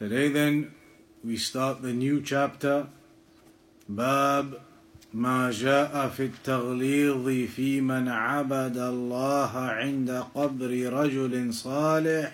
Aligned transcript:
today 0.00 0.28
then 0.28 0.72
we 1.24 1.36
start 1.36 1.82
the 1.82 1.92
new 1.92 2.20
chapter 2.20 2.86
باب 3.88 4.58
ما 5.14 5.50
جاء 5.50 6.08
في 6.08 6.24
التغليظ 6.24 7.48
في 7.56 7.80
من 7.80 8.08
عبد 8.08 8.76
الله 8.76 9.56
عند 9.56 10.10
قبر 10.34 10.92
رجل 10.92 11.54
صالح 11.54 12.32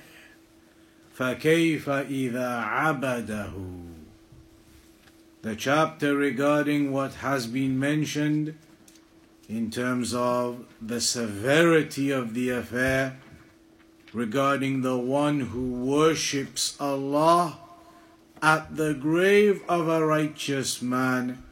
فكيف 1.14 1.88
اذا 1.88 2.48
عبده 2.48 3.52
the 5.42 5.56
chapter 5.56 6.16
regarding 6.16 6.92
what 6.92 7.14
has 7.14 7.46
been 7.46 7.78
mentioned 7.78 8.54
in 9.48 9.70
terms 9.70 10.14
of 10.14 10.64
the 10.80 11.00
severity 11.00 12.10
of 12.10 12.32
the 12.34 12.48
affair 12.50 13.16
regarding 14.13 14.81
the 14.81 14.97
one 14.97 15.39
who 15.39 15.85
worships 15.85 16.75
Allah 16.79 17.57
at 18.41 18.75
the 18.75 18.93
grave 18.93 19.61
of 19.67 19.87
a 19.87 20.05
righteous 20.05 20.81
man. 20.81 21.43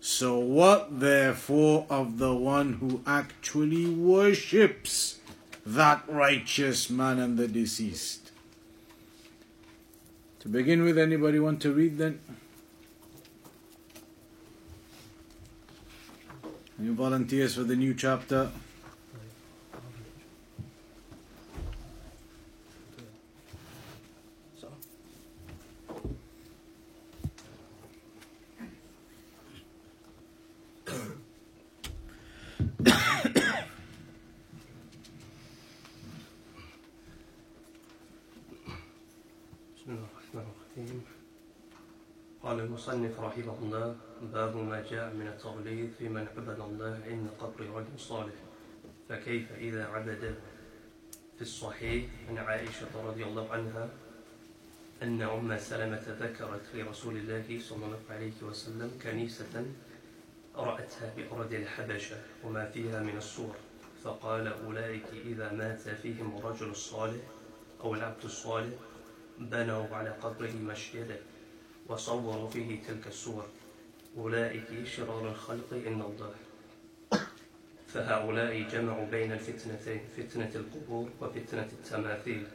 So, 0.00 0.38
what 0.38 1.00
therefore 1.00 1.86
of 1.90 2.18
the 2.18 2.34
one 2.34 2.74
who 2.74 3.02
actually 3.06 3.86
worships 3.86 5.18
that 5.66 6.02
righteous 6.08 6.88
man 6.88 7.18
and 7.18 7.36
the 7.36 7.46
deceased? 7.46 8.30
To 10.40 10.48
begin 10.48 10.82
with, 10.82 10.96
anybody 10.96 11.38
want 11.38 11.60
to 11.62 11.72
read 11.72 11.98
then? 11.98 12.18
Any 16.78 16.88
volunteers 16.88 17.56
for 17.56 17.64
the 17.64 17.76
new 17.76 17.92
chapter? 17.92 18.50
قال 42.42 42.60
المصنف 42.60 43.20
رحمه 43.20 43.58
الله 43.62 43.96
باب 44.22 44.56
ما 44.56 44.84
جاء 44.90 45.14
من 45.14 45.26
التغليظ 45.26 45.88
في 45.98 46.08
من 46.08 46.26
عبد 46.36 46.60
الله 46.60 47.00
عند 47.06 47.28
قبر 47.40 47.66
رجل 47.74 47.98
صالح 47.98 48.34
فكيف 49.08 49.52
إذا 49.52 49.86
عبد 49.86 50.34
في 51.36 51.42
الصحيح 51.42 52.04
عن 52.28 52.38
عائشة 52.38 52.86
رضي 53.04 53.24
الله 53.24 53.52
عنها 53.52 53.88
أن 55.02 55.22
أم 55.22 55.58
سلمة 55.58 56.02
ذكرت 56.20 56.62
لرسول 56.74 57.16
الله 57.16 57.60
صلى 57.60 57.84
الله 57.84 57.98
عليه 58.10 58.42
وسلم 58.42 58.90
كنيسة 59.02 59.64
رأتها 60.56 61.12
بأرض 61.16 61.52
الحبشة 61.52 62.16
وما 62.44 62.64
فيها 62.64 63.00
من 63.02 63.16
السور 63.16 63.54
فقال 64.04 64.46
أولئك 64.46 65.06
إذا 65.26 65.52
مات 65.52 65.80
فيهم 65.80 66.38
الرجل 66.38 66.70
الصالح 66.70 67.22
أو 67.80 67.94
العبد 67.94 68.24
الصالح 68.24 68.74
بنوا 69.38 69.86
على 69.96 70.10
قبره 70.10 70.52
مسجدا 70.52 71.18
وصوروا 71.90 72.50
فيه 72.50 72.82
تلك 72.82 73.06
الصور 73.06 73.46
أولئك 74.16 74.84
شرار 74.84 75.28
الخلق 75.28 75.72
إن 75.72 76.00
الله. 76.02 76.34
فهؤلاء 77.86 78.62
جمعوا 78.62 79.06
بين 79.06 79.32
الفتنتين 79.32 80.00
فتنة 80.16 80.50
القبور 80.54 81.08
وفتنة 81.20 81.68
التماثيل. 81.72 82.46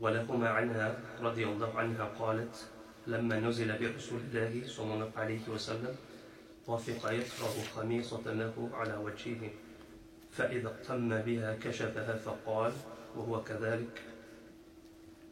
ولهما 0.00 0.48
عنها 0.48 0.98
رضي 1.20 1.44
الله 1.44 1.78
عنها 1.78 2.04
قالت 2.04 2.66
لما 3.06 3.40
نزل 3.40 3.78
برسول 3.78 4.20
الله 4.20 4.62
صلى 4.66 4.94
الله 4.94 5.10
عليه 5.16 5.48
وسلم 5.48 5.96
طفق 6.66 7.12
يطرح 7.12 7.54
خميصة 7.76 8.32
له 8.32 8.70
على 8.72 8.96
وجهه 8.96 9.50
فإذا 10.30 10.68
اقتم 10.68 11.18
بها 11.22 11.54
كشفها 11.54 12.16
فقال 12.16 12.72
وهو 13.16 13.42
كذلك. 13.42 14.11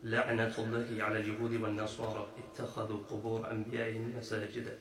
لعنة 0.05 0.55
الله 0.59 1.05
على 1.05 1.21
اليهود 1.21 1.53
والنصارى 1.53 2.29
اتخذوا 2.39 3.01
قبور 3.11 3.51
أنبيائهم 3.51 4.13
مساجدا 4.19 4.79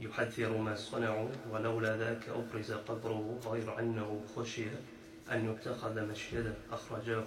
يحذر 0.00 0.56
ما 0.56 0.74
صنعوا 0.74 1.28
ولولا 1.50 1.96
ذاك 1.96 2.28
أبرز 2.28 2.72
قبره 2.72 3.40
غير 3.46 3.78
أنه 3.78 4.20
خشي 4.36 4.64
أن 5.32 5.50
يتخذ 5.50 6.08
مسجدا 6.10 6.54
أخرجاه. 6.72 7.24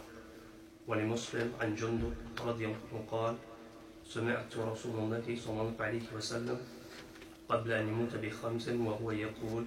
ولمسلم 0.88 1.54
عن 1.62 1.76
جندب 1.76 2.14
رضي 2.46 2.66
الله 2.66 2.78
عنه 2.94 3.06
قال 3.12 3.36
سمعت 4.06 4.58
رسول 4.58 4.96
الله 5.00 5.36
صلى 5.36 5.62
الله 5.62 5.74
عليه 5.80 6.08
وسلم 6.16 6.58
قبل 7.50 7.72
أن 7.72 7.88
يموت 7.88 8.16
بخمس 8.16 8.68
وهو 8.70 9.12
يقول 9.12 9.66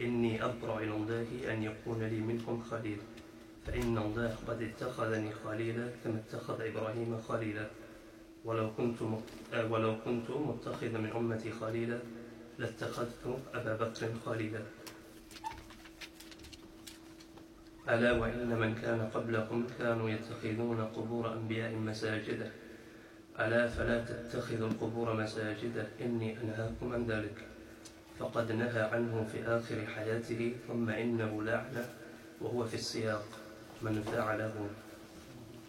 إني 0.00 0.44
أبرأ 0.44 0.78
إلى 0.78 0.94
الله 0.94 1.26
أن 1.52 1.62
يكون 1.62 2.02
لي 2.02 2.20
منكم 2.20 2.62
خليل. 2.62 2.98
فإن 3.66 3.98
الله 3.98 4.36
قد 4.48 4.62
اتخذني 4.62 5.30
خليلا 5.44 5.86
كما 6.04 6.18
اتخذ 6.26 6.60
إبراهيم 6.60 7.20
خليلا. 7.28 7.66
ولو 8.44 8.74
كنت 8.74 8.98
ولو 9.70 9.96
كنت 10.04 10.30
متخذا 10.30 10.98
من 10.98 11.10
أمتي 11.14 11.50
خليلا 11.50 11.98
لاتخذت 12.58 13.38
أبا 13.54 13.74
بكر 13.76 14.08
خليلا. 14.26 14.62
ألا 17.88 18.12
وإن 18.12 18.50
من 18.58 18.74
كان 18.74 19.10
قبلكم 19.14 19.66
كانوا 19.78 20.10
يتخذون 20.10 20.80
قبور 20.84 21.32
أنبياء 21.32 21.74
مساجدا 21.74 22.50
ألا 23.40 23.68
فلا 23.68 24.04
تتخذوا 24.04 24.68
القبور 24.68 25.14
مساجدا 25.14 25.88
إني 26.00 26.38
أنهاكم 26.42 26.92
عن 26.92 27.06
ذلك. 27.06 27.38
فقد 28.18 28.52
نهى 28.52 28.82
عنه 28.82 29.26
في 29.32 29.46
آخر 29.46 29.86
حياته 29.86 30.54
ثم 30.68 30.90
إنه 30.90 31.42
لعنة 31.42 31.84
وهو 32.40 32.64
في 32.64 32.74
السياق. 32.74 33.41
من 33.82 34.02
فعله. 34.12 34.54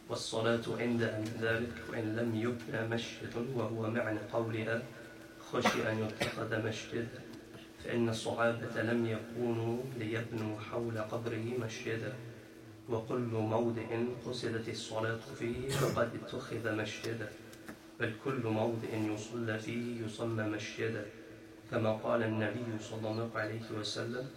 والصلاة 0.10 0.62
عند 0.80 1.02
ذلك 1.42 1.74
وإن 1.90 2.16
لم 2.16 2.36
يبنى 2.36 2.88
مسجد 2.88 3.34
وهو 3.56 3.90
معنى 3.90 4.20
قولها 4.34 4.82
خشي 5.52 5.92
أن 5.92 6.00
يتخذ 6.00 6.68
مسجدا 6.68 7.22
فإن 7.84 8.10
الصحابة 8.10 8.82
لم 8.82 9.06
يكونوا 9.06 9.78
ليبنوا 10.00 10.60
حول 10.60 10.98
قبره 10.98 11.46
مسجدا. 11.60 12.14
وكل 12.90 13.32
موضع 13.34 13.88
قصدت 14.26 14.70
الصلاة 14.70 15.20
فيه 15.40 15.70
فقد 15.70 16.10
اتخذ 16.24 16.76
مسجدا 16.76 17.30
بل 18.00 18.14
كل 18.26 18.44
موضع 18.48 18.92
يصلى 18.94 19.60
فيه 19.60 20.06
يسمى 20.06 20.44
مسجدا. 20.44 21.06
كما 21.72 21.94
قال 21.94 22.24
النبي 22.24 22.66
صلى 22.82 23.10
الله 23.12 23.30
عليه 23.36 23.62
وسلم 23.80 24.28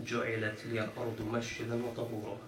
جعلت 0.00 0.66
لي 0.66 0.84
الأرض 0.84 1.28
مسجدا 1.32 1.84
وطهورا. 1.84 2.38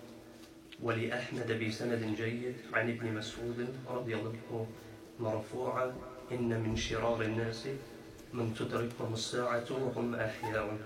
ولأحمد 0.85 1.49
بسند 1.65 2.03
جيد 2.17 2.57
عن 2.73 2.91
ابن 2.91 3.07
مسعود 3.19 3.69
رضي 3.89 4.15
الله 4.15 4.33
عنه. 4.53 4.67
مرفوعا 5.21 5.95
إن 6.33 6.61
من 6.61 6.77
شرار 6.77 7.23
الناس 7.23 7.69
من 8.33 8.55
تدركهم 8.59 9.13
الساعة 9.13 9.65
وهم 9.71 10.15
أحياء 10.15 10.79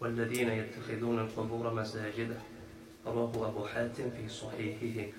والذين 0.00 0.48
يتخذون 0.48 1.18
القبور 1.18 1.74
مساجدا 1.74 2.38
رواه 3.06 3.48
أبو 3.48 3.66
حاتم 3.66 4.10
في 4.10 4.28
صحيحه. 4.28 5.10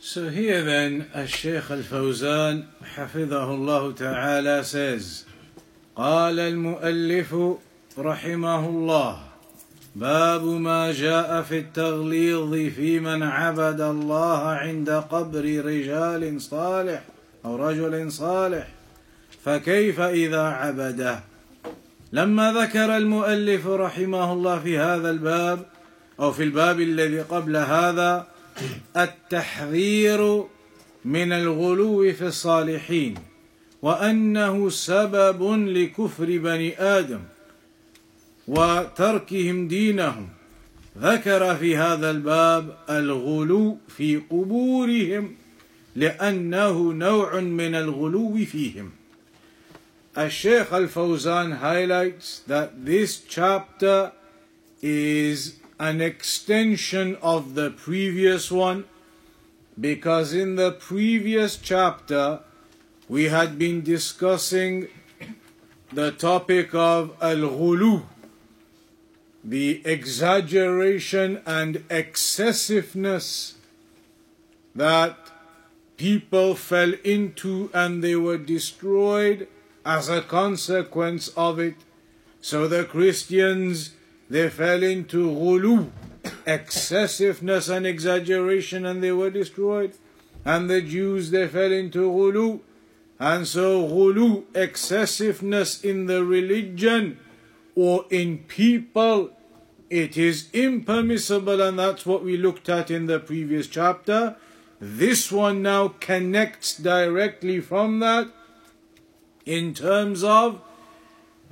So 0.00 0.28
here 0.28 0.64
then, 0.64 1.16
الشيخ 1.16 1.72
الفوزان 1.72 2.64
حفظه 2.82 3.54
الله 3.54 3.92
تعالى 3.92 4.64
says, 4.64 5.24
قال 5.96 6.38
المؤلف 6.38 7.34
رحمه 7.98 8.68
الله 8.68 9.25
باب 9.96 10.44
ما 10.44 10.92
جاء 10.92 11.42
في 11.42 11.58
التغليظ 11.58 12.54
في 12.54 13.00
من 13.00 13.22
عبد 13.22 13.80
الله 13.80 14.42
عند 14.48 14.90
قبر 14.90 15.64
رجال 15.64 16.40
صالح 16.40 17.02
أو 17.44 17.56
رجل 17.56 18.12
صالح. 18.12 18.68
فكيف 19.44 20.00
إذا 20.00 20.42
عبده؟ 20.42 21.20
لما 22.12 22.52
ذكر 22.52 22.96
المؤلف 22.96 23.66
رحمه 23.66 24.32
الله 24.32 24.58
في 24.58 24.78
هذا 24.78 25.10
الباب 25.10 25.66
أو 26.20 26.32
في 26.32 26.42
الباب 26.42 26.80
الذي 26.80 27.20
قبل 27.20 27.56
هذا 27.56 28.26
التحذير 28.96 30.44
من 31.04 31.32
الغلو 31.32 32.12
في 32.12 32.26
الصالحين 32.26 33.14
وأنه 33.82 34.70
سبب 34.70 35.42
لكفر 35.68 36.38
بني 36.38 36.80
آدم. 36.80 37.20
وتركهم 38.48 39.68
دينهم 39.68 40.28
ذكر 40.98 41.56
في 41.56 41.76
هذا 41.76 42.10
الباب 42.10 42.76
الغلو 42.90 43.78
في 43.88 44.16
قبورهم 44.16 45.34
لأنه 45.96 46.92
نوع 46.92 47.40
من 47.40 47.74
الغلو 47.74 48.44
فيهم 48.44 48.90
الشيخ 50.18 50.72
الفوزان 50.72 51.58
highlights 51.58 52.40
that 52.48 52.86
this 52.86 53.20
chapter 53.28 54.12
is 54.82 55.56
an 55.78 56.00
extension 56.00 57.16
of 57.20 57.54
the 57.54 57.70
previous 57.70 58.50
one 58.50 58.84
because 59.78 60.32
in 60.32 60.56
the 60.56 60.72
previous 60.72 61.56
chapter 61.56 62.40
we 63.08 63.24
had 63.24 63.58
been 63.58 63.82
discussing 63.82 64.88
the 65.92 66.10
topic 66.12 66.74
of 66.74 67.10
al-ghulu 67.20 68.02
the 69.46 69.80
exaggeration 69.86 71.40
and 71.46 71.84
excessiveness 71.88 73.54
that 74.74 75.16
people 75.96 76.54
fell 76.54 76.92
into 77.04 77.70
and 77.72 78.02
they 78.02 78.16
were 78.16 78.38
destroyed 78.38 79.46
as 79.84 80.08
a 80.08 80.20
consequence 80.20 81.28
of 81.28 81.60
it 81.60 81.76
so 82.40 82.66
the 82.66 82.84
christians 82.84 83.92
they 84.28 84.48
fell 84.50 84.82
into 84.82 85.30
ghulu, 85.30 85.90
excessiveness 86.46 87.68
and 87.68 87.86
exaggeration, 87.86 88.84
and 88.84 89.02
they 89.02 89.12
were 89.12 89.30
destroyed. 89.30 89.92
And 90.44 90.68
the 90.68 90.82
Jews, 90.82 91.30
they 91.30 91.46
fell 91.46 91.72
into 91.72 92.10
ghulu. 92.10 92.60
And 93.18 93.46
so 93.46 93.86
ghulu, 93.86 94.44
excessiveness 94.54 95.82
in 95.84 96.06
the 96.06 96.24
religion 96.24 97.18
or 97.74 98.04
in 98.10 98.38
people, 98.38 99.30
it 99.90 100.16
is 100.16 100.48
impermissible, 100.52 101.60
and 101.60 101.78
that's 101.78 102.04
what 102.04 102.24
we 102.24 102.36
looked 102.36 102.68
at 102.68 102.90
in 102.90 103.06
the 103.06 103.20
previous 103.20 103.66
chapter. 103.66 104.36
This 104.80 105.32
one 105.32 105.62
now 105.62 105.88
connects 106.00 106.76
directly 106.76 107.60
from 107.60 108.00
that 108.00 108.28
in 109.44 109.72
terms 109.74 110.22
of 110.24 110.60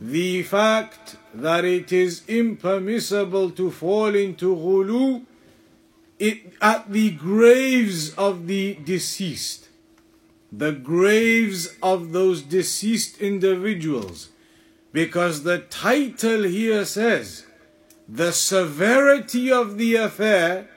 the 0.00 0.42
fact 0.42 1.16
that 1.32 1.64
it 1.64 1.92
is 1.92 2.22
impermissible 2.26 3.50
to 3.50 3.70
fall 3.70 4.14
into 4.14 4.54
ghulu 4.54 5.24
at 6.60 6.90
the 6.90 7.12
graves 7.12 8.14
of 8.14 8.46
the 8.46 8.74
deceased, 8.84 9.68
the 10.52 10.72
graves 10.72 11.76
of 11.82 12.12
those 12.12 12.42
deceased 12.42 13.20
individuals, 13.20 14.30
because 14.92 15.44
the 15.44 15.58
title 15.58 16.42
here 16.42 16.84
says 16.84 17.46
the 18.08 18.32
severity 18.32 19.50
of 19.50 19.78
the 19.78 19.96
affair 19.96 20.68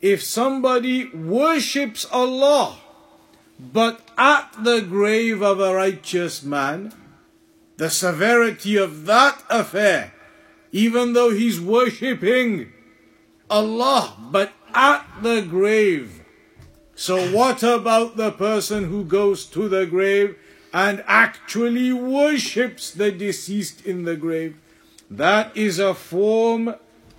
if 0.00 0.22
somebody 0.22 1.08
worships 1.10 2.04
Allah 2.12 2.78
but 3.58 4.00
at 4.18 4.50
the 4.62 4.80
grave 4.80 5.42
of 5.42 5.60
a 5.60 5.74
righteous 5.74 6.42
man 6.42 6.92
the 7.76 7.90
severity 7.90 8.76
of 8.76 9.06
that 9.06 9.42
affair, 9.50 10.12
even 10.72 11.12
though 11.12 11.30
he's 11.30 11.60
worshipping 11.60 12.72
Allah, 13.50 14.16
but 14.30 14.52
at 14.74 15.04
the 15.22 15.42
grave. 15.42 16.22
So, 16.94 17.32
what 17.32 17.62
about 17.62 18.16
the 18.16 18.30
person 18.30 18.84
who 18.84 19.04
goes 19.04 19.46
to 19.46 19.68
the 19.68 19.86
grave 19.86 20.36
and 20.72 21.02
actually 21.06 21.92
worships 21.92 22.90
the 22.92 23.10
deceased 23.10 23.84
in 23.84 24.04
the 24.04 24.16
grave? 24.16 24.56
That 25.09 25.55
is 25.57 25.79
a 25.79 25.93
form 25.93 26.75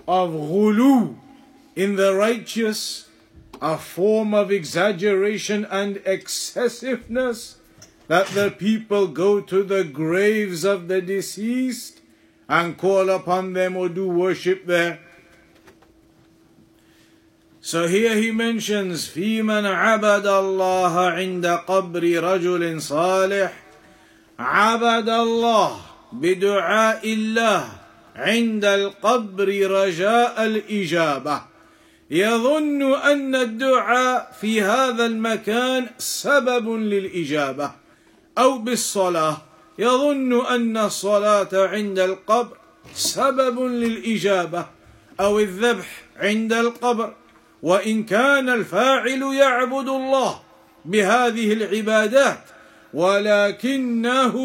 of 0.07 0.31
ghulu 0.31 1.17
in 1.77 1.97
the 1.97 2.15
righteous, 2.15 3.09
a 3.61 3.77
form 3.77 4.35
of 4.35 4.51
exaggeration 4.51 5.65
and 5.71 6.01
excessiveness 6.05 7.57
that 8.09 8.27
the 8.29 8.51
people 8.51 9.07
go 9.07 9.41
to 9.41 9.63
the 9.63 9.85
graves 9.85 10.65
of 10.65 10.89
the 10.89 11.01
deceased 11.01 12.01
and 12.49 12.77
call 12.77 13.09
upon 13.09 13.53
them 13.53 13.77
or 13.77 13.89
do 13.89 14.09
worship 14.09 14.67
there. 14.67 14.99
So 17.61 17.87
here 17.87 18.17
he 18.17 18.33
mentions 18.33 19.07
في 19.09 19.43
من 19.43 19.67
عبد 19.67 20.27
الله 20.27 21.11
عند 21.11 21.47
قبر 21.47 22.03
رجل 22.03 22.83
صالح 22.83 23.53
عبد 24.39 25.09
الله 25.09 25.84
بدعاء 26.22 27.14
الله 27.14 27.68
عند 28.16 28.66
القبر 28.66 29.72
رجاء 29.72 30.46
الإجابة. 30.46 31.42
يظن 32.12 32.94
أن 32.94 33.36
الدعاء 33.36 34.32
في 34.42 34.62
هذا 34.62 35.06
المكان 35.06 35.88
سبب 35.98 36.70
للإجابة. 36.70 37.72
أو 38.38 38.58
بالصلاة. 38.58 39.38
يظن 39.80 40.46
أن 40.46 40.78
الصلاة 40.78 41.50
عند 41.54 42.00
القبر 42.00 42.58
سبب 42.94 43.60
للإجابة. 43.60 44.66
أو 45.20 45.40
الذبح 45.40 46.04
عند 46.18 46.54
القبر. 46.54 47.14
وإن 47.64 48.04
كان 48.04 48.50
الفاعل 48.50 49.22
يعبد 49.34 49.90
الله 49.90 50.40
بهذه 50.86 51.54
العبادات 51.54 52.40
ولكنه 52.94 54.36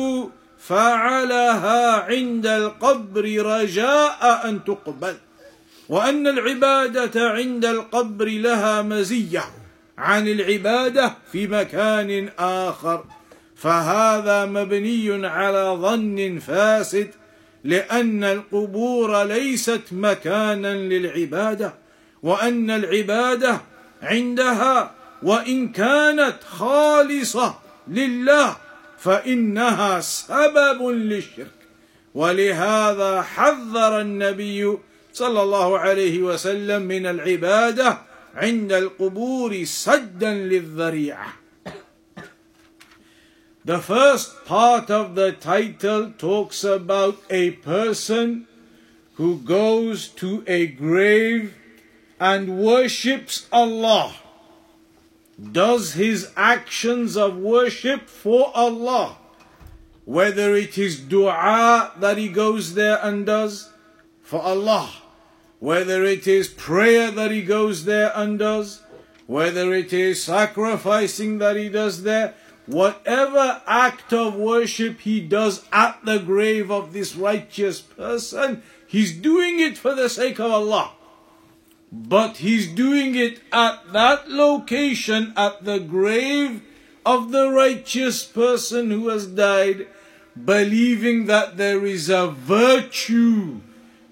فعلها 0.61 2.01
عند 2.01 2.47
القبر 2.47 3.47
رجاء 3.47 4.43
أن 4.49 4.65
تقبل. 4.65 5.15
وأن 5.89 6.27
العبادة 6.27 7.31
عند 7.31 7.65
القبر 7.65 8.29
لها 8.29 8.83
مزية 8.83 9.45
عن 9.99 10.29
العبادة 10.29 11.15
في 11.33 11.47
مكان 11.47 12.29
آخر. 12.39 13.05
فهذا 13.57 14.45
مبني 14.45 15.27
على 15.27 15.77
ظن 15.81 16.39
فاسد 16.39 17.11
لأن 17.65 18.25
القبور 18.25 19.23
ليست 19.23 19.83
مكانا 19.93 20.75
للعبادة 20.75 21.75
وأن 22.23 22.71
العبادة 22.71 23.61
عندها 24.03 24.91
وإن 25.23 25.69
كانت 25.69 26.37
خالصة 26.49 27.55
لله 27.88 28.57
فانها 29.00 30.00
سبب 30.00 30.83
للشرك 30.88 31.61
ولهذا 32.14 33.23
حذر 33.23 34.00
النبي 34.00 34.78
صلى 35.12 35.42
الله 35.42 35.78
عليه 35.78 36.23
وسلم 36.23 36.83
من 36.83 37.07
العباده 37.07 37.99
عند 38.35 38.73
القبور 38.73 39.64
سدا 39.64 40.35
للذريعه 40.35 41.33
The 43.62 43.78
first 43.78 44.47
part 44.47 44.90
of 44.90 45.14
the 45.14 45.33
title 45.33 46.12
talks 46.16 46.64
about 46.64 47.16
a 47.28 47.50
person 47.50 48.47
who 49.14 49.37
goes 49.38 50.09
to 50.09 50.42
a 50.47 50.66
grave 50.66 51.54
and 52.19 52.59
worships 52.59 53.47
Allah, 53.52 54.14
does 55.52 55.94
his 55.94 56.32
actions 56.37 57.16
of 57.16 57.37
worship 57.37 58.09
for 58.09 58.50
Allah, 58.54 59.16
whether 60.04 60.54
it 60.54 60.76
is 60.76 61.00
dua 61.00 61.92
that 61.99 62.18
he 62.18 62.28
goes 62.28 62.75
there 62.75 62.99
and 63.02 63.25
does 63.26 63.73
for 64.23 64.42
Allah, 64.42 64.90
whether 65.59 66.04
it 66.04 66.26
is 66.26 66.49
prayer 66.49 67.11
that 67.11 67.30
he 67.30 67.42
goes 67.42 67.85
there 67.85 68.12
and 68.14 68.38
does, 68.38 68.82
whether 69.26 69.73
it 69.73 69.92
is 69.92 70.23
sacrificing 70.23 71.38
that 71.38 71.56
he 71.56 71.68
does 71.68 72.02
there, 72.02 72.35
whatever 72.66 73.62
act 73.66 74.12
of 74.12 74.35
worship 74.35 75.00
he 75.00 75.20
does 75.20 75.64
at 75.73 76.04
the 76.04 76.18
grave 76.18 76.70
of 76.70 76.92
this 76.92 77.16
righteous 77.16 77.80
person, 77.80 78.62
he's 78.87 79.16
doing 79.16 79.61
it 79.61 79.78
for 79.78 79.94
the 79.94 80.09
sake 80.09 80.38
of 80.38 80.50
Allah. 80.50 80.92
But 81.92 82.38
he's 82.38 82.68
doing 82.68 83.14
it 83.14 83.40
at 83.52 83.92
that 83.92 84.30
location, 84.30 85.32
at 85.37 85.64
the 85.64 85.80
grave 85.80 86.62
of 87.04 87.32
the 87.32 87.50
righteous 87.50 88.25
person 88.25 88.90
who 88.90 89.09
has 89.09 89.26
died, 89.26 89.88
believing 90.42 91.26
that 91.26 91.56
there 91.56 91.85
is 91.85 92.09
a 92.09 92.28
virtue 92.28 93.61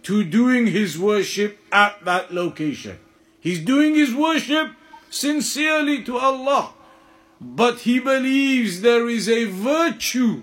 to 0.03 0.25
doing 0.25 0.69
his 0.69 0.99
worship 0.99 1.59
at 1.71 2.05
that 2.05 2.33
location. 2.33 2.99
He's 3.41 3.61
doing 3.61 3.95
his 3.95 4.15
worship 4.15 4.73
sincerely 5.11 6.03
to 6.05 6.19
Allah 6.19 6.73
but 7.41 7.81
he 7.81 7.99
believes 7.99 8.81
there 8.81 9.09
is 9.09 9.29
a 9.29 9.45
virtue 9.45 10.43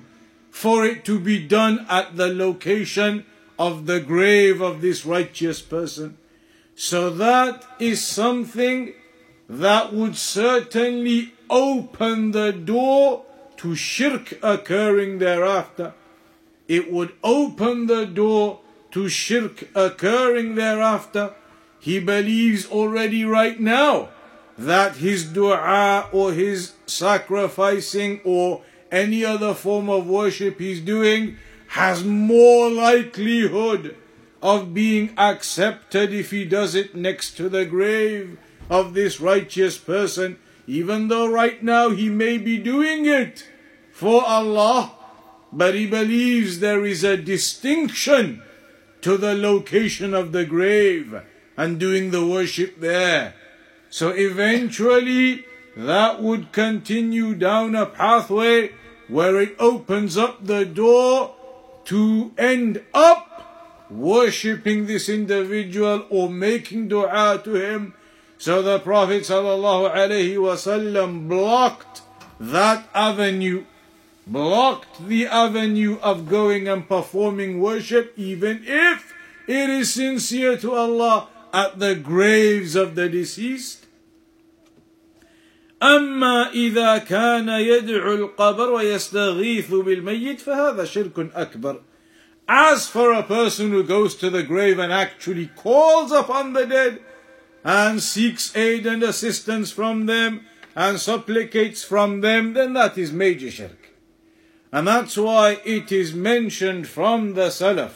for 0.49 0.85
it 0.85 1.03
to 1.05 1.19
be 1.19 1.45
done 1.45 1.85
at 1.89 2.15
the 2.15 2.33
location 2.33 3.25
of 3.59 3.85
the 3.85 3.99
grave 3.99 4.61
of 4.61 4.81
this 4.81 5.05
righteous 5.05 5.61
person. 5.61 6.17
So 6.75 7.09
that 7.09 7.65
is 7.79 8.05
something 8.05 8.93
that 9.47 9.93
would 9.93 10.17
certainly 10.17 11.33
open 11.49 12.31
the 12.31 12.51
door 12.51 13.23
to 13.57 13.75
shirk 13.75 14.37
occurring 14.43 15.19
thereafter. 15.19 15.93
It 16.67 16.91
would 16.91 17.13
open 17.23 17.87
the 17.87 18.05
door 18.05 18.59
to 18.91 19.07
shirk 19.07 19.69
occurring 19.73 20.55
thereafter. 20.55 21.33
He 21.79 21.99
believes 21.99 22.65
already 22.65 23.23
right 23.23 23.59
now 23.59 24.09
that 24.57 24.97
his 24.97 25.25
dua 25.25 26.09
or 26.11 26.33
his 26.33 26.73
sacrificing 26.85 28.19
or 28.23 28.63
any 28.91 29.23
other 29.23 29.53
form 29.53 29.89
of 29.89 30.07
worship 30.07 30.59
he's 30.59 30.81
doing 30.81 31.37
has 31.67 32.03
more 32.03 32.69
likelihood 32.69 33.95
of 34.45 34.75
being 34.75 35.09
accepted 35.17 36.13
if 36.13 36.29
he 36.29 36.45
does 36.45 36.75
it 36.75 36.93
next 36.93 37.35
to 37.35 37.49
the 37.49 37.65
grave 37.65 38.37
of 38.69 38.93
this 38.93 39.19
righteous 39.19 39.75
person, 39.75 40.37
even 40.67 41.07
though 41.07 41.27
right 41.27 41.63
now 41.63 41.89
he 41.89 42.09
may 42.09 42.37
be 42.37 42.59
doing 42.59 43.07
it 43.07 43.49
for 43.91 44.23
Allah, 44.23 44.93
but 45.51 45.73
he 45.73 45.87
believes 45.87 46.59
there 46.59 46.85
is 46.85 47.03
a 47.03 47.17
distinction 47.17 48.43
to 49.01 49.17
the 49.17 49.33
location 49.33 50.13
of 50.13 50.31
the 50.31 50.45
grave 50.45 51.23
and 51.57 51.79
doing 51.79 52.11
the 52.11 52.27
worship 52.27 52.79
there. 52.79 53.33
So 53.89 54.09
eventually 54.09 55.43
that 55.75 56.21
would 56.21 56.51
continue 56.51 57.33
down 57.33 57.73
a 57.73 57.87
pathway 57.87 58.73
where 59.07 59.41
it 59.41 59.55
opens 59.57 60.19
up 60.19 60.45
the 60.45 60.65
door 60.65 61.33
to 61.85 62.31
end 62.37 62.83
up 62.93 63.35
worshipping 63.90 64.86
this 64.86 65.08
individual 65.08 66.06
or 66.10 66.30
making 66.30 66.88
dua 66.88 67.40
to 67.44 67.54
him. 67.54 67.94
So 68.38 68.62
the 68.62 68.78
Prophet 68.78 69.24
ﷺ 69.24 71.28
blocked 71.28 72.02
that 72.38 72.88
avenue, 72.94 73.64
blocked 74.26 75.06
the 75.06 75.26
avenue 75.26 75.98
of 76.02 76.28
going 76.28 76.68
and 76.68 76.88
performing 76.88 77.60
worship, 77.60 78.14
even 78.16 78.62
if 78.64 79.12
it 79.46 79.68
is 79.68 79.92
sincere 79.92 80.56
to 80.58 80.72
Allah 80.72 81.28
at 81.52 81.78
the 81.78 81.94
graves 81.94 82.76
of 82.76 82.94
the 82.94 83.08
deceased. 83.08 83.86
أما 85.82 86.52
إذا 86.52 86.98
كان 86.98 87.48
يدعو 87.48 88.14
القبر 88.14 88.70
ويستغيث 88.70 89.70
بالميت 89.70 90.40
فهذا 90.40 90.84
شرك 90.84 91.30
أكبر. 91.34 91.80
as 92.47 92.87
for 92.87 93.11
a 93.11 93.23
person 93.23 93.71
who 93.71 93.83
goes 93.83 94.15
to 94.15 94.29
the 94.29 94.43
grave 94.43 94.77
and 94.77 94.93
actually 94.93 95.47
calls 95.47 96.11
upon 96.11 96.53
the 96.53 96.65
dead 96.65 97.01
and 97.63 98.01
seeks 98.01 98.55
aid 98.55 98.85
and 98.85 99.01
assistance 99.01 99.71
from 99.71 100.05
them 100.05 100.45
and 100.75 100.99
supplicates 100.99 101.83
from 101.83 102.21
them, 102.21 102.53
then 102.53 102.73
that 102.73 102.97
is 102.97 103.11
major 103.11 103.49
shirk. 103.49 103.91
And 104.71 104.87
that's 104.87 105.17
why 105.17 105.59
it 105.65 105.91
is 105.91 106.13
mentioned 106.13 106.87
from 106.87 107.33
the 107.33 107.47
Salaf 107.47 107.93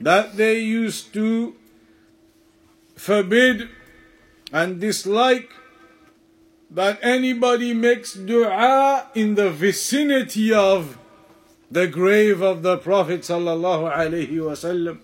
that 0.00 0.36
they 0.36 0.58
used 0.58 1.14
to 1.14 1.54
forbid 2.96 3.68
and 4.52 4.80
dislike 4.80 5.50
that 6.70 6.98
anybody 7.02 7.72
makes 7.72 8.14
dua 8.14 9.08
in 9.14 9.36
the 9.36 9.50
vicinity 9.50 10.52
of 10.52 10.98
the 11.70 11.86
grave 11.86 12.40
of 12.40 12.62
the 12.62 12.76
Prophet 12.76 13.22
sallallahu 13.22 13.94
alaihi 13.94 14.30
wasallam. 14.30 14.98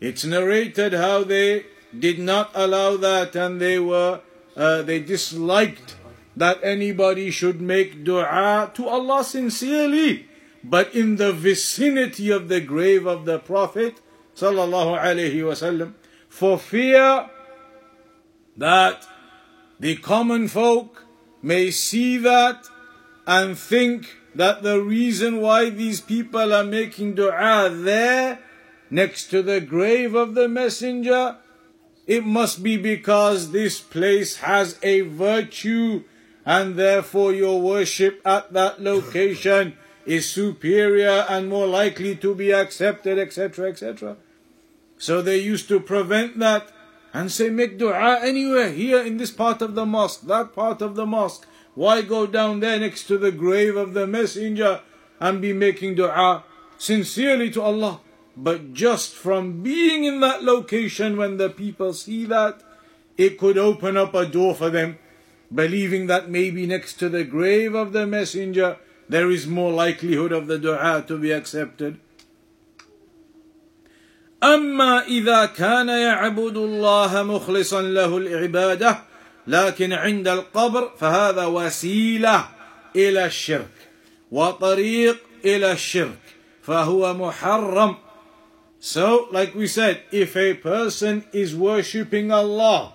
It's 0.00 0.24
narrated 0.24 0.92
how 0.92 1.24
they 1.24 1.66
did 1.98 2.18
not 2.18 2.50
allow 2.54 2.96
that 2.96 3.34
and 3.36 3.60
they 3.60 3.78
were 3.78 4.20
uh, 4.56 4.82
they 4.82 5.00
disliked 5.00 5.96
that 6.36 6.58
anybody 6.62 7.30
should 7.30 7.60
make 7.60 8.04
dua 8.04 8.70
to 8.74 8.88
Allah 8.88 9.24
sincerely 9.24 10.28
but 10.62 10.94
in 10.94 11.16
the 11.16 11.32
vicinity 11.32 12.30
of 12.30 12.48
the 12.48 12.60
grave 12.60 13.06
of 13.06 13.24
the 13.24 13.38
Prophet 13.38 14.00
sallallahu 14.34 14.98
alaihi 14.98 15.36
wasallam 15.44 15.94
for 16.28 16.58
fear 16.58 17.30
that 18.56 19.06
the 19.78 19.96
common 19.96 20.48
folk 20.48 21.04
may 21.42 21.70
see 21.70 22.16
that 22.18 22.66
and 23.26 23.58
think 23.58 24.16
that 24.34 24.62
the 24.62 24.80
reason 24.80 25.40
why 25.40 25.70
these 25.70 26.00
people 26.00 26.52
are 26.52 26.64
making 26.64 27.14
dua 27.14 27.70
there 27.70 28.38
next 28.90 29.28
to 29.28 29.42
the 29.42 29.60
grave 29.60 30.14
of 30.14 30.34
the 30.34 30.48
messenger 30.48 31.36
it 32.06 32.24
must 32.24 32.62
be 32.62 32.76
because 32.76 33.50
this 33.50 33.80
place 33.80 34.36
has 34.38 34.78
a 34.82 35.00
virtue 35.02 36.04
and 36.44 36.76
therefore 36.76 37.32
your 37.32 37.60
worship 37.60 38.20
at 38.24 38.52
that 38.52 38.80
location 38.82 39.76
is 40.04 40.28
superior 40.28 41.24
and 41.28 41.48
more 41.48 41.66
likely 41.66 42.14
to 42.14 42.34
be 42.34 42.52
accepted 42.52 43.18
etc 43.18 43.68
etc 43.68 44.16
so 44.98 45.22
they 45.22 45.38
used 45.38 45.68
to 45.68 45.80
prevent 45.80 46.38
that 46.38 46.70
and 47.14 47.30
say, 47.30 47.48
make 47.48 47.78
dua 47.78 48.18
anywhere, 48.22 48.72
here 48.72 49.00
in 49.00 49.16
this 49.18 49.30
part 49.30 49.62
of 49.62 49.76
the 49.76 49.86
mosque, 49.86 50.22
that 50.22 50.52
part 50.52 50.82
of 50.82 50.96
the 50.96 51.06
mosque. 51.06 51.46
Why 51.75 52.01
go 52.01 52.27
down 52.27 52.59
there 52.59 52.79
next 52.79 53.05
to 53.05 53.17
the 53.17 53.31
grave 53.31 53.75
of 53.75 53.93
the 53.93 54.07
messenger 54.07 54.81
and 55.19 55.41
be 55.41 55.53
making 55.53 55.95
dua 55.95 56.43
sincerely 56.77 57.49
to 57.51 57.61
Allah? 57.61 58.01
But 58.35 58.73
just 58.73 59.15
from 59.15 59.63
being 59.63 60.03
in 60.03 60.19
that 60.21 60.43
location 60.43 61.17
when 61.17 61.37
the 61.37 61.49
people 61.49 61.93
see 61.93 62.25
that, 62.25 62.63
it 63.17 63.37
could 63.37 63.57
open 63.57 63.97
up 63.97 64.13
a 64.13 64.25
door 64.25 64.55
for 64.55 64.69
them, 64.69 64.97
believing 65.53 66.07
that 66.07 66.29
maybe 66.29 66.65
next 66.65 66.93
to 66.99 67.09
the 67.09 67.23
grave 67.23 67.75
of 67.75 67.91
the 67.91 68.07
messenger 68.07 68.77
there 69.09 69.31
is 69.31 69.47
more 69.47 69.71
likelihood 69.71 70.31
of 70.31 70.47
the 70.47 70.59
dua 70.59 71.03
to 71.07 71.17
be 71.17 71.31
accepted. 71.31 71.99
أما 74.43 75.03
إذا 75.07 75.45
كان 75.45 75.89
يعبد 75.89 76.57
الله 76.57 77.23
مخلصا 77.23 77.81
له 77.81 78.17
العبادة 78.17 78.97
لكن 79.47 79.93
عند 79.93 80.27
القبر 80.27 80.91
فهذا 80.99 81.45
وسيلة 81.45 82.45
إلى 82.95 83.25
الشرك 83.25 83.71
وطريق 84.31 85.17
إلى 85.45 85.71
الشرك 85.71 86.19
فهو 86.61 87.13
محرم 87.13 87.95
So, 88.81 89.27
like 89.31 89.53
we 89.55 89.67
said, 89.67 90.03
if 90.09 90.37
a 90.37 90.53
person 90.53 91.25
is 91.33 91.53
worshipping 91.53 92.31
Allah, 92.31 92.93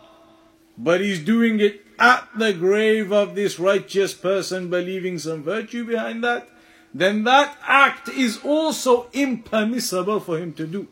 but 0.78 1.02
he's 1.02 1.20
doing 1.20 1.60
it 1.60 1.84
at 1.98 2.26
the 2.38 2.54
grave 2.54 3.12
of 3.12 3.34
this 3.34 3.60
righteous 3.60 4.14
person, 4.14 4.70
believing 4.70 5.18
some 5.18 5.42
virtue 5.42 5.84
behind 5.84 6.24
that, 6.24 6.48
then 6.94 7.24
that 7.24 7.58
act 7.66 8.08
is 8.08 8.38
also 8.42 9.08
impermissible 9.12 10.20
for 10.20 10.38
him 10.38 10.54
to 10.54 10.66
do 10.66 10.88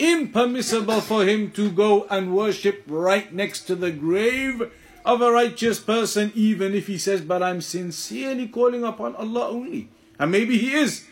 impermissible 0.00 1.00
for 1.00 1.24
him 1.24 1.50
to 1.52 1.70
go 1.70 2.06
and 2.10 2.34
worship 2.34 2.84
right 2.86 3.32
next 3.32 3.62
to 3.62 3.74
the 3.74 3.90
grave 3.90 4.70
of 5.04 5.22
a 5.22 5.30
righteous 5.30 5.78
person, 5.78 6.32
even 6.34 6.74
if 6.74 6.86
he 6.86 6.98
says, 6.98 7.20
But 7.22 7.42
I'm 7.42 7.60
sincerely 7.60 8.48
calling 8.48 8.84
upon 8.84 9.14
Allah 9.16 9.48
only. 9.48 9.88
And 10.18 10.30
maybe 10.30 10.58
he 10.58 10.72
is, 10.72 11.06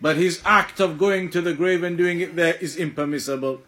but 0.00 0.16
his 0.16 0.40
act 0.44 0.80
of 0.80 0.98
going 0.98 1.30
to 1.30 1.40
the 1.40 1.52
grave 1.52 1.82
and 1.82 1.96
doing 1.98 2.20
it 2.20 2.36
there 2.36 2.54
is 2.54 2.76
impermissible. 2.76 3.62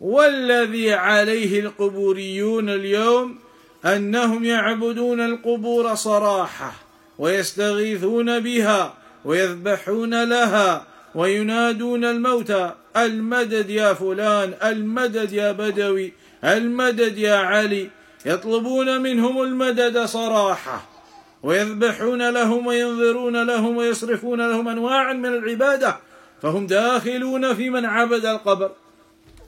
والذي 0.00 0.92
عليه 0.92 1.60
القبوريون 1.60 2.70
اليوم 2.70 3.38
أنهم 3.84 4.44
يعبدون 4.44 5.20
القبور 5.20 5.94
صراحة 5.94 6.72
ويستغيثون 7.18 8.40
بها 8.40 8.94
ويذبحون 9.24 10.24
لها 10.24 10.86
وينادون 11.19 12.05
الموتى 12.05 12.73
المدد 12.97 13.69
يا 13.69 13.93
فلان 13.93 14.53
المدد 14.63 15.31
يا 15.31 15.51
بدوي 15.51 16.13
المدد 16.43 17.17
يا 17.17 17.35
علي. 17.35 17.89
يطلبون 18.25 19.01
منهم 19.01 19.41
المدد 19.41 20.05
صراحة 20.05 20.77
ويذبحون 21.43 22.29
لهم 22.29 22.67
وينظرون 22.67 23.43
لهم 23.43 23.77
ويصرفون 23.77 24.49
لهم 24.51 24.67
أنواعا 24.67 25.13
من 25.13 25.25
العبادة 25.25 25.97
فهم 26.41 26.67
داخلون 26.67 27.53
في 27.53 27.69
من 27.69 27.85
عبد 27.85 28.25
القبر. 28.25 28.71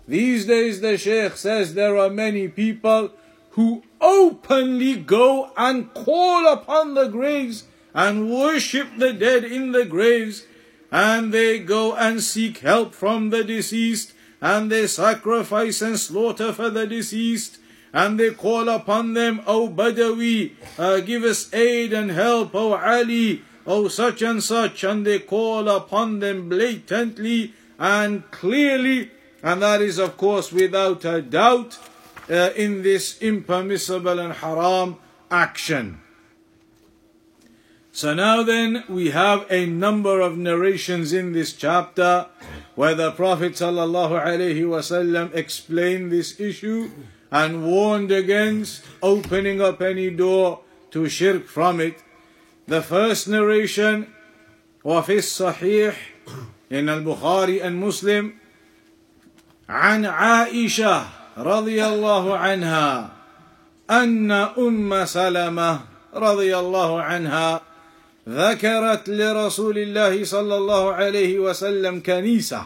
These 0.07 0.45
days 0.45 0.81
the 0.81 0.97
Sheikh 0.97 1.37
says 1.37 1.73
there 1.73 1.97
are 1.97 2.09
many 2.09 2.47
people 2.49 3.11
who 3.51 3.83
openly 4.01 4.95
go 4.95 5.51
and 5.57 5.93
call 5.93 6.47
upon 6.51 6.95
the 6.95 7.07
graves 7.07 7.63
and 7.93 8.29
worship 8.29 8.87
the 8.97 9.13
dead 9.13 9.45
in 9.45 9.71
the 9.71 9.85
graves. 9.85 10.43
And 10.91 11.33
they 11.33 11.59
go 11.59 11.95
and 11.95 12.21
seek 12.21 12.59
help 12.59 12.93
from 12.93 13.29
the 13.29 13.43
deceased, 13.43 14.13
and 14.41 14.71
they 14.71 14.87
sacrifice 14.87 15.81
and 15.81 15.97
slaughter 15.97 16.51
for 16.51 16.69
the 16.69 16.85
deceased, 16.85 17.59
and 17.93 18.19
they 18.19 18.31
call 18.31 18.67
upon 18.67 19.13
them, 19.13 19.41
O 19.47 19.69
Badawi, 19.69 20.51
uh, 20.77 20.99
give 20.99 21.23
us 21.23 21.53
aid 21.53 21.93
and 21.93 22.11
help, 22.11 22.53
O 22.53 22.73
Ali, 22.73 23.43
O 23.65 23.87
such 23.87 24.21
and 24.21 24.43
such, 24.43 24.83
and 24.83 25.05
they 25.05 25.19
call 25.19 25.69
upon 25.69 26.19
them 26.19 26.49
blatantly 26.49 27.53
and 27.79 28.29
clearly, 28.31 29.11
and 29.41 29.61
that 29.61 29.81
is, 29.81 29.97
of 29.97 30.17
course, 30.17 30.51
without 30.51 31.05
a 31.05 31.21
doubt, 31.21 31.77
uh, 32.29 32.49
in 32.55 32.81
this 32.81 33.21
impermissible 33.21 34.19
and 34.19 34.33
haram 34.33 34.97
action. 35.29 36.00
So 37.92 38.12
now 38.12 38.42
then 38.42 38.84
we 38.88 39.10
have 39.10 39.46
a 39.48 39.64
number 39.64 40.20
of 40.20 40.36
narrations 40.36 41.14
in 41.14 41.32
this 41.32 41.54
chapter 41.54 42.26
where 42.74 42.94
the 42.94 43.12
Prophet 43.12 43.52
ﷺ 43.54 45.34
explained 45.34 46.12
this 46.12 46.38
issue 46.38 46.90
and 47.32 47.64
warned 47.64 48.12
against 48.12 48.84
opening 49.02 49.62
up 49.62 49.80
any 49.80 50.10
door 50.10 50.60
to 50.90 51.08
shirk 51.08 51.48
from 51.48 51.80
it. 51.80 52.02
The 52.68 52.82
first 52.82 53.28
narration 53.28 54.12
وفي 54.84 55.18
الصحيح 55.18 55.94
إن 56.72 56.88
البخاري 56.88 57.64
and 57.64 57.80
Muslim 57.80 58.36
عن 59.68 60.04
عائشة 60.04 61.06
رضي 61.38 61.80
الله 61.84 62.38
عنها 62.38 63.12
أن 63.90 64.30
أم 64.30 65.04
سلمة 65.04 65.80
رضي 66.14 66.56
الله 66.58 67.02
عنها 67.02 67.60
ذكرت 68.29 69.09
لرسول 69.09 69.77
الله 69.77 70.23
صلى 70.23 70.55
الله 70.57 70.93
عليه 70.93 71.39
وسلم 71.39 71.99
كنيسة 71.99 72.65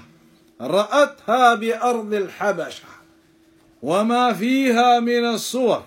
رأتها 0.61 1.55
بأرض 1.55 2.13
الحبشة 2.13 2.83
وما 3.81 4.33
فيها 4.33 4.99
من 4.99 5.25
الصور. 5.25 5.83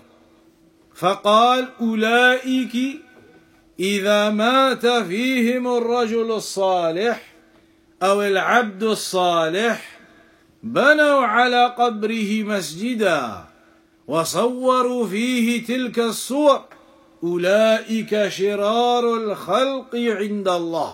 فقال 0.95 1.67
أولئك 1.81 2.75
إذا 3.79 4.29
مات 4.29 4.85
فيهم 4.87 5.77
الرجل 5.77 6.31
الصالح 6.31 7.33
أو 8.03 8.21
العبد 8.21 8.83
الصالح 8.83 9.99
بنوا 10.63 11.25
على 11.25 11.65
قبره 11.77 12.43
مسجدا 12.43 13.43
وصوروا 14.07 15.07
فيه 15.07 15.65
تلك 15.65 15.99
الصور. 15.99 16.78
أولئك 17.23 18.27
شرار 18.27 19.17
الخلق 19.17 19.95
عند 19.95 20.47
الله 20.47 20.93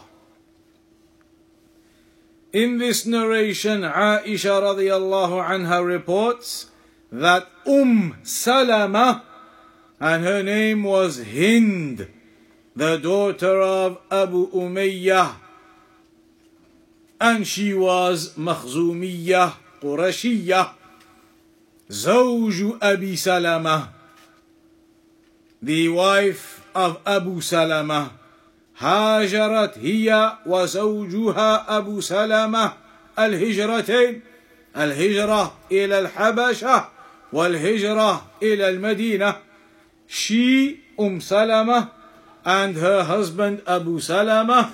In 2.53 2.77
this 2.77 3.05
narration, 3.05 3.81
Aisha 3.81 4.61
radiallahu 4.61 5.43
anha 5.43 5.85
reports 5.85 6.71
that 7.11 7.45
Umm 7.67 8.15
Salama, 8.23 9.23
and 9.99 10.23
her 10.23 10.41
name 10.41 10.83
was 10.83 11.21
Hind, 11.21 12.07
the 12.73 12.95
daughter 12.95 13.59
of 13.59 13.97
Abu 14.09 14.49
Umayyah, 14.51 15.33
and 17.19 17.45
she 17.45 17.73
was 17.73 18.35
Makhzumiyah, 18.37 19.55
Qurashiyah, 19.81 20.69
زوج 21.89 22.77
أبي 22.81 23.15
سلمة 23.15 23.94
the 25.62 25.88
wife 25.88 26.64
of 26.74 26.98
Abu 27.06 27.40
Salama 27.40 28.10
هاجرت 28.78 29.78
هي 29.78 30.32
وزوجها 30.46 31.76
أبو 31.78 32.00
سلمة 32.00 32.72
الهجرتين 33.18 34.20
الهجرة 34.76 35.54
إلى 35.72 35.98
الحبشة 35.98 36.88
والهجرة 37.32 38.26
إلى 38.42 38.68
المدينة 38.68 39.34
she 40.08 40.76
أم 41.00 41.20
سلمة 41.20 41.88
and 42.46 42.76
her 42.76 43.04
husband 43.04 43.60
Abu 43.66 44.00
Salama 44.00 44.72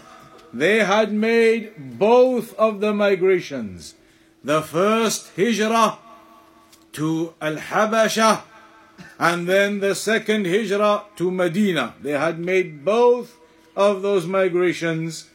they 0.55 0.85
had 0.85 1.13
made 1.13 1.73
both 1.99 2.55
of 2.55 2.81
the 2.81 2.93
migrations 2.95 3.95
the 4.45 4.63
first 4.63 5.31
hijrah 5.37 5.99
to 6.93 7.35
Al-Habasha 7.43 8.43
and 9.21 9.49
then 9.49 9.81
the 9.81 9.95
second 9.95 10.47
hijrah 10.47 11.05
to 11.17 11.31
Medina. 11.31 11.95
They 12.03 12.13
had 12.13 12.39
made 12.39 12.85
both 12.85 13.39
of 13.75 14.03
those 14.03 14.27
migrations. 14.27 15.29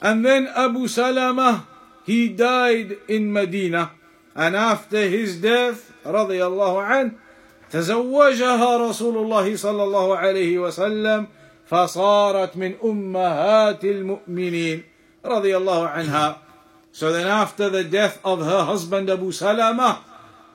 And 0.00 0.24
then 0.24 0.48
Abu 0.48 0.88
Salama, 0.88 1.66
he 2.04 2.28
died 2.28 2.96
in 3.08 3.32
Medina. 3.32 3.92
And 4.34 4.56
after 4.56 5.08
his 5.08 5.40
death, 5.40 5.92
رضي 6.06 6.40
الله 6.40 6.82
عنه, 6.82 7.12
تزوجها 7.70 8.76
رسول 8.76 9.16
الله 9.16 9.56
صلى 9.56 9.82
الله 9.84 10.16
عليه 10.16 10.58
وسلم 10.58 11.26
فصارت 11.68 12.56
من 12.56 12.74
أمهات 12.84 13.84
المؤمنين 13.84 14.82
رضي 15.24 15.56
الله 15.56 15.88
عنها. 15.88 16.36
So 16.92 17.12
then 17.12 17.26
after 17.26 17.68
the 17.68 17.84
death 17.84 18.18
of 18.24 18.40
her 18.40 18.64
husband 18.64 19.10
Abu 19.10 19.32
Salama, 19.32 20.00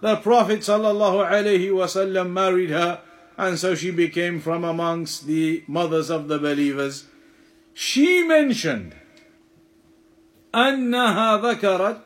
the 0.01 0.17
Prophet 0.17 0.59
ﷺ 0.59 2.29
married 2.29 2.69
her, 2.69 3.01
and 3.37 3.57
so 3.57 3.73
she 3.73 3.91
became 3.91 4.39
from 4.39 4.63
amongst 4.63 5.27
the 5.27 5.63
mothers 5.67 6.09
of 6.09 6.27
the 6.27 6.39
believers. 6.39 7.05
She 7.73 8.23
mentioned 8.23 8.95
أنها 10.53 11.37
ذكرت 11.41 12.01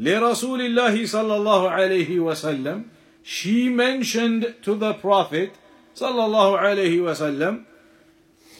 لرسول 0.00 0.60
الله 0.60 1.06
صلى 1.06 1.36
الله 1.36 1.70
عليه 1.70 2.18
وسلم 2.18 2.84
she 3.22 3.68
mentioned 3.68 4.54
to 4.62 4.74
the 4.74 4.94
Prophet 4.94 5.50
صلى 5.94 6.26
الله 6.26 6.58
عليه 6.58 7.00
وسلم 7.00 7.64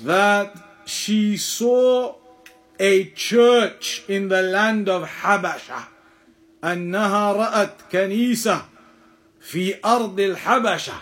that 0.03 0.55
she 0.87 1.37
saw 1.37 2.15
a 2.79 3.05
church 3.11 4.05
in 4.09 4.29
the 4.29 4.43
land 4.43 4.89
of 4.89 5.03
Habasha 5.09 5.87
أنها 6.65 7.33
رأت 7.33 7.75
كنيسة 7.93 8.63
في 9.41 9.75
أرض 9.85 10.21
الحبشة 10.21 10.95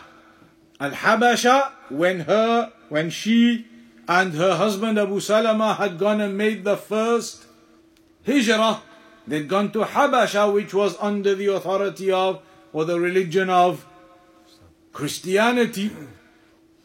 الحبشة 0.82 1.62
when 1.90 2.20
her 2.20 2.72
when 2.88 3.11
she 3.11 3.66
and 4.08 4.35
her 4.35 4.56
husband 4.56 4.98
Abu 4.98 5.20
Salama 5.20 5.74
had 5.74 5.98
gone 5.98 6.20
and 6.20 6.37
made 6.37 6.64
the 6.64 6.76
first 6.76 7.46
hijrah 8.26 8.82
they'd 9.28 9.48
gone 9.48 9.70
to 9.70 9.80
Habasha 9.80 10.52
which 10.52 10.74
was 10.74 10.96
under 11.00 11.35
the 11.37 11.46
authority 11.46 12.11
of 12.11 12.42
or 12.72 12.85
the 12.85 12.98
religion 12.98 13.48
of 13.48 13.87
Christianity 14.92 15.92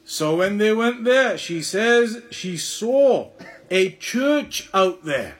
so 0.06 0.36
when 0.38 0.60
they 0.60 0.72
went 0.72 1.04
there 1.04 1.38
she 1.38 1.62
says 1.64 2.22
she 2.30 2.56
saw 2.58 3.30
a 3.72 3.90
church 3.94 4.70
out 4.74 5.04
there 5.04 5.36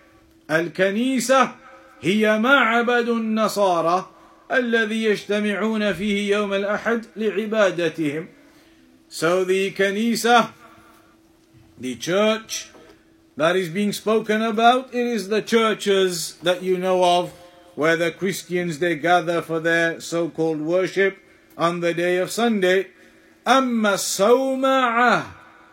al-kanisa 0.50 1.54
هي 2.02 2.40
معبد 2.40 3.10
النصارى 3.10 4.10
الذي 4.52 5.04
يجتمعون 5.04 5.94
فيه 5.94 6.36
يوم 6.36 6.54
الأحد 6.54 7.06
لعبادتهم. 7.16 8.28
So 9.10 9.44
the 9.44 9.72
Kanisa, 9.72 10.52
the 11.78 11.96
church 11.96 12.70
that 13.38 13.56
is 13.56 13.70
being 13.70 13.94
spoken 13.94 14.42
about, 14.42 14.94
it 14.94 15.06
is 15.08 15.30
the 15.30 15.42
churches 15.42 16.36
that 16.44 16.64
you 16.64 16.78
know 16.78 17.04
of 17.04 17.32
where 17.76 17.96
the 17.96 18.12
Christians 18.12 18.80
they 18.80 18.96
gather 18.96 19.42
for 19.42 19.60
their 19.60 20.02
so-called 20.02 20.62
worship 20.62 21.18
on 21.58 21.80
the 21.80 21.94
day 21.94 22.18
of 22.18 22.32
Sunday. 22.32 22.88
أما 23.48 23.94
الصومعة 23.94 25.26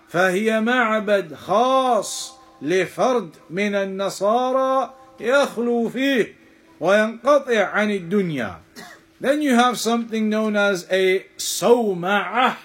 فهي 0.09 0.61
معبد 0.61 1.35
خاص 1.35 2.35
لفرد 2.63 3.31
من 3.51 3.75
النصارى 3.75 4.95
يخلو 5.21 5.89
فيه 5.89 6.35
وينقطع 6.81 7.65
عن 7.65 7.91
الدنيا 7.91 8.61
then 9.21 9.41
you 9.41 9.55
have 9.55 9.79
something 9.79 10.29
known 10.29 10.57
as 10.57 10.87
a 10.91 11.25
sawma'ah 11.39 12.57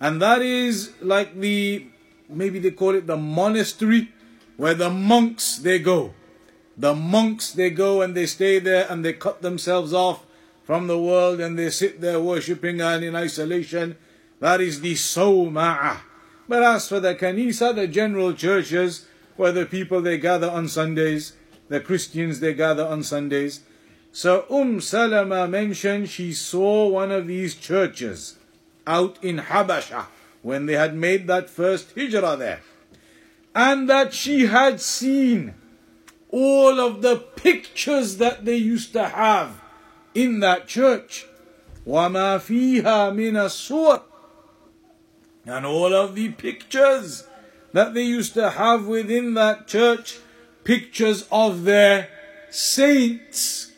and 0.00 0.20
that 0.20 0.42
is 0.42 0.92
like 1.00 1.40
the 1.40 1.86
maybe 2.28 2.58
they 2.58 2.70
call 2.70 2.94
it 2.94 3.06
the 3.06 3.16
monastery 3.16 4.12
where 4.56 4.74
the 4.74 4.90
monks 4.90 5.56
they 5.58 5.78
go 5.78 6.12
the 6.76 6.94
monks 6.94 7.52
they 7.52 7.70
go 7.70 8.02
and 8.02 8.14
they 8.14 8.26
stay 8.26 8.58
there 8.58 8.86
and 8.90 9.04
they 9.04 9.12
cut 9.12 9.40
themselves 9.40 9.92
off 9.92 10.26
from 10.62 10.86
the 10.86 10.98
world 10.98 11.40
and 11.40 11.58
they 11.58 11.70
sit 11.70 12.00
there 12.00 12.20
worshipping 12.20 12.80
and 12.80 13.02
in 13.02 13.16
isolation 13.16 13.96
that 14.40 14.60
is 14.60 14.80
the 14.82 14.94
sawma'ah 14.94 15.98
but 16.48 16.62
as 16.62 16.88
for 16.88 17.00
the 17.00 17.14
kanisa 17.14 17.74
the 17.74 17.88
general 17.88 18.32
churches 18.34 19.06
where 19.36 19.52
the 19.52 19.66
people 19.66 20.02
they 20.02 20.18
gather 20.18 20.50
on 20.50 20.68
sundays 20.68 21.32
the 21.70 21.80
Christians 21.80 22.40
they 22.40 22.54
gather 22.54 22.84
on 22.86 23.02
Sundays. 23.02 23.60
So 24.12 24.46
Umm 24.50 24.80
Salama 24.80 25.46
mentioned 25.48 26.08
she 26.08 26.32
saw 26.32 26.88
one 26.88 27.10
of 27.10 27.26
these 27.26 27.54
churches 27.54 28.36
out 28.86 29.22
in 29.22 29.38
Habasha 29.38 30.06
when 30.42 30.66
they 30.66 30.74
had 30.74 30.94
made 30.94 31.26
that 31.26 31.50
first 31.50 31.92
hijrah 31.96 32.36
there. 32.36 32.60
And 33.54 33.88
that 33.90 34.14
she 34.14 34.46
had 34.46 34.80
seen 34.80 35.54
all 36.30 36.78
of 36.78 37.02
the 37.02 37.16
pictures 37.16 38.18
that 38.18 38.44
they 38.44 38.56
used 38.56 38.92
to 38.92 39.08
have 39.08 39.60
in 40.14 40.40
that 40.40 40.66
church. 40.66 41.26
وَمَا 41.86 42.38
فِيهَا 42.38 43.12
مِنَ 43.14 43.32
الصُّوَرِ 43.32 44.02
And 45.46 45.66
all 45.66 45.94
of 45.94 46.14
the 46.14 46.30
pictures 46.30 47.26
that 47.72 47.94
they 47.94 48.02
used 48.02 48.34
to 48.34 48.50
have 48.50 48.86
within 48.86 49.34
that 49.34 49.66
church 49.66 50.18
pictures 50.63 51.27
of 51.31 51.63
their 51.63 52.09
saints. 52.49 53.71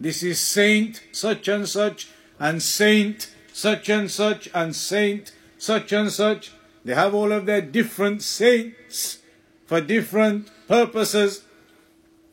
This 0.00 0.22
is 0.22 0.40
saint 0.40 1.02
such 1.12 1.48
and 1.48 1.68
such 1.68 2.08
and 2.38 2.62
saint 2.62 3.30
such 3.52 3.88
and 3.88 4.10
such 4.10 4.48
and 4.54 4.76
saint 4.76 5.32
such 5.58 5.92
and 5.92 6.12
such. 6.12 6.52
They 6.84 6.94
have 6.94 7.14
all 7.14 7.32
of 7.32 7.46
their 7.46 7.62
different 7.62 8.22
saints 8.22 9.18
for 9.64 9.80
different 9.80 10.50
purposes. 10.68 11.42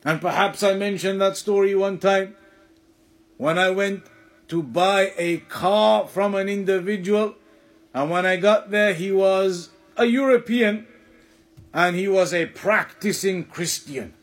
And 0.04 0.20
perhaps 0.20 0.62
I 0.62 0.74
mentioned 0.74 1.20
that 1.20 1.36
story 1.36 1.74
one 1.74 1.98
time 1.98 2.36
when 3.36 3.58
I 3.58 3.70
went 3.70 4.04
to 4.48 4.62
buy 4.62 5.12
a 5.16 5.38
car 5.38 6.06
from 6.06 6.34
an 6.34 6.48
individual. 6.48 7.36
And 7.94 8.10
when 8.10 8.26
I 8.26 8.36
got 8.36 8.70
there, 8.70 8.92
he 8.92 9.10
was 9.10 9.70
a 9.96 10.04
European 10.04 10.86
and 11.74 11.96
he 11.96 12.06
was 12.06 12.32
a 12.32 12.46
practicing 12.46 13.44
Christian. 13.44 14.14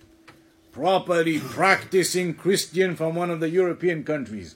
Properly 0.71 1.37
practicing 1.37 2.33
Christian 2.33 2.95
from 2.95 3.13
one 3.13 3.29
of 3.29 3.41
the 3.41 3.49
European 3.49 4.05
countries. 4.05 4.55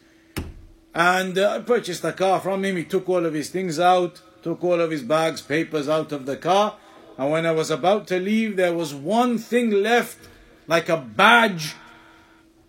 And 0.94 1.38
uh, 1.38 1.58
I 1.58 1.60
purchased 1.60 2.06
a 2.06 2.14
car 2.14 2.40
from 2.40 2.64
him. 2.64 2.78
He 2.78 2.86
took 2.86 3.10
all 3.10 3.26
of 3.26 3.34
his 3.34 3.50
things 3.50 3.82
out, 3.82 4.22
took 4.42 4.64
all 4.64 4.80
of 4.80 4.92
his 4.92 5.04
bags, 5.04 5.42
papers 5.42 5.90
out 5.90 6.14
of 6.14 6.26
the 6.26 6.38
car. 6.38 6.78
And 7.18 7.32
when 7.32 7.46
I 7.46 7.52
was 7.52 7.70
about 7.70 8.08
to 8.08 8.20
leave, 8.20 8.56
there 8.56 8.74
was 8.74 8.96
one 8.96 9.38
thing 9.40 9.72
left, 9.72 10.30
like 10.66 10.88
a 10.88 10.96
badge 10.96 11.76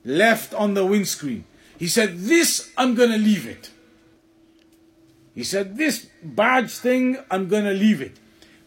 left 0.05 0.53
on 0.55 0.75
the 0.75 0.85
windscreen. 0.85 1.45
He 1.79 1.87
said, 1.87 2.19
This, 2.19 2.73
I'm 2.77 2.97
going 2.97 3.11
to 3.11 3.19
leave 3.19 3.47
it. 3.47 3.71
He 5.37 5.45
said, 5.45 5.77
This 5.77 6.09
badge 6.21 6.73
thing, 6.73 7.19
I'm 7.31 7.47
going 7.47 7.65
to 7.65 7.73
leave 7.73 8.03
it. 8.03 8.19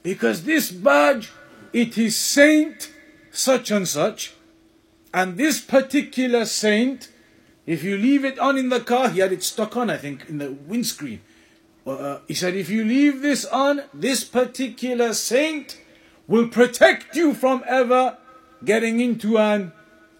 Because 0.03 0.45
this 0.45 0.71
badge, 0.71 1.29
it 1.73 1.97
is 1.97 2.15
Saint 2.17 2.91
such 3.31 3.71
and 3.71 3.87
such. 3.87 4.33
And 5.13 5.37
this 5.37 5.59
particular 5.61 6.45
saint, 6.45 7.09
if 7.65 7.83
you 7.83 7.97
leave 7.97 8.23
it 8.23 8.37
on 8.37 8.57
in 8.57 8.69
the 8.69 8.79
car, 8.79 9.09
he 9.09 9.19
had 9.19 9.31
it 9.31 9.43
stuck 9.43 9.75
on, 9.75 9.89
I 9.89 9.97
think, 9.97 10.29
in 10.29 10.37
the 10.37 10.51
windscreen. 10.51 11.21
Uh, 11.85 12.19
he 12.27 12.35
said, 12.35 12.55
if 12.55 12.69
you 12.69 12.83
leave 12.83 13.21
this 13.21 13.45
on, 13.45 13.81
this 13.93 14.23
particular 14.23 15.13
saint 15.13 15.79
will 16.27 16.47
protect 16.47 17.15
you 17.15 17.33
from 17.33 17.63
ever 17.65 18.17
getting 18.63 18.99
into 18.99 19.37
an 19.39 19.71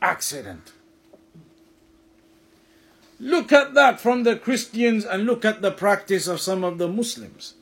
accident. 0.02 0.72
Look 3.20 3.52
at 3.52 3.74
that 3.74 4.00
from 4.00 4.24
the 4.24 4.36
Christians 4.36 5.06
and 5.06 5.26
look 5.26 5.46
at 5.46 5.62
the 5.62 5.72
practice 5.72 6.26
of 6.26 6.40
some 6.40 6.64
of 6.64 6.78
the 6.78 6.88
Muslims. 6.88 7.54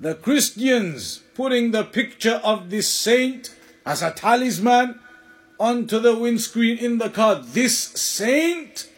The 0.00 0.14
Christians 0.14 1.22
putting 1.34 1.70
the 1.70 1.84
picture 1.84 2.40
of 2.44 2.70
this 2.70 2.88
saint 2.88 3.54
as 3.84 4.02
a 4.02 4.10
talisman 4.10 5.00
onto 5.58 5.98
the 5.98 6.16
windscreen 6.16 6.78
in 6.78 6.98
the 6.98 7.08
car. 7.08 7.42
This 7.42 7.78
saint 7.78 8.90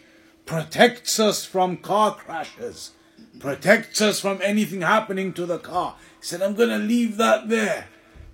protects 0.45 1.19
us 1.19 1.45
from 1.45 1.77
car 1.77 2.15
crashes, 2.15 2.91
protects 3.39 4.01
us 4.01 4.19
from 4.19 4.39
anything 4.41 4.81
happening 4.81 5.31
to 5.33 5.45
the 5.45 5.59
car. 5.59 5.95
He 6.19 6.25
said, 6.25 6.41
I'm 6.41 6.55
going 6.55 6.69
to 6.69 6.77
leave 6.77 7.17
that 7.17 7.49
there 7.49 7.87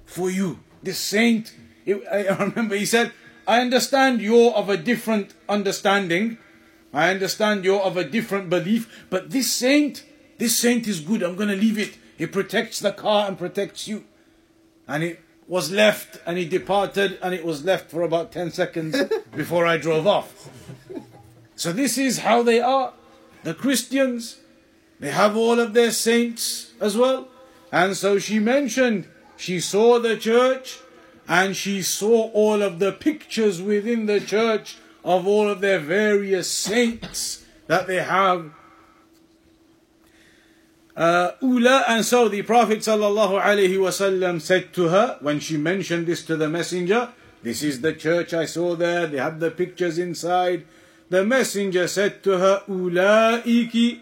for 0.05 0.31
you. 0.31 0.59
This 0.81 0.97
saint, 0.97 1.53
I 1.87 2.35
remember 2.39 2.75
he 2.75 2.85
said, 2.85 3.11
I 3.47 3.61
understand 3.61 4.21
you're 4.21 4.53
of 4.53 4.69
a 4.69 4.77
different 4.77 5.33
understanding 5.47 6.39
I 6.95 7.09
understand 7.09 7.65
you're 7.65 7.81
of 7.81 7.97
a 7.97 8.05
different 8.05 8.49
belief, 8.49 9.05
but 9.09 9.29
this 9.29 9.51
saint, 9.51 10.05
this 10.37 10.57
saint 10.57 10.87
is 10.87 11.01
good. 11.01 11.23
I'm 11.23 11.35
going 11.35 11.49
to 11.49 11.55
leave 11.55 11.77
it. 11.77 11.97
He 12.17 12.25
protects 12.25 12.79
the 12.79 12.91
car 12.91 13.27
and 13.27 13.37
protects 13.37 13.87
you. 13.87 14.05
And 14.87 15.03
it 15.03 15.21
was 15.47 15.71
left 15.71 16.19
and 16.25 16.37
he 16.37 16.45
departed 16.45 17.19
and 17.21 17.33
it 17.33 17.45
was 17.45 17.63
left 17.63 17.91
for 17.91 18.01
about 18.01 18.31
10 18.31 18.51
seconds 18.51 18.97
before 19.35 19.65
I 19.65 19.77
drove 19.77 20.07
off. 20.07 20.49
So 21.55 21.71
this 21.71 21.97
is 21.97 22.19
how 22.19 22.43
they 22.43 22.59
are. 22.59 22.93
The 23.43 23.53
Christians, 23.53 24.39
they 24.99 25.11
have 25.11 25.37
all 25.37 25.59
of 25.59 25.73
their 25.73 25.91
saints 25.91 26.73
as 26.81 26.97
well. 26.97 27.27
And 27.71 27.95
so 27.95 28.19
she 28.19 28.39
mentioned 28.39 29.07
she 29.37 29.59
saw 29.59 29.99
the 29.99 30.17
church 30.17 30.79
and 31.27 31.55
she 31.55 31.81
saw 31.81 32.29
all 32.31 32.61
of 32.61 32.79
the 32.79 32.91
pictures 32.91 33.61
within 33.61 34.05
the 34.05 34.19
church 34.19 34.77
of 35.03 35.27
all 35.27 35.49
of 35.49 35.61
their 35.61 35.79
various 35.79 36.49
saints 36.49 37.45
that 37.67 37.87
they 37.87 38.01
have. 38.01 38.51
Uh, 40.96 41.32
Ula, 41.40 41.84
and 41.88 42.04
so 42.04 42.28
the 42.28 42.42
Prophet 42.42 42.80
ﷺ 42.80 44.40
said 44.40 44.72
to 44.74 44.88
her, 44.88 45.16
when 45.20 45.40
she 45.40 45.56
mentioned 45.56 46.06
this 46.06 46.24
to 46.24 46.36
the 46.36 46.48
messenger, 46.48 47.08
This 47.42 47.62
is 47.62 47.80
the 47.80 47.94
church 47.94 48.34
I 48.34 48.44
saw 48.44 48.74
there, 48.74 49.06
they 49.06 49.18
have 49.18 49.40
the 49.40 49.50
pictures 49.50 49.98
inside. 49.98 50.66
The 51.08 51.24
messenger 51.24 51.88
said 51.88 52.22
to 52.24 52.38
her, 52.38 52.62
Ulaiki. 52.68 54.00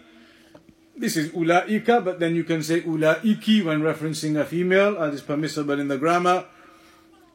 This 0.97 1.15
is 1.15 1.31
ulaika, 1.31 2.03
but 2.03 2.19
then 2.19 2.35
you 2.35 2.43
can 2.43 2.61
say 2.61 2.81
ulaiki 2.81 3.63
when 3.63 3.81
referencing 3.81 4.37
a 4.37 4.43
female, 4.43 4.97
as 4.97 5.15
is 5.15 5.21
permissible 5.21 5.79
in 5.79 5.87
the 5.87 5.97
grammar. 5.97 6.45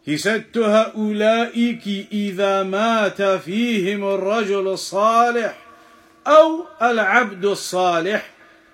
He 0.04 0.18
said 0.18 0.52
to 0.52 0.64
her, 0.64 0.92
أولئك 0.94 2.12
إذا 2.12 2.62
مات 2.62 3.22
فيهم 3.22 4.04
الرجل 4.04 4.68
الصالح 4.68 5.56
أو 6.26 6.66
العبد 6.82 7.44
الصالح 7.44 8.22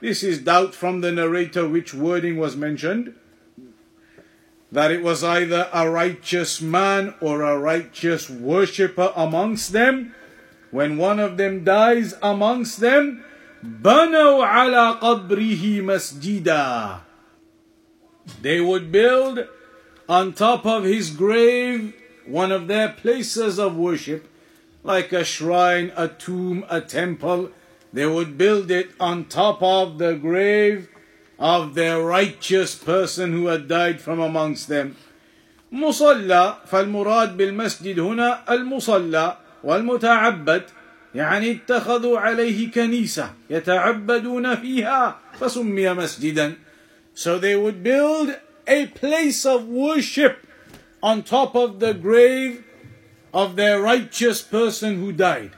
This 0.04 0.22
is 0.22 0.38
doubt 0.38 0.74
from 0.74 1.00
the 1.00 1.12
narrator 1.12 1.68
which 1.68 1.92
wording 1.92 2.38
was 2.38 2.56
mentioned. 2.56 3.14
That 4.72 4.90
it 4.90 5.02
was 5.02 5.24
either 5.24 5.68
a 5.72 5.90
righteous 5.90 6.60
man 6.60 7.14
or 7.20 7.42
a 7.42 7.58
righteous 7.58 8.30
worshipper 8.30 9.12
amongst 9.16 9.72
them. 9.72 10.14
When 10.70 10.96
one 10.96 11.18
of 11.18 11.36
them 11.36 11.64
dies 11.64 12.14
amongst 12.22 12.80
them, 12.80 13.24
بنوا 13.62 14.46
على 14.46 15.00
قبره 15.00 15.82
مسجدا 15.82 17.00
They 18.40 18.60
would 18.60 18.90
build 18.90 19.46
on 20.08 20.32
top 20.32 20.64
of 20.64 20.84
his 20.84 21.10
grave 21.10 21.92
one 22.26 22.52
of 22.52 22.68
their 22.68 22.88
places 22.88 23.58
of 23.58 23.76
worship, 23.76 24.28
like 24.82 25.12
a 25.12 25.24
shrine, 25.24 25.92
a 25.96 26.08
tomb, 26.08 26.64
a 26.70 26.80
temple. 26.80 27.50
They 27.94 28.06
would 28.06 28.38
build 28.38 28.70
it 28.70 28.90
on 29.00 29.24
top 29.24 29.62
of 29.62 29.98
the 29.98 30.14
grave 30.14 30.88
of 31.38 31.74
their 31.74 32.02
righteous 32.02 32.74
person 32.74 33.32
who 33.32 33.46
had 33.46 33.66
died 33.66 34.00
from 34.00 34.20
amongst 34.20 34.68
them. 34.68 34.96
مصلى 35.72 36.56
فالمراد 36.66 37.36
بالمسجد 37.36 37.98
هنا 37.98 38.44
المصلى 38.50 39.36
والمتعبد 39.64 40.62
يعني 41.14 41.50
اتخذوا 41.50 42.18
عليه 42.18 42.70
كنيسة 42.70 43.30
يتعبدون 43.50 44.54
فيها 44.56 45.18
فسمي 45.40 45.94
مسجدا 45.94 46.54
So 47.14 47.38
they 47.38 47.56
would 47.56 47.82
build 47.82 48.36
a 48.66 48.86
place 48.86 49.44
of 49.44 49.66
worship 49.66 50.46
on 51.02 51.22
top 51.22 51.54
of 51.54 51.80
the 51.80 51.92
grave 51.94 52.64
of 53.32 53.56
their 53.56 53.80
righteous 53.80 54.42
person 54.42 55.00
who 55.00 55.12
died. 55.12 55.50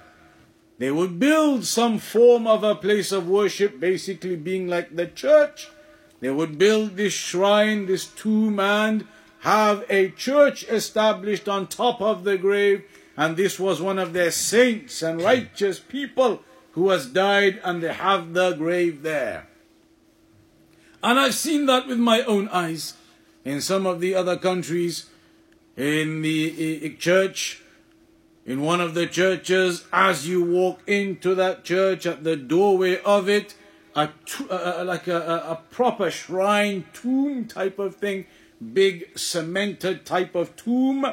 They 0.80 0.92
would 0.92 1.20
build 1.20 1.66
some 1.66 1.98
form 1.98 2.46
of 2.46 2.64
a 2.64 2.76
place 2.76 3.12
of 3.12 3.28
worship, 3.28 3.80
basically 3.80 4.36
being 4.36 4.68
like 4.68 4.96
the 4.96 5.08
church. 5.08 5.70
They 6.20 6.30
would 6.30 6.58
build 6.58 6.96
this 6.96 7.14
shrine, 7.14 7.88
this 7.88 8.06
tomb, 8.06 8.60
and 8.60 9.08
have 9.40 9.86
a 9.90 10.10
church 10.10 10.64
established 10.66 11.48
on 11.50 11.68
top 11.68 12.02
of 12.02 12.24
the 12.24 12.38
grave. 12.38 12.84
And 13.16 13.36
this 13.36 13.60
was 13.60 13.82
one 13.82 13.98
of 13.98 14.14
their 14.14 14.30
saints 14.32 15.02
and 15.02 15.22
righteous 15.22 15.80
people 15.80 16.44
who 16.74 16.90
has 16.90 17.08
died, 17.08 17.60
and 17.64 17.82
they 17.82 17.94
have 17.94 18.34
the 18.34 18.54
grave 18.54 19.02
there. 19.02 19.48
And 21.02 21.20
I've 21.20 21.34
seen 21.34 21.66
that 21.66 21.88
with 21.88 21.98
my 21.98 22.22
own 22.22 22.50
eyes 22.50 22.94
in 23.44 23.62
some 23.62 23.88
of 23.88 24.00
the 24.00 24.14
other 24.14 24.38
countries, 24.38 25.08
in 25.76 26.22
the 26.22 26.82
eh, 26.84 26.86
eh, 26.88 26.96
church, 26.98 27.62
in 28.48 28.62
one 28.62 28.80
of 28.80 28.94
the 28.94 29.06
churches, 29.06 29.86
as 29.92 30.28
you 30.28 30.42
walk 30.42 30.80
into 30.88 31.36
that 31.36 31.66
church, 31.66 32.06
at 32.06 32.24
the 32.24 32.38
doorway 32.38 33.00
of 33.02 33.28
it, 33.28 33.54
a, 33.94 34.10
uh, 34.50 34.84
like 34.86 35.08
a, 35.08 35.20
a, 35.20 35.52
a 35.52 35.62
proper 35.70 36.10
shrine, 36.10 36.86
tomb 36.94 37.46
type 37.46 37.78
of 37.78 37.98
thing, 37.98 38.26
big 38.74 39.10
cemented 39.18 40.06
type 40.06 40.34
of 40.34 40.56
tomb, 40.56 41.06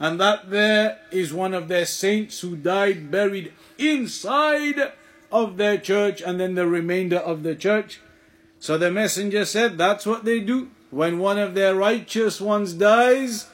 and 0.00 0.18
that 0.18 0.50
there 0.50 0.98
is 1.12 1.32
one 1.32 1.52
of 1.52 1.68
their 1.68 1.84
saints 1.84 2.40
who 2.40 2.56
died 2.56 3.10
buried 3.10 3.52
inside 3.76 4.92
of 5.30 5.58
their 5.58 5.76
church, 5.76 6.22
and 6.22 6.40
then 6.40 6.54
the 6.54 6.66
remainder 6.66 7.18
of 7.18 7.42
the 7.42 7.54
church. 7.54 8.00
So 8.60 8.78
the 8.78 8.90
messenger 8.90 9.44
said, 9.44 9.76
That's 9.76 10.06
what 10.06 10.24
they 10.24 10.40
do 10.40 10.70
when 10.90 11.18
one 11.18 11.38
of 11.38 11.54
their 11.54 11.74
righteous 11.74 12.40
ones 12.40 12.72
dies, 12.72 13.50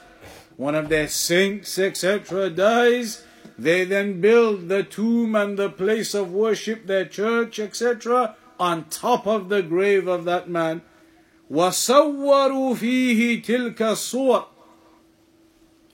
one 0.55 0.73
of 0.73 0.87
their 0.87 1.09
saints, 1.09 1.77
etc., 1.77 2.49
dies, 2.49 3.24
they 3.58 3.84
then 3.84 4.20
build 4.20 4.68
the 4.68 4.82
tomb 4.82 5.34
and 5.34 5.58
the 5.58 5.68
place 5.68 6.14
of 6.14 6.32
worship, 6.32 6.86
their 6.86 7.04
church, 7.04 7.58
etc., 7.58 8.34
on 8.58 8.84
top 8.88 9.26
of 9.26 9.48
the 9.50 9.62
grave 9.62 10.06
of 10.06 10.24
that 10.24 10.48
man. 10.48 10.82
وَصَوَّرُوا 11.50 12.76
فِيهِ 12.76 13.44
تِلْكَ 13.44 13.74
الصُّوَرِ 13.74 14.46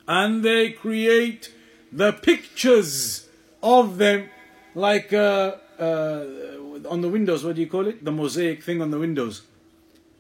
And 0.07 0.45
they 0.45 0.71
create 0.71 1.53
the 1.91 2.13
pictures 2.13 3.29
of 3.63 3.99
them 3.99 4.29
like 4.75 5.13
uh, 5.13 5.57
uh, 5.79 6.25
on 6.89 7.01
the 7.01 7.09
windows. 7.09 7.45
What 7.45 7.57
do 7.57 7.63
you 7.63 7.67
call 7.69 7.87
it? 7.89 8.05
The 8.05 8.13
mosaic 8.13 8.63
thing 8.63 8.81
on 8.81 8.91
the 8.91 8.99
windows. 8.99 9.43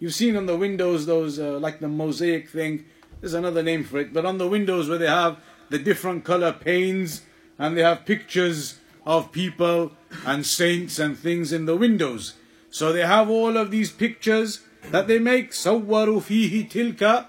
You've 0.00 0.14
seen 0.14 0.37
on 0.37 0.46
the 0.46 0.56
windows 0.56 1.06
those 1.06 1.38
uh, 1.38 1.59
like 1.59 1.80
the 1.80 1.88
mosaic 1.88 2.48
thing. 2.48 2.87
There's 3.20 3.35
another 3.35 3.62
name 3.62 3.85
for 3.85 3.98
it, 3.98 4.12
but 4.12 4.26
on 4.26 4.38
the 4.38 4.48
windows 4.48 4.88
where 4.88 4.98
they 4.98 5.06
have 5.06 5.38
the 5.68 5.78
different 5.78 6.24
color 6.24 6.52
panes 6.52 7.22
and 7.59 7.76
they 7.76 7.82
have 7.82 8.04
pictures 8.04 8.78
of 9.06 9.32
people 9.32 9.92
and 10.26 10.44
saints 10.44 10.98
and 10.98 11.18
things 11.18 11.52
in 11.52 11.66
the 11.66 11.76
windows. 11.76 12.35
So 12.70 12.92
they 12.92 13.06
have 13.06 13.30
all 13.30 13.56
of 13.56 13.70
these 13.70 13.90
pictures 13.90 14.61
that 14.90 15.06
they 15.06 15.18
make. 15.18 15.52
صوروا 15.52 16.20
فيه 16.20 16.68
تلك 16.68 17.24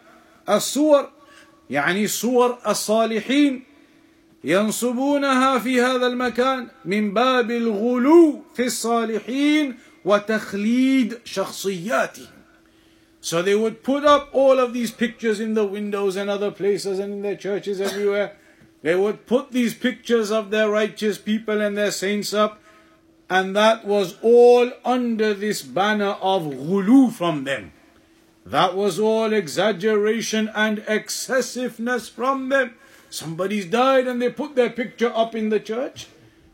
الصور 0.49 1.09
يعني 1.69 2.07
صور 2.07 2.57
الصالحين 2.67 3.63
ينصبونها 4.43 5.59
في 5.59 5.81
هذا 5.81 6.07
المكان 6.07 6.67
من 6.85 7.13
باب 7.13 7.51
الغلو 7.51 8.41
في 8.55 8.65
الصالحين 8.65 9.75
وتخليد 10.05 11.19
شخصياتهم 11.25 12.37
So 13.19 13.41
they 13.41 13.55
would 13.55 13.83
put 13.83 14.05
up 14.05 14.29
all 14.31 14.57
of 14.59 14.73
these 14.73 14.91
pictures 14.91 15.39
in 15.41 15.53
the 15.53 15.65
windows 15.65 16.15
and 16.15 16.29
other 16.29 16.51
places 16.51 16.99
and 16.99 17.11
in 17.11 17.21
their 17.21 17.35
churches 17.35 17.81
everywhere. 17.81 18.37
They 18.81 18.95
would 18.95 19.25
put 19.25 19.51
these 19.51 19.73
pictures 19.73 20.31
of 20.31 20.49
their 20.49 20.69
righteous 20.69 21.17
people 21.17 21.61
and 21.61 21.77
their 21.77 21.91
saints 21.91 22.33
up, 22.33 22.61
and 23.29 23.55
that 23.55 23.85
was 23.85 24.15
all 24.21 24.71
under 24.85 25.33
this 25.33 25.61
banner 25.61 26.15
of 26.21 26.43
ghulu 26.43 27.11
from 27.11 27.43
them. 27.43 27.73
That 28.45 28.75
was 28.75 28.97
all 28.97 29.33
exaggeration 29.33 30.49
and 30.55 30.83
excessiveness 30.87 32.07
from 32.07 32.47
them. 32.47 32.75
Somebody's 33.09 33.65
died 33.65 34.07
and 34.07 34.21
they 34.21 34.29
put 34.29 34.55
their 34.55 34.69
picture 34.69 35.11
up 35.13 35.35
in 35.35 35.49
the 35.49 35.59
church 35.59 36.07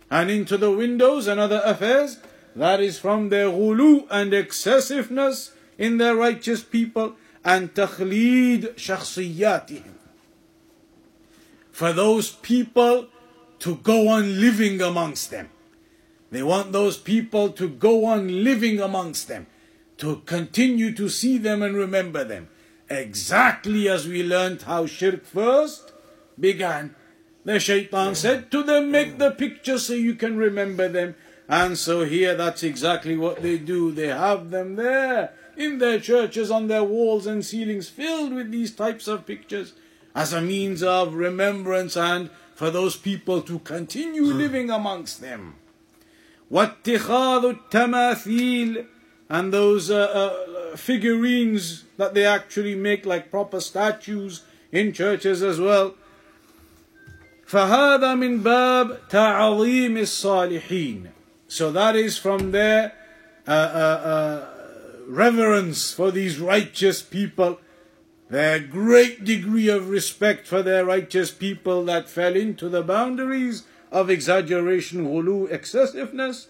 and 0.09 0.31
into 0.31 0.57
the 0.57 0.71
windows 0.71 1.27
and 1.27 1.39
other 1.39 1.61
affairs. 1.63 2.17
That 2.55 2.79
is 2.79 2.97
from 2.97 3.29
their 3.29 3.47
ghulu 3.49 4.07
and 4.09 4.33
excessiveness 4.33 5.51
in 5.77 5.97
their 5.97 6.15
righteous 6.15 6.63
people 6.63 7.15
and 7.45 7.73
تخليد 7.73 8.75
شخصياتهم 8.75 9.96
for 11.78 11.92
those 11.92 12.28
people 12.32 13.06
to 13.60 13.76
go 13.76 14.08
on 14.08 14.40
living 14.40 14.82
amongst 14.82 15.30
them. 15.30 15.48
They 16.32 16.42
want 16.42 16.72
those 16.72 16.96
people 16.96 17.50
to 17.50 17.68
go 17.68 18.04
on 18.04 18.42
living 18.42 18.80
amongst 18.80 19.28
them, 19.28 19.46
to 19.98 20.16
continue 20.26 20.92
to 20.94 21.08
see 21.08 21.38
them 21.38 21.62
and 21.62 21.76
remember 21.76 22.24
them. 22.24 22.48
Exactly 22.90 23.88
as 23.88 24.08
we 24.08 24.24
learned 24.24 24.62
how 24.62 24.86
shirk 24.86 25.24
first 25.24 25.92
began. 26.40 26.96
The 27.44 27.60
shaitan 27.60 28.16
said 28.16 28.50
to 28.50 28.64
them, 28.64 28.90
Make 28.90 29.18
the 29.18 29.30
picture 29.30 29.78
so 29.78 29.92
you 29.92 30.16
can 30.16 30.36
remember 30.36 30.88
them. 30.88 31.14
And 31.48 31.78
so 31.78 32.04
here 32.04 32.34
that's 32.34 32.64
exactly 32.64 33.16
what 33.16 33.40
they 33.40 33.56
do. 33.56 33.92
They 33.92 34.08
have 34.08 34.50
them 34.50 34.74
there 34.74 35.32
in 35.56 35.78
their 35.78 36.00
churches 36.00 36.50
on 36.50 36.66
their 36.66 36.82
walls 36.82 37.28
and 37.28 37.46
ceilings 37.46 37.88
filled 37.88 38.32
with 38.34 38.50
these 38.50 38.74
types 38.74 39.06
of 39.06 39.26
pictures 39.26 39.74
as 40.15 40.33
a 40.33 40.41
means 40.41 40.83
of 40.83 41.15
remembrance 41.15 41.97
and 41.97 42.29
for 42.55 42.69
those 42.69 42.95
people 42.95 43.41
to 43.41 43.59
continue 43.59 44.25
living 44.25 44.69
amongst 44.69 45.21
them. 45.21 45.55
واتخاذ 46.51 47.57
التماثيل 47.71 48.85
and 49.29 49.51
those 49.51 49.89
uh, 49.89 49.95
uh, 50.73 50.77
figurines 50.77 51.85
that 51.97 52.13
they 52.13 52.25
actually 52.25 52.75
make 52.75 53.05
like 53.05 53.31
proper 53.31 53.59
statues 53.59 54.43
in 54.71 54.93
churches 54.93 55.41
as 55.41 55.59
well. 55.59 55.95
فهذا 57.47 58.15
من 58.15 58.43
باب 58.43 58.99
تعظيم 59.09 59.97
الصالحين. 59.97 61.09
So 61.47 61.71
that 61.71 61.95
is 61.95 62.17
from 62.17 62.51
their 62.51 62.93
uh, 63.47 63.51
uh, 63.51 63.53
uh 63.53 64.47
reverence 65.07 65.93
for 65.93 66.11
these 66.11 66.39
righteous 66.39 67.01
people, 67.01 67.59
their 68.30 68.58
great 68.58 69.24
degree 69.24 69.68
of 69.68 69.88
respect 69.88 70.46
for 70.46 70.62
their 70.62 70.84
righteous 70.84 71.30
people 71.30 71.84
that 71.84 72.08
fell 72.08 72.36
into 72.36 72.68
the 72.68 72.82
boundaries 72.82 73.64
of 73.90 74.10
exaggeration, 74.10 75.06
غلو, 75.06 75.50
excessiveness. 75.50 76.48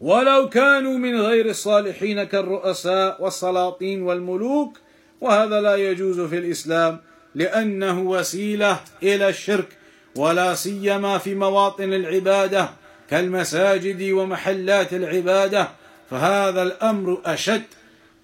ولو 0.00 0.48
كانوا 0.48 0.98
من 0.98 1.20
غير 1.20 1.46
الصالحين 1.46 2.24
كالرؤساء 2.24 3.22
والسلاطين 3.22 4.02
والملوك 4.02 4.78
وهذا 5.20 5.60
لا 5.60 5.76
يجوز 5.76 6.20
في 6.20 6.38
الإسلام 6.38 7.00
لأنه 7.34 8.00
وسيلة 8.00 8.80
إلى 9.02 9.28
الشرك 9.28 9.68
ولا 10.16 10.54
سيما 10.54 11.18
في 11.18 11.34
مواطن 11.34 11.92
العبادة 11.92 12.70
كالمساجد 13.10 14.10
ومحلات 14.12 14.92
العبادة 14.92 15.68
فهذا 16.10 16.62
الأمر 16.62 17.20
أشد 17.24 17.62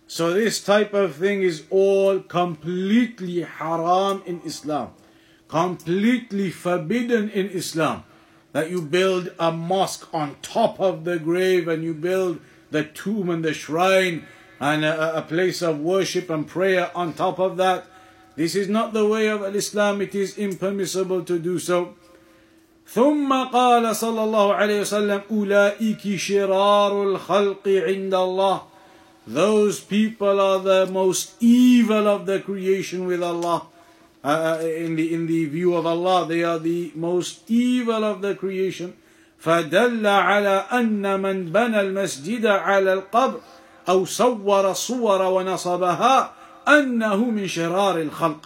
So 0.10 0.34
this 0.34 0.64
type 0.64 0.94
of 0.94 1.16
thing 1.16 1.42
is 1.42 1.64
all 1.70 2.20
completely 2.20 3.42
haram 3.42 4.22
in 4.26 4.42
Islam. 4.46 4.94
Completely 5.48 6.52
forbidden 6.52 7.30
in 7.30 7.50
Islam. 7.50 8.04
That 8.52 8.70
you 8.70 8.82
build 8.82 9.32
a 9.40 9.52
mosque 9.52 10.08
on 10.14 10.38
top 10.42 10.80
of 10.80 11.04
the 11.04 11.20
grave 11.20 11.68
and 11.68 11.84
you 11.84 11.94
build 11.94 12.40
the 12.72 12.84
tomb 12.84 13.30
and 13.30 13.44
the 13.44 13.54
shrine 13.54 14.28
and 14.60 14.86
a, 14.86 15.18
a 15.18 15.22
place 15.22 15.62
of 15.62 15.80
worship 15.80 16.30
and 16.30 16.48
prayer 16.48 16.92
on 16.96 17.14
top 17.14 17.40
of 17.40 17.58
that. 17.58 17.86
This 18.36 18.56
is 18.56 18.70
not 18.70 18.94
the 18.94 19.08
way 19.08 19.28
of 19.28 19.44
Islam. 19.56 20.02
It 20.02 20.16
is 20.16 20.38
impermissible 20.38 21.24
to 21.24 21.40
do 21.40 21.60
so. 21.60 21.96
ثم 22.88 23.34
قال 23.34 23.96
صلى 23.96 24.24
الله 24.24 24.54
عليه 24.54 24.82
وسلم 24.82 25.22
أولئك 25.32 26.16
شرار 26.16 27.04
الخلق 27.04 27.68
عند 27.68 28.14
الله 28.14 28.62
Those 29.30 29.80
people 29.80 30.40
are 30.40 30.60
the 30.60 30.86
most 30.86 31.34
evil 31.40 32.08
of 32.08 32.26
the 32.26 32.40
creation 32.40 33.06
with 33.06 33.24
Allah. 33.24 33.68
Uh, 34.24 34.60
in 34.62 34.96
the 34.96 35.14
in 35.14 35.28
the 35.28 35.46
view 35.46 35.76
of 35.76 35.86
Allah, 35.86 36.26
they 36.28 36.44
are 36.44 36.60
the 36.60 36.92
most 36.96 37.50
evil 37.50 38.04
of 38.04 38.22
the 38.22 38.36
creation. 38.36 38.94
فدل 39.42 40.06
على 40.06 40.66
أن 40.72 41.22
من 41.22 41.52
بنى 41.52 41.80
المسجد 41.82 42.46
على 42.46 42.94
القبر 42.94 43.40
أو 43.90 44.06
صور 44.06 44.72
الصور 44.72 45.22
ونصبها 45.22 46.34
أنه 46.68 47.16
من 47.16 47.48
شرار 47.48 48.02
الخلق. 48.02 48.46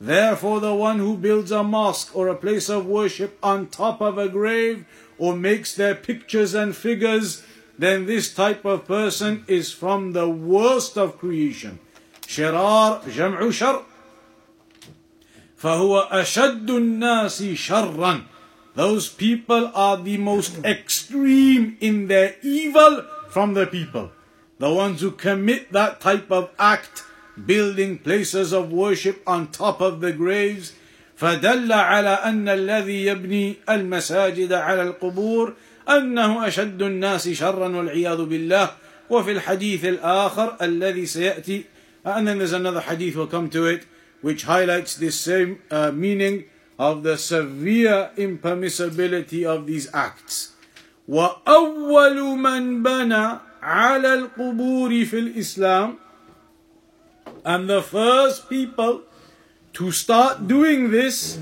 Therefore, 0.00 0.60
the 0.60 0.74
one 0.74 0.98
who 0.98 1.16
builds 1.16 1.50
a 1.50 1.62
mosque 1.62 2.14
or 2.14 2.28
a 2.28 2.34
place 2.34 2.68
of 2.68 2.84
worship 2.84 3.38
on 3.42 3.68
top 3.68 4.02
of 4.02 4.18
a 4.18 4.28
grave 4.28 4.84
or 5.16 5.34
makes 5.34 5.74
their 5.74 5.94
pictures 5.94 6.54
and 6.54 6.76
figures, 6.76 7.42
then 7.78 8.06
this 8.06 8.32
type 8.34 8.64
of 8.64 8.86
person 8.86 9.44
is 9.48 9.72
from 9.72 10.12
the 10.12 10.28
worst 10.28 10.96
of 10.96 11.18
creation. 11.18 11.78
شرار 12.26 13.02
جمع 13.16 13.50
شر 13.50 13.82
فهو 15.58 16.08
أشد 16.10 16.70
الناس 16.70 17.42
شرا 17.42 18.20
Those 18.76 19.08
people 19.08 19.70
are 19.74 19.96
the 19.96 20.18
most 20.18 20.64
extreme 20.64 21.76
in 21.80 22.08
their 22.08 22.34
evil 22.42 23.04
from 23.28 23.54
the 23.54 23.66
people. 23.66 24.10
The 24.58 24.72
ones 24.72 25.00
who 25.00 25.12
commit 25.12 25.72
that 25.72 26.00
type 26.00 26.30
of 26.32 26.50
act 26.58 27.04
building 27.46 27.98
places 27.98 28.52
of 28.52 28.72
worship 28.72 29.22
on 29.26 29.48
top 29.48 29.80
of 29.80 30.00
the 30.00 30.12
graves 30.12 30.72
فدل 31.16 31.72
على 31.72 32.08
أن 32.08 32.48
الذي 32.48 33.06
يبني 33.06 33.56
المساجد 33.70 34.52
على 34.52 34.82
القبور 34.82 35.54
أنه 35.88 36.46
أشد 36.46 36.82
الناس 36.82 37.28
شرا 37.28 37.68
والعياذ 37.68 38.24
بالله 38.24 38.70
وفي 39.10 39.32
الحديث 39.32 39.84
الآخر 39.84 40.56
الذي 40.62 41.06
سيأتي 41.06 41.64
and 42.06 42.28
then 42.28 42.38
there's 42.38 42.52
another 42.52 42.80
hadith 42.80 43.16
we'll 43.16 43.26
come 43.26 43.48
to 43.48 43.66
it 43.66 43.84
which 44.20 44.44
highlights 44.44 44.96
this 44.96 45.18
same 45.18 45.60
uh, 45.70 45.90
meaning 45.90 46.44
of 46.78 47.02
the 47.02 47.16
severe 47.16 48.10
impermissibility 48.16 49.44
of 49.44 49.66
these 49.66 49.88
acts 49.94 50.52
وأول 51.08 52.38
من 52.38 52.82
بنى 52.82 53.38
على 53.62 54.14
القبور 54.14 55.04
في 55.04 55.18
الإسلام 55.18 55.96
and 57.44 57.68
the 57.68 57.82
first 57.82 58.48
people 58.48 59.02
to 59.74 59.90
start 59.92 60.46
doing 60.48 60.90
this, 60.90 61.38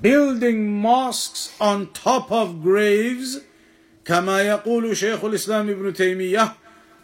building 0.00 0.70
mosques 0.72 1.52
on 1.60 1.92
top 1.92 2.30
of 2.32 2.62
graves, 2.62 3.40
كما 4.05 4.41
يقول 4.41 4.97
شيخ 4.97 5.25
الإسلام 5.25 5.69
ابن 5.69 5.93
تيمية, 5.93 6.53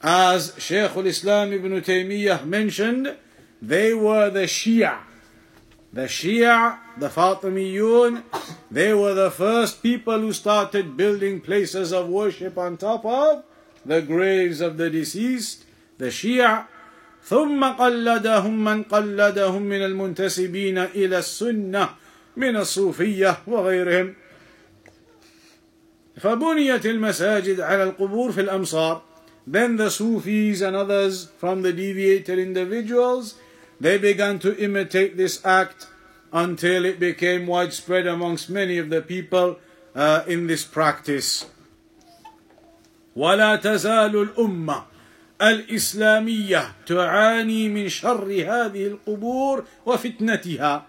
as 0.01 0.53
Shaykh 0.60 0.95
al-Islam 0.95 1.53
ibn 1.53 1.81
Taymiyyah 1.81 2.45
mentioned, 2.45 3.15
they 3.62 3.93
were 3.93 4.29
the 4.29 4.45
Shia. 4.45 4.99
The 5.91 6.03
Shia, 6.03 6.77
the 6.99 7.10
Fatimiyun, 7.10 8.23
they 8.69 8.93
were 8.93 9.15
the 9.15 9.31
first 9.31 9.81
people 9.81 10.19
who 10.19 10.33
started 10.33 10.95
building 10.95 11.41
places 11.41 11.91
of 11.91 12.10
worship 12.10 12.57
on 12.57 12.77
top 12.77 13.05
of 13.05 13.43
the 13.86 14.01
graves 14.01 14.62
of 14.62 14.77
the 14.77 14.89
deceased. 14.89 15.65
The 15.97 16.07
Shia 16.07 16.67
ثم 17.23 17.63
قلدهم 17.63 18.63
من 18.63 18.83
قلدهم 18.83 19.62
من 19.62 19.81
المنتسبين 19.86 20.77
إلى 20.77 21.17
السنة 21.17 21.89
من 22.38 22.55
الصوفية 22.55 23.38
وغيرهم 23.47 24.15
فبنيت 26.20 26.87
المساجد 26.87 27.61
على 27.61 27.83
القبور 27.83 28.33
في 28.33 28.40
الأمصار 28.40 29.03
then 29.46 29.77
the 29.77 29.90
Sufis 29.90 30.61
and 30.61 30.77
others 30.77 31.29
from 31.38 31.62
the 31.62 31.72
deviated 31.72 32.38
individuals 32.38 33.35
they 33.81 33.98
began 33.98 34.38
to 34.38 34.57
imitate 34.57 35.16
this 35.16 35.44
act 35.44 35.87
until 36.33 36.85
it 36.85 37.01
became 37.01 37.46
widespread 37.46 38.07
amongst 38.07 38.48
many 38.48 38.79
of 38.79 38.88
the 38.90 39.03
people 39.03 39.59
uh, 39.94 40.22
in 40.27 40.46
this 40.46 40.64
practice 40.64 41.46
ولا 43.16 43.57
تزال 43.57 44.16
الأمة 44.16 44.85
الإسلامية 45.42 46.72
تعاني 46.87 47.68
من 47.68 47.88
شر 47.88 48.25
هذه 48.25 48.87
القبور 48.87 49.64
وفتنتها 49.87 50.83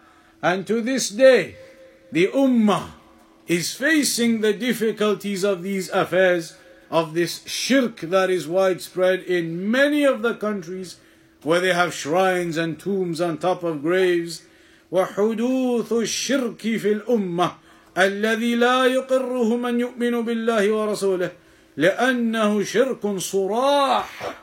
and 0.44 0.68
to 0.68 0.82
this 0.82 1.10
day 1.10 1.56
the 2.12 2.28
Ummah 2.28 2.97
is 3.48 3.74
facing 3.74 4.42
the 4.42 4.54
difficulties 4.54 5.44
of 5.44 5.64
these 5.64 5.90
affairs 5.90 6.56
of 6.90 7.14
this 7.14 7.46
shirk 7.48 8.00
that 8.02 8.30
is 8.30 8.48
widespread 8.48 9.20
in 9.22 9.70
many 9.70 10.04
of 10.04 10.22
the 10.22 10.36
countries 10.36 10.98
where 11.42 11.60
they 11.60 11.74
have 11.74 11.94
shrines 11.94 12.56
and 12.56 12.80
tombs 12.80 13.20
on 13.20 13.38
top 13.38 13.64
of 13.64 13.82
graves 13.82 14.44
وحدوث 14.92 15.92
الشرك 15.92 16.62
في 16.78 16.92
الأمة 16.92 17.52
الذي 17.98 18.56
لا 18.56 18.86
يقره 18.86 19.58
من 19.58 19.80
يؤمن 19.80 20.22
بالله 20.22 20.72
ورسوله 20.72 21.32
لأنه 21.78 22.64
شرك 22.64 23.18
صراح 23.18 24.36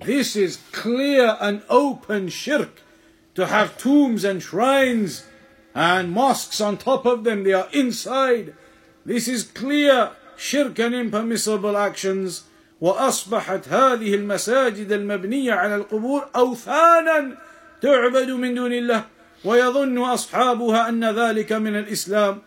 This 0.00 0.34
is 0.34 0.58
clear 0.72 1.36
and 1.40 1.62
open 1.70 2.28
shirk 2.28 2.82
to 3.36 3.46
have 3.46 3.78
tombs 3.78 4.24
and 4.24 4.42
shrines 4.42 5.24
and 5.76 6.12
mosques 6.12 6.60
on 6.60 6.76
top 6.76 7.06
of 7.06 7.24
them, 7.24 7.44
they 7.44 7.52
are 7.52 7.68
inside. 7.72 8.54
This 9.04 9.28
is 9.28 9.44
clear 9.44 10.10
شرك 10.36 10.78
and 10.78 10.94
impermissible 10.94 11.76
actions 11.76 12.44
وأصبحت 12.82 13.68
هذه 13.68 14.14
المساجد 14.14 14.92
المبنية 14.92 15.52
على 15.52 15.76
القبور 15.76 16.28
أوثانا 16.36 17.38
تعبد 17.82 18.30
من 18.30 18.54
دون 18.54 18.72
الله 18.72 19.04
ويظن 19.44 19.98
أصحابها 19.98 20.88
أن 20.88 21.04
ذلك 21.04 21.52
من 21.52 21.76
الإسلام 21.76 22.42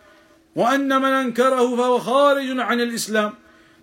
وأن 0.56 1.02
من 1.02 1.08
أنكره 1.08 1.76
فهو 1.76 1.98
خارج 1.98 2.60
عن 2.60 2.80
الإسلام 2.80 3.32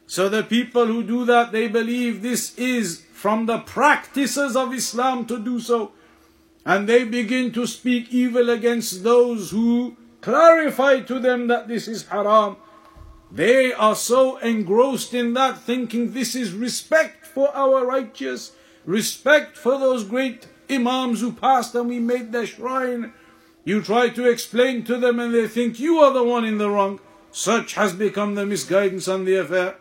So 0.05 0.29
the 0.29 0.43
people 0.43 0.85
who 0.85 1.01
do 1.01 1.25
that, 1.25 1.51
they 1.51 1.67
believe 1.67 2.21
this 2.21 2.55
is 2.57 3.03
from 3.13 3.45
the 3.45 3.59
practices 3.59 4.55
of 4.55 4.73
Islam 4.73 5.25
to 5.27 5.39
do 5.39 5.59
so. 5.59 5.91
And 6.67 6.87
they 6.87 7.03
begin 7.03 7.51
to 7.53 7.67
speak 7.67 8.13
evil 8.13 8.49
against 8.49 9.03
those 9.03 9.51
who 9.51 9.97
clarify 10.21 11.01
to 11.01 11.19
them 11.19 11.47
that 11.47 11.67
this 11.67 11.87
is 11.87 12.07
haram. 12.07 12.55
They 13.31 13.73
are 13.73 13.95
so 13.95 14.37
engrossed 14.37 15.13
in 15.13 15.33
that, 15.33 15.59
thinking 15.59 16.13
this 16.13 16.35
is 16.35 16.53
respect 16.53 17.25
for 17.25 17.49
our 17.55 17.85
righteous, 17.85 18.51
respect 18.85 19.57
for 19.57 19.77
those 19.79 20.03
great 20.03 20.47
imams 20.69 21.19
who 21.19 21.33
passed 21.33 21.75
and 21.75 21.89
we 21.89 21.99
made 21.99 22.31
their 22.31 22.45
shrine. 22.45 23.13
You 23.65 23.81
try 23.81 24.09
to 24.09 24.29
explain 24.29 24.83
to 24.85 24.97
them 24.97 25.19
and 25.19 25.33
they 25.33 25.47
think 25.47 25.79
you 25.79 25.97
are 25.97 26.13
the 26.13 26.23
one 26.23 26.45
in 26.45 26.57
the 26.57 26.69
wrong. 26.69 26.99
Such 27.31 27.73
has 27.73 27.93
become 27.93 28.35
the 28.35 28.45
misguidance 28.45 29.07
on 29.07 29.25
the 29.25 29.35
affair. 29.35 29.75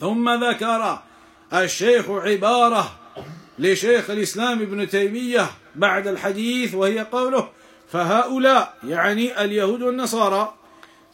ثم 0.00 0.28
ذكر 0.28 1.02
الشيخ 1.52 2.10
عبارة 2.10 2.90
لشيخ 3.58 4.10
الإسلام 4.10 4.62
ابن 4.62 4.88
تيمية 4.88 5.50
بعد 5.74 6.06
الحديث 6.06 6.74
وهي 6.74 6.98
قوله 7.00 7.48
فهؤلاء 7.92 8.74
يعني 8.84 9.44
اليهود 9.44 9.82
والنصارى 9.82 10.54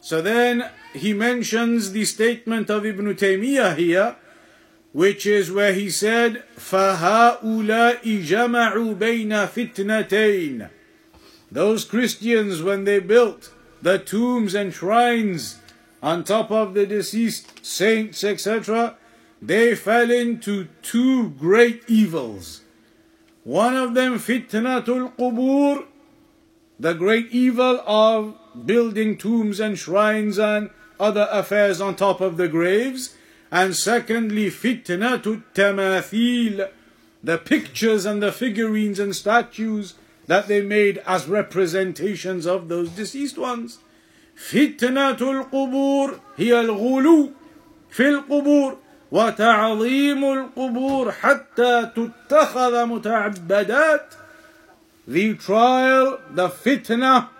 So 0.01 0.23
then 0.23 0.65
he 0.95 1.13
mentions 1.13 1.93
the 1.93 2.05
statement 2.05 2.71
of 2.71 2.87
Ibn 2.87 3.15
Taymiyyah 3.15 3.77
here 3.77 4.17
which 4.93 5.27
is 5.27 5.51
where 5.51 5.73
he 5.73 5.91
said 5.91 6.43
فهؤلاء 6.57 8.05
جمعوا 8.05 8.95
بين 8.95 9.47
فتنتين 9.47 10.69
Those 11.51 11.85
Christians 11.85 12.63
when 12.63 12.85
they 12.85 12.99
built 12.99 13.51
the 13.83 13.99
tombs 13.99 14.55
and 14.55 14.73
shrines 14.73 15.57
on 16.03 16.25
top 16.25 16.51
of 16.51 16.75
the 16.75 16.87
deceased 16.87 17.65
saints, 17.65 18.23
etc., 18.23 18.97
they 19.43 19.75
fell 19.75 20.11
into 20.11 20.69
two 20.83 21.31
great 21.31 21.83
evils. 21.87 22.63
One 23.45 23.77
of 23.77 23.95
them, 23.95 24.19
fitnatul 24.19 25.17
qubur, 25.17 25.87
the 26.79 26.95
great 26.95 27.31
evil 27.31 27.81
of 27.87 28.35
building 28.67 29.17
tombs 29.17 29.61
and 29.61 29.79
shrines 29.79 30.39
and 30.39 30.71
other 31.01 31.29
affairs 31.31 31.81
on 31.81 31.97
top 31.97 32.21
of 32.21 32.37
the 32.37 32.49
graves. 32.49 33.17
And 33.51 33.75
secondly, 33.75 34.51
fitnatul 34.51 35.45
tamathil, 35.55 36.69
the 37.23 37.39
pictures 37.39 38.05
and 38.05 38.23
the 38.23 38.33
figurines 38.33 38.99
and 38.99 39.15
statues 39.15 39.95
that 40.27 40.47
they 40.47 40.61
made 40.61 40.99
as 41.07 41.27
representations 41.27 42.47
of 42.47 42.69
those 42.69 42.91
deceased 42.91 43.39
ones. 43.39 43.79
فتنة 44.37 45.19
القبور 45.21 46.21
هي 46.37 46.61
الغلو 46.61 47.33
في 47.91 48.09
القبور 48.09 48.79
وتعظيم 49.13 50.25
القبور 50.25 51.13
حتى 51.13 51.91
تتخذ 51.97 52.85
متعبدات 52.87 54.15
The 55.07 55.35
trial, 55.37 56.21
the 56.31 56.51
fitna, 56.51 57.31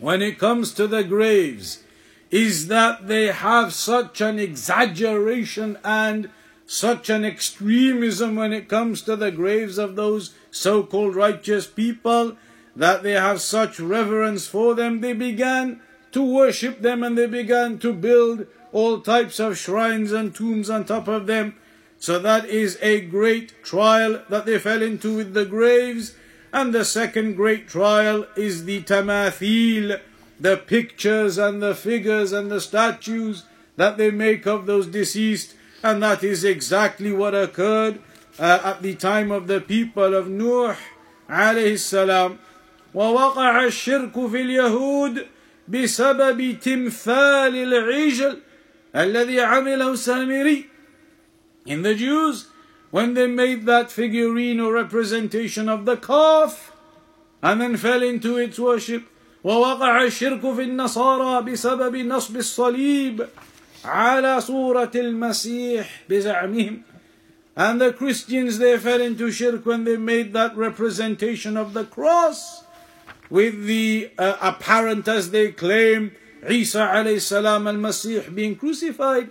when 0.00 0.20
it 0.20 0.40
comes 0.40 0.72
to 0.72 0.88
the 0.88 1.04
graves, 1.04 1.84
is 2.32 2.66
that 2.66 3.06
they 3.06 3.26
have 3.26 3.72
such 3.72 4.20
an 4.20 4.40
exaggeration 4.40 5.78
and 5.84 6.30
such 6.66 7.08
an 7.08 7.24
extremism 7.24 8.34
when 8.34 8.52
it 8.52 8.68
comes 8.68 9.02
to 9.02 9.14
the 9.14 9.30
graves 9.30 9.78
of 9.78 9.94
those 9.94 10.34
so 10.50 10.82
called 10.82 11.14
righteous 11.14 11.66
people 11.68 12.36
that 12.74 13.02
they 13.02 13.12
have 13.12 13.40
such 13.40 13.80
reverence 13.80 14.46
for 14.46 14.74
them, 14.74 15.00
they 15.00 15.12
began 15.12 15.80
to 16.12 16.22
worship 16.22 16.80
them 16.80 17.02
and 17.02 17.16
they 17.16 17.26
began 17.26 17.78
to 17.78 17.92
build 17.92 18.46
all 18.72 19.00
types 19.00 19.40
of 19.40 19.56
shrines 19.56 20.12
and 20.12 20.34
tombs 20.34 20.68
on 20.70 20.84
top 20.84 21.08
of 21.08 21.26
them. 21.26 21.54
So 21.98 22.18
that 22.18 22.44
is 22.46 22.78
a 22.80 23.00
great 23.00 23.62
trial 23.62 24.22
that 24.28 24.46
they 24.46 24.58
fell 24.58 24.82
into 24.82 25.16
with 25.16 25.34
the 25.34 25.44
graves. 25.44 26.14
And 26.52 26.74
the 26.74 26.84
second 26.84 27.34
great 27.34 27.68
trial 27.68 28.26
is 28.36 28.64
the 28.64 28.82
tamathil, 28.82 30.00
the 30.40 30.56
pictures 30.56 31.38
and 31.38 31.62
the 31.62 31.74
figures 31.74 32.32
and 32.32 32.50
the 32.50 32.60
statues 32.60 33.44
that 33.76 33.96
they 33.96 34.10
make 34.10 34.46
of 34.46 34.66
those 34.66 34.86
deceased. 34.86 35.54
And 35.82 36.02
that 36.02 36.22
is 36.24 36.44
exactly 36.44 37.12
what 37.12 37.34
occurred 37.34 38.00
uh, 38.38 38.60
at 38.64 38.82
the 38.82 38.94
time 38.94 39.30
of 39.30 39.46
the 39.46 39.60
people 39.60 40.14
of 40.14 40.28
Nuh 40.28 40.76
alayhi 41.28 41.78
salam. 41.78 42.38
ووقع 42.94 43.64
الشرك 43.64 44.12
في 44.30 44.40
اليهود 44.40 45.26
بسبب 45.68 46.58
تمثال 46.60 47.54
العجل 47.54 48.38
الذي 48.96 49.40
عمله 49.40 49.94
سامري 49.94 50.64
In 51.66 51.82
the 51.82 51.94
Jews, 51.94 52.48
when 52.90 53.14
they 53.14 53.26
made 53.26 53.66
that 53.66 53.90
figurine 53.90 54.58
or 54.58 54.72
representation 54.72 55.68
of 55.68 55.84
the 55.84 55.96
calf 55.96 56.72
and 57.42 57.60
then 57.60 57.76
fell 57.76 58.02
into 58.02 58.38
its 58.38 58.58
worship, 58.58 59.04
ووقع 59.44 60.04
الشرك 60.04 60.40
في 60.40 60.62
النصارى 60.62 61.42
بسبب 61.42 61.96
نصب 61.96 62.36
الصليب 62.36 63.26
على 63.84 64.40
صورة 64.40 64.90
المسيح 64.94 66.02
بزعمهم 66.08 66.82
And 67.56 67.80
the 67.80 67.92
Christians, 67.92 68.58
they 68.58 68.78
fell 68.78 69.00
into 69.00 69.32
shirk 69.32 69.66
when 69.66 69.82
they 69.82 69.96
made 69.96 70.32
that 70.32 70.56
representation 70.56 71.56
of 71.56 71.74
the 71.74 71.84
cross 71.84 72.62
with 73.30 73.64
the 73.64 74.10
uh, 74.16 74.36
apparent, 74.40 75.08
as 75.08 75.32
they 75.32 75.50
claim, 75.50 76.12
Isa 76.49 76.87
alayhi 76.87 77.21
salam 77.21 77.67
al 77.67 77.75
Masih 77.75 78.33
being 78.33 78.55
crucified. 78.55 79.29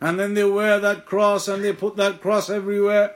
And 0.00 0.18
then 0.20 0.34
they 0.34 0.44
wear 0.44 0.78
that 0.80 1.06
cross 1.06 1.48
and 1.48 1.64
they 1.64 1.72
put 1.72 1.96
that 1.96 2.20
cross 2.20 2.50
everywhere. 2.50 3.10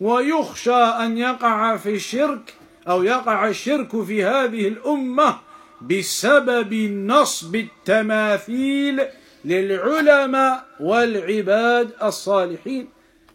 ويخشى 0.00 0.74
أن 0.74 1.18
يقع 1.18 1.76
في 1.76 1.94
الشرك 1.94 2.54
أو 2.88 3.02
يقع 3.02 3.48
الشرك 3.48 4.02
في 4.04 4.24
هذه 4.24 4.68
الأمة 4.68 5.38
بسبب 5.82 6.74
نصب 6.90 7.54
التماثيل 7.56 9.00
للعلماء 9.44 10.64
والعباد 10.80 11.90
الصالحين 12.02 12.88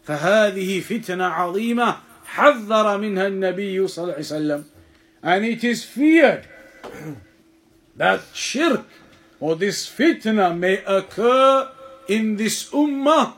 فهذه 0.04 0.80
فتنة 0.80 1.24
عظيمة 1.24 1.96
حذر 2.24 2.98
منها 2.98 3.26
النبي 3.26 3.88
صلى 3.88 4.02
الله 4.02 4.14
عليه 4.14 4.24
وسلم 4.24 4.64
and 5.22 5.44
it 5.44 5.64
is 5.64 5.84
feared 5.84 6.46
that 7.96 8.20
shirk 8.32 8.84
or 9.39 9.55
this 9.55 9.89
fitna 9.89 10.57
may 10.57 10.83
occur 10.85 11.69
in 12.07 12.37
this 12.37 12.69
ummah 12.71 13.33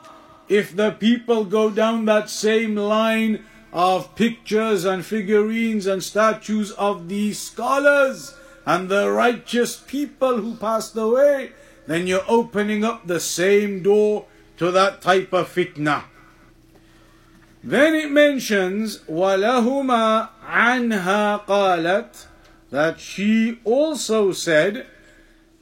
if 0.48 0.74
the 0.76 0.90
people 0.92 1.44
go 1.44 1.70
down 1.70 2.04
that 2.04 2.30
same 2.30 2.76
line 2.76 3.44
of 3.72 4.14
pictures 4.14 4.84
and 4.84 5.04
figurines 5.04 5.86
and 5.86 6.02
statues 6.02 6.70
of 6.72 7.08
the 7.08 7.32
scholars 7.32 8.34
and 8.64 8.88
the 8.88 9.10
righteous 9.10 9.76
people 9.76 10.38
who 10.38 10.54
passed 10.56 10.96
away 10.96 11.52
then 11.86 12.06
you're 12.06 12.24
opening 12.28 12.84
up 12.84 13.06
the 13.06 13.20
same 13.20 13.82
door 13.82 14.26
to 14.56 14.70
that 14.70 15.00
type 15.00 15.32
of 15.32 15.52
fitna. 15.52 16.04
Then 17.62 17.94
it 17.94 18.10
mentions 18.10 18.98
وَلَهُمَا 19.08 20.28
عَنْهَا 20.46 21.46
قَالَتْ 21.46 22.26
that 22.70 23.00
she 23.00 23.60
also 23.64 24.32
said 24.32 24.86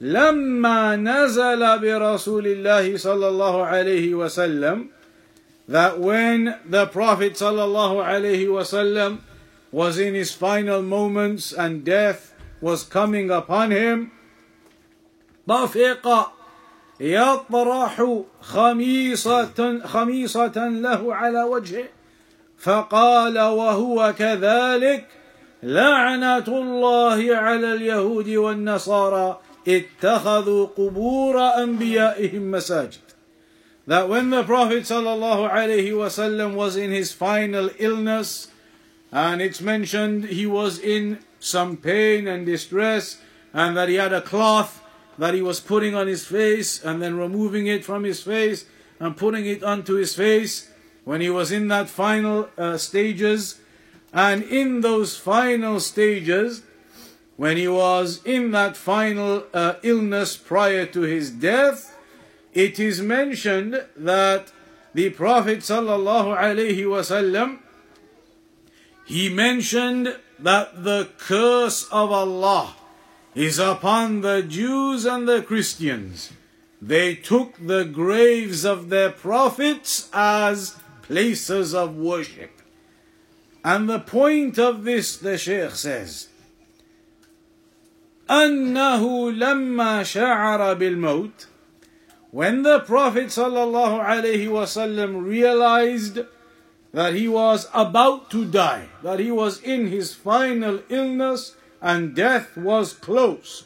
لما 0.00 0.96
نزل 0.96 1.78
برسول 1.78 2.46
الله 2.46 2.96
صلى 2.96 3.28
الله 3.28 3.66
عليه 3.66 4.14
وسلم 4.14 4.88
that 5.68 5.98
when 5.98 6.54
the 6.68 6.86
Prophet 6.86 7.36
صلى 7.36 7.64
الله 7.64 8.04
عليه 8.04 8.48
وسلم 8.48 9.18
was 9.72 9.98
in 9.98 10.14
his 10.14 10.32
final 10.32 10.82
moments 10.82 11.52
and 11.52 11.84
death 11.84 12.34
was 12.60 12.82
coming 12.82 13.30
upon 13.30 13.70
him 13.70 14.10
طفق 15.48 16.32
يطرح 17.00 18.22
خميصة 18.40 19.86
خميصة 19.86 20.68
له 20.68 21.14
على 21.14 21.42
وجهه 21.42 21.84
فقال 22.58 23.38
وهو 23.38 24.14
كذلك 24.18 25.06
لعنة 25.62 26.48
الله 26.48 27.36
على 27.36 27.72
اليهود 27.72 28.28
والنصارى. 28.28 29.40
اتخذوا 29.69 30.65
قبور 30.65 31.37
أنبيائهم 31.63 32.51
مساجد 32.51 33.05
that 33.87 34.09
when 34.09 34.31
the 34.31 34.43
Prophet 34.43 34.83
ﷺ 34.83 36.55
was 36.55 36.75
in 36.75 36.89
his 36.89 37.11
final 37.11 37.69
illness, 37.77 38.47
and 39.11 39.41
it's 39.43 39.61
mentioned 39.61 40.25
he 40.25 40.47
was 40.47 40.79
in 40.79 41.19
some 41.39 41.77
pain 41.77 42.27
and 42.27 42.47
distress, 42.47 43.21
and 43.53 43.77
that 43.77 43.87
he 43.87 43.95
had 43.95 44.11
a 44.11 44.21
cloth 44.21 44.81
that 45.19 45.35
he 45.35 45.41
was 45.41 45.59
putting 45.59 45.93
on 45.93 46.07
his 46.07 46.25
face, 46.25 46.83
and 46.83 47.01
then 47.01 47.15
removing 47.15 47.67
it 47.67 47.85
from 47.85 48.03
his 48.03 48.23
face 48.23 48.65
and 48.99 49.17
putting 49.17 49.45
it 49.45 49.63
onto 49.63 49.95
his 49.95 50.15
face 50.15 50.71
when 51.03 51.21
he 51.21 51.29
was 51.29 51.51
in 51.51 51.67
that 51.67 51.89
final 51.89 52.49
uh, 52.57 52.77
stages. 52.77 53.59
And 54.13 54.43
in 54.43 54.81
those 54.81 55.17
final 55.17 55.79
stages, 55.79 56.63
when 57.40 57.56
he 57.56 57.66
was 57.66 58.20
in 58.26 58.50
that 58.50 58.76
final 58.76 59.42
uh, 59.54 59.72
illness 59.82 60.36
prior 60.36 60.84
to 60.84 61.00
his 61.00 61.30
death, 61.30 61.96
it 62.52 62.78
is 62.78 63.00
mentioned 63.00 63.82
that 63.96 64.52
the 64.92 65.08
Prophet 65.08 65.60
wasallam 65.60 67.58
he 69.06 69.30
mentioned 69.30 70.14
that 70.38 70.84
the 70.84 71.08
curse 71.16 71.84
of 71.84 72.12
Allah 72.12 72.74
is 73.34 73.58
upon 73.58 74.20
the 74.20 74.42
Jews 74.42 75.06
and 75.06 75.26
the 75.26 75.40
Christians. 75.40 76.34
They 76.82 77.14
took 77.14 77.56
the 77.56 77.84
graves 77.86 78.66
of 78.66 78.90
their 78.90 79.08
prophets 79.08 80.10
as 80.12 80.76
places 81.00 81.74
of 81.74 81.96
worship. 81.96 82.60
And 83.64 83.88
the 83.88 84.00
point 84.00 84.58
of 84.58 84.84
this, 84.84 85.16
the 85.16 85.38
Shaykh 85.38 85.74
says, 85.74 86.29
أنه 88.30 89.32
لما 89.32 90.02
شعر 90.02 90.74
بالموت 90.74 91.46
when 92.32 92.62
the 92.62 92.78
Prophet 92.80 93.28
صلى 93.30 93.62
الله 93.62 94.02
عليه 94.02 94.48
وسلم 94.48 95.26
realized 95.26 96.20
that 96.92 97.14
he 97.14 97.26
was 97.28 97.68
about 97.74 98.30
to 98.30 98.44
die 98.44 98.86
that 99.02 99.18
he 99.18 99.30
was 99.30 99.60
in 99.62 99.88
his 99.88 100.14
final 100.14 100.80
illness 100.88 101.56
and 101.82 102.14
death 102.14 102.56
was 102.56 102.92
close 102.92 103.64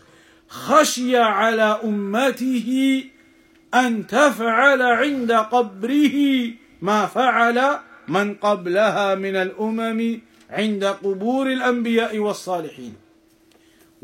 خشي 0.49 1.17
على 1.17 1.81
أمته 1.85 3.05
أن 3.75 4.07
تفعل 4.07 4.83
عند 4.83 5.33
قبره 5.33 6.17
ما 6.83 7.07
فعل 7.07 7.79
من 8.09 8.35
قبلها 8.35 9.15
من 9.15 9.37
الأمم 9.37 10.21
عند 10.51 10.85
قبور 10.85 11.47
الأنبياء 11.47 12.19
والصالحين. 12.19 13.04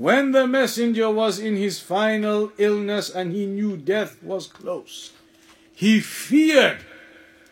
When 0.01 0.33
the 0.33 0.47
messenger 0.47 1.11
was 1.11 1.39
in 1.39 1.57
his 1.57 1.79
final 1.79 2.51
illness 2.57 3.11
and 3.11 3.33
he 3.33 3.45
knew 3.45 3.77
death 3.77 4.17
was 4.23 4.47
close, 4.47 5.13
he 5.75 6.01
feared 6.01 6.79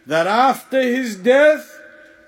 that 0.07 0.27
after 0.27 0.81
his 0.81 1.17
death, 1.17 1.79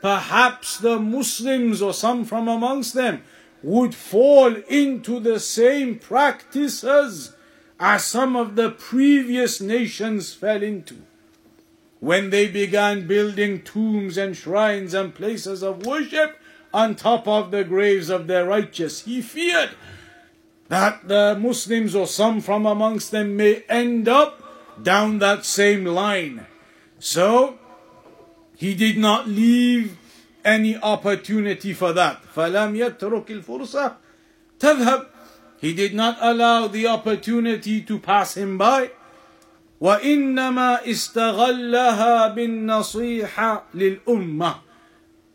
perhaps 0.02 0.76
the 0.76 0.98
Muslims 0.98 1.80
or 1.80 1.94
some 1.94 2.26
from 2.26 2.48
amongst 2.48 2.92
them 2.92 3.22
would 3.62 3.94
fall 3.94 4.54
into 4.68 5.20
the 5.20 5.40
same 5.40 5.98
practices 5.98 7.34
as 7.78 8.04
some 8.04 8.36
of 8.36 8.56
the 8.56 8.70
previous 8.72 9.58
nations 9.58 10.34
fell 10.34 10.62
into. 10.62 10.96
When 11.98 12.28
they 12.28 12.46
began 12.46 13.06
building 13.06 13.62
tombs 13.62 14.18
and 14.18 14.36
shrines 14.36 14.92
and 14.92 15.14
places 15.14 15.62
of 15.62 15.86
worship 15.86 16.38
on 16.74 16.94
top 16.94 17.26
of 17.26 17.50
the 17.50 17.64
graves 17.64 18.10
of 18.10 18.26
their 18.26 18.44
righteous, 18.44 19.06
he 19.06 19.22
feared 19.22 19.70
that 20.69 21.07
the 21.07 21.37
Muslims 21.39 21.95
or 21.95 22.07
some 22.07 22.41
from 22.41 22.65
amongst 22.65 23.11
them 23.11 23.37
may 23.37 23.63
end 23.69 24.07
up 24.07 24.41
down 24.81 25.19
that 25.19 25.45
same 25.45 25.85
line. 25.85 26.45
So, 26.99 27.59
he 28.57 28.73
did 28.73 28.97
not 28.97 29.27
leave 29.27 29.97
any 30.43 30.77
opportunity 30.77 31.73
for 31.73 31.93
that. 31.93 32.23
فَلَمْ 32.33 32.75
يَتْرُكِ 32.77 33.27
الْفُرْصَةِ 33.27 33.95
تَذْهَبْ 34.59 35.07
He 35.59 35.73
did 35.73 35.93
not 35.93 36.17
allow 36.21 36.67
the 36.67 36.87
opportunity 36.87 37.81
to 37.81 37.99
pass 37.99 38.35
him 38.35 38.57
by. 38.57 38.91
وإنما 39.81 40.87
استغلها 40.87 42.27
بالنصيحة 42.35 43.63
للأمة 43.75 44.55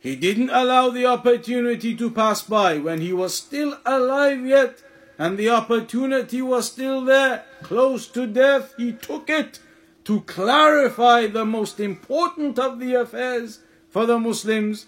He 0.01 0.17
didn't 0.17 0.49
allow 0.49 0.89
the 0.89 1.05
opportunity 1.05 1.95
to 1.95 2.11
pass 2.11 2.43
by 2.43 2.79
when 2.79 3.03
he 3.03 3.13
was 3.13 3.35
still 3.35 3.77
alive 3.85 4.47
yet 4.47 4.81
and 5.19 5.37
the 5.37 5.51
opportunity 5.51 6.41
was 6.41 6.67
still 6.67 7.05
there, 7.05 7.45
close 7.63 8.07
to 8.09 8.27
death, 8.27 8.75
he 8.79 8.93
took 8.93 9.29
it 9.29 9.61
to 10.05 10.23
clarify 10.23 11.27
the 11.27 11.45
most 11.45 11.79
important 11.79 12.59
of 12.59 12.81
the 12.81 12.95
affairs 12.95 13.61
for 13.91 14.07
the 14.07 14.19
Muslims. 14.19 14.87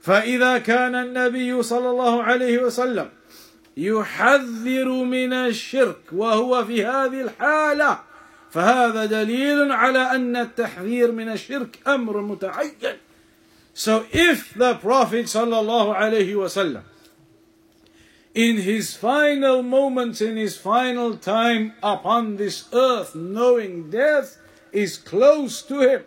فإذا 0.00 0.58
كان 0.58 0.94
النبي 0.94 1.62
صلى 1.62 1.90
الله 1.90 2.22
عليه 2.22 2.58
وسلم 2.62 3.10
يحذر 3.76 4.88
من 4.88 5.32
الشرك 5.32 6.00
وهو 6.12 6.64
في 6.64 6.84
هذه 6.84 7.20
الحالة 7.20 8.00
فهذا 8.50 9.04
دليل 9.04 9.72
على 9.72 9.98
أن 9.98 10.36
التحذير 10.36 11.12
من 11.12 11.28
الشرك 11.28 11.78
أمر 11.86 12.20
متعين. 12.22 12.96
So 13.74 14.04
if 14.12 14.54
the 14.54 14.74
Prophet 14.74 15.26
صلى 15.26 15.60
الله 15.60 15.94
عليه 15.94 16.34
وسلم 16.34 16.82
in 18.33 18.57
his 18.57 18.95
final 18.95 19.61
moments, 19.61 20.21
in 20.21 20.37
his 20.37 20.57
final 20.57 21.15
time 21.17 21.73
upon 21.83 22.37
this 22.37 22.67
earth, 22.73 23.13
knowing 23.13 23.89
death 23.89 24.37
is 24.71 24.97
close 24.97 25.61
to 25.61 25.81
him, 25.81 26.03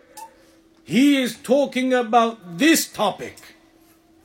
he 0.83 1.21
is 1.21 1.37
talking 1.37 1.93
about 1.93 2.57
this 2.57 2.87
topic. 2.87 3.37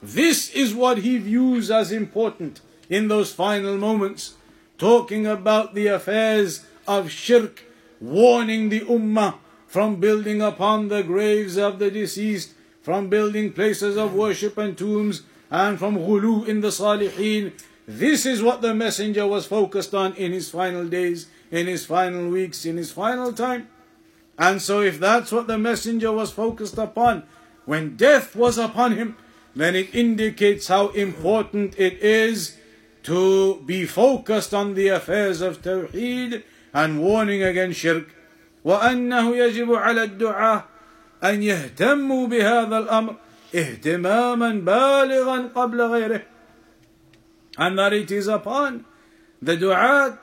This 0.03 0.51
is 0.51 0.75
what 0.75 0.99
he 0.99 1.19
views 1.19 1.71
as 1.71 1.93
important 1.93 2.61
in 2.91 3.09
those 3.09 3.33
final 3.33 3.77
moments, 3.77 4.35
talking 4.79 5.27
about 5.27 5.75
the 5.75 5.87
affairs 5.87 6.65
of 6.89 7.11
shirk, 7.11 7.65
warning 8.01 8.69
the 8.69 8.81
ummah 8.81 9.35
from 9.69 9.97
building 9.97 10.43
upon 10.43 10.89
the 10.89 11.03
graves 11.03 11.57
of 11.57 11.79
the 11.79 11.91
deceased, 11.91 12.53
from 12.83 13.09
building 13.09 13.53
places 13.53 13.97
of 13.97 14.13
worship 14.13 14.59
and 14.59 14.77
tombs, 14.77 15.23
and 15.51 15.79
from 15.79 15.97
ghulu 15.97 16.47
in 16.49 16.61
the 16.61 16.69
salihin, 16.69 17.53
this 17.88 18.26
is 18.26 18.44
what 18.44 18.62
the 18.62 18.74
messenger 18.74 19.26
was 19.26 19.46
focused 19.46 19.94
on 19.94 20.14
in 20.16 20.32
his 20.32 20.50
final 20.50 20.88
days, 20.88 21.28
in 21.52 21.68
his 21.68 21.86
final 21.86 22.30
weeks, 22.30 22.66
in 22.66 22.78
his 22.78 22.92
final 22.92 23.32
time. 23.32 23.70
And 24.38 24.62
so, 24.62 24.82
if 24.82 25.00
that's 25.00 25.32
what 25.32 25.48
the 25.48 25.58
messenger 25.58 26.12
was 26.12 26.32
focused 26.32 26.78
upon 26.78 27.24
when 27.66 27.96
death 27.96 28.36
was 28.36 28.58
upon 28.58 28.96
him, 28.96 29.18
then 29.56 29.76
it 29.76 29.94
indicates 29.94 30.68
how 30.68 30.90
important 30.90 31.74
it 31.78 32.00
is 32.02 32.58
to 33.04 33.62
be 33.66 33.86
focused 33.86 34.54
on 34.54 34.74
the 34.74 34.90
affairs 34.90 35.42
of 35.42 35.62
Tawheed 35.62 36.44
and 36.74 37.02
warning 37.02 37.42
against 37.44 37.80
shirk. 37.80 38.14
وأنه 38.66 39.36
يجب 39.36 39.76
على 39.76 40.04
الدعاة 40.04 40.64
أن 41.24 41.44
يهتموا 41.44 42.28
بهذا 42.28 42.78
الأمر 42.78 43.16
اهتماما 43.56 44.52
بالغا 44.52 45.50
قبل 45.56 45.82
غيره 45.82 46.22
and 47.58 47.78
that 47.78 47.94
it 47.94 48.12
is 48.12 48.28
upon 48.28 48.86
the 49.42 49.58
du'at 49.58 50.18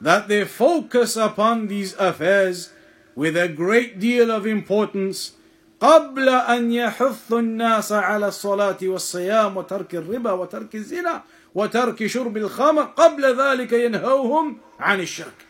that 0.00 0.28
they 0.28 0.44
focus 0.44 1.16
upon 1.16 1.68
these 1.68 1.94
affairs 1.94 2.70
with 3.14 3.36
a 3.36 3.48
great 3.48 3.98
deal 3.98 4.30
of 4.30 4.46
importance 4.46 5.32
قبل 5.80 6.28
أن 6.28 6.72
يحث 6.72 7.32
الناس 7.32 7.92
على 7.92 8.28
الصلاة 8.28 8.78
والصيام 8.82 9.56
وترك 9.56 9.94
الربا 9.94 10.32
وترك 10.32 10.74
الزنا 10.74 11.22
وترك 11.54 12.06
شرب 12.06 12.36
الخمر 12.36 12.82
قبل 12.82 13.40
ذلك 13.40 13.72
ينهوهم 13.72 14.56
عن 14.80 15.00
الشرك 15.00 15.46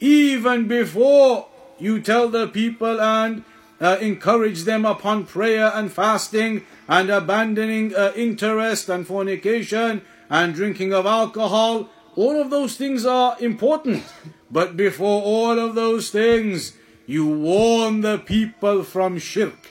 even 0.00 0.66
before 0.68 1.46
you 1.78 2.00
tell 2.00 2.28
the 2.28 2.46
people 2.48 3.00
and 3.00 3.44
uh, 3.80 3.96
encourage 4.00 4.64
them 4.64 4.84
upon 4.84 5.24
prayer 5.24 5.70
and 5.74 5.92
fasting 5.92 6.64
and 6.88 7.10
abandoning 7.10 7.94
uh, 7.94 8.12
interest 8.16 8.88
and 8.88 9.06
fornication 9.06 10.02
and 10.32 10.54
drinking 10.54 10.92
of 10.92 11.06
alcohol. 11.06 11.88
All 12.16 12.40
of 12.40 12.50
those 12.50 12.76
things 12.76 13.06
are 13.06 13.36
important. 13.40 14.04
But 14.50 14.76
before 14.76 15.22
all 15.22 15.58
of 15.58 15.74
those 15.74 16.10
things, 16.10 16.74
you 17.06 17.26
warn 17.26 18.00
the 18.00 18.18
people 18.18 18.82
from 18.82 19.18
shirk. 19.18 19.70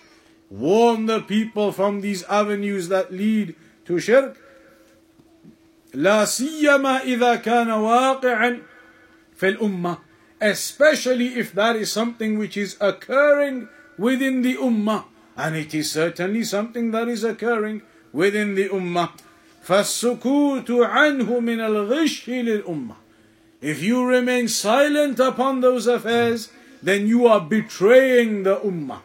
Warn 0.50 1.08
the 1.08 1.22
people 1.22 1.72
from 1.72 2.02
these 2.02 2.24
avenues 2.24 2.88
that 2.90 3.12
lead 3.12 3.56
to 3.86 4.00
shirk. 4.00 4.38
لا 5.94 6.26
سيما 6.26 7.04
إذا 7.04 7.36
كان 7.36 7.72
واقعا 7.72 8.60
في 9.36 9.48
الأمة 9.58 9.98
especially 10.40 11.40
if 11.40 11.52
that 11.54 11.76
is 11.76 11.92
something 11.92 12.38
which 12.38 12.56
is 12.56 12.78
occurring 12.80 13.68
within 13.98 14.44
the 14.44 14.56
ummah 14.56 15.06
and 15.36 15.56
it 15.56 15.74
is 15.74 15.90
certainly 15.92 16.44
something 16.44 16.92
that 16.92 17.08
is 17.08 17.24
occurring 17.24 17.82
within 18.14 18.54
the 18.54 18.70
ummah 18.70 19.10
فالسكوت 19.64 20.72
عنه 20.72 21.40
من 21.40 21.60
الغش 21.60 22.30
للأمة 22.30 22.96
if 23.62 23.82
you 23.82 24.06
remain 24.06 24.48
silent 24.48 25.20
upon 25.20 25.62
those 25.62 25.88
affairs 25.88 26.50
then 26.82 27.08
you 27.08 27.28
are 27.28 27.42
betraying 27.42 28.44
the 28.44 28.56
ummah 28.58 29.02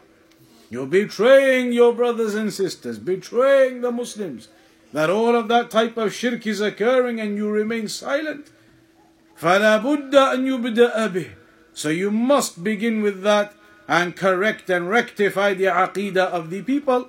you're 0.70 0.86
betraying 0.86 1.72
your 1.72 1.92
brothers 1.92 2.34
and 2.34 2.53
sisters 2.53 2.98
betraying 2.98 3.80
the 3.80 3.90
Muslims 3.90 4.48
that 4.92 5.11
all 5.11 5.34
of 5.34 5.48
that 5.48 5.70
type 5.70 5.96
of 5.96 6.12
shirk 6.14 6.46
is 6.46 6.61
occurring 6.61 7.18
and 7.20 7.36
you 7.36 7.50
remain 7.50 7.88
silent 7.88 8.50
فلا 9.40 9.76
بد 9.82 10.14
أن 10.14 10.46
يبدأ 10.46 11.07
به 11.07 11.26
so 11.74 11.88
you 11.88 12.11
must 12.11 12.62
begin 12.62 13.03
with 13.03 13.22
that 13.22 13.55
and 13.88 14.14
correct 14.14 14.70
and 14.70 14.88
rectify 14.88 15.55
the 15.55 15.64
aqidah 15.64 16.30
of 16.30 16.50
the 16.50 16.62
people 16.62 17.09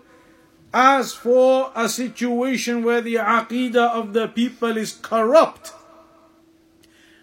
as 0.72 1.14
for 1.14 1.72
a 1.74 1.88
situation 1.88 2.82
where 2.82 3.00
the 3.00 3.14
aqidah 3.14 3.90
of 3.90 4.12
the 4.12 4.28
people 4.28 4.76
is 4.76 4.92
corrupt 5.02 5.72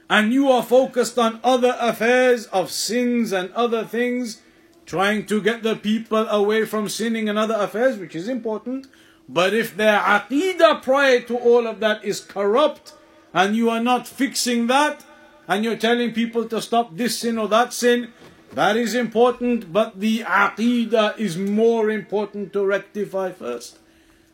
and 0.10 0.34
you 0.34 0.50
are 0.50 0.64
focused 0.64 1.18
on 1.18 1.40
other 1.44 1.76
affairs 1.80 2.46
of 2.48 2.72
sins 2.72 3.32
and 3.32 3.52
other 3.54 3.84
things 3.84 4.42
trying 4.86 5.26
to 5.26 5.42
get 5.42 5.64
the 5.64 5.76
people 5.76 6.28
away 6.28 6.66
from 6.66 6.88
sinning 6.88 7.28
and 7.30 7.38
other 7.38 7.56
affairs 7.56 7.98
which 7.98 8.16
is 8.16 8.28
important 8.28 8.88
but 9.28 9.54
if 9.54 9.76
their 9.76 10.00
aqidah 10.00 10.82
prior 10.82 11.20
to 11.20 11.36
all 11.38 11.68
of 11.68 11.80
that 11.80 12.04
is 12.04 12.20
corrupt 12.20 12.94
and 13.34 13.56
you 13.56 13.70
are 13.70 13.82
not 13.82 14.08
fixing 14.08 14.68
that 14.68 15.04
and 15.48 15.64
you're 15.64 15.78
telling 15.78 16.14
people 16.14 16.46
to 16.46 16.62
stop 16.62 16.96
this 16.96 17.20
sin 17.20 17.38
or 17.38 17.48
that 17.48 17.74
sin, 17.74 18.12
that 18.55 18.77
is 18.77 18.95
important, 18.95 19.73
but 19.73 20.01
the 20.01 20.21
aqidah 20.21 21.19
is 21.19 21.37
more 21.39 21.91
important 21.91 22.53
to 22.53 22.65
rectify 22.65 23.33
first. 23.33 23.79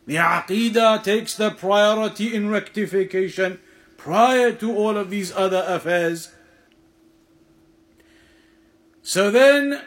The 0.05 0.15
aqidah 0.15 1.03
takes 1.03 1.35
the 1.35 1.51
priority 1.51 2.33
in 2.33 2.49
rectification 2.49 3.59
prior 3.97 4.51
to 4.53 4.75
all 4.75 4.97
of 4.97 5.09
these 5.09 5.31
other 5.31 5.63
affairs. 5.67 6.33
So 9.03 9.29
then 9.29 9.81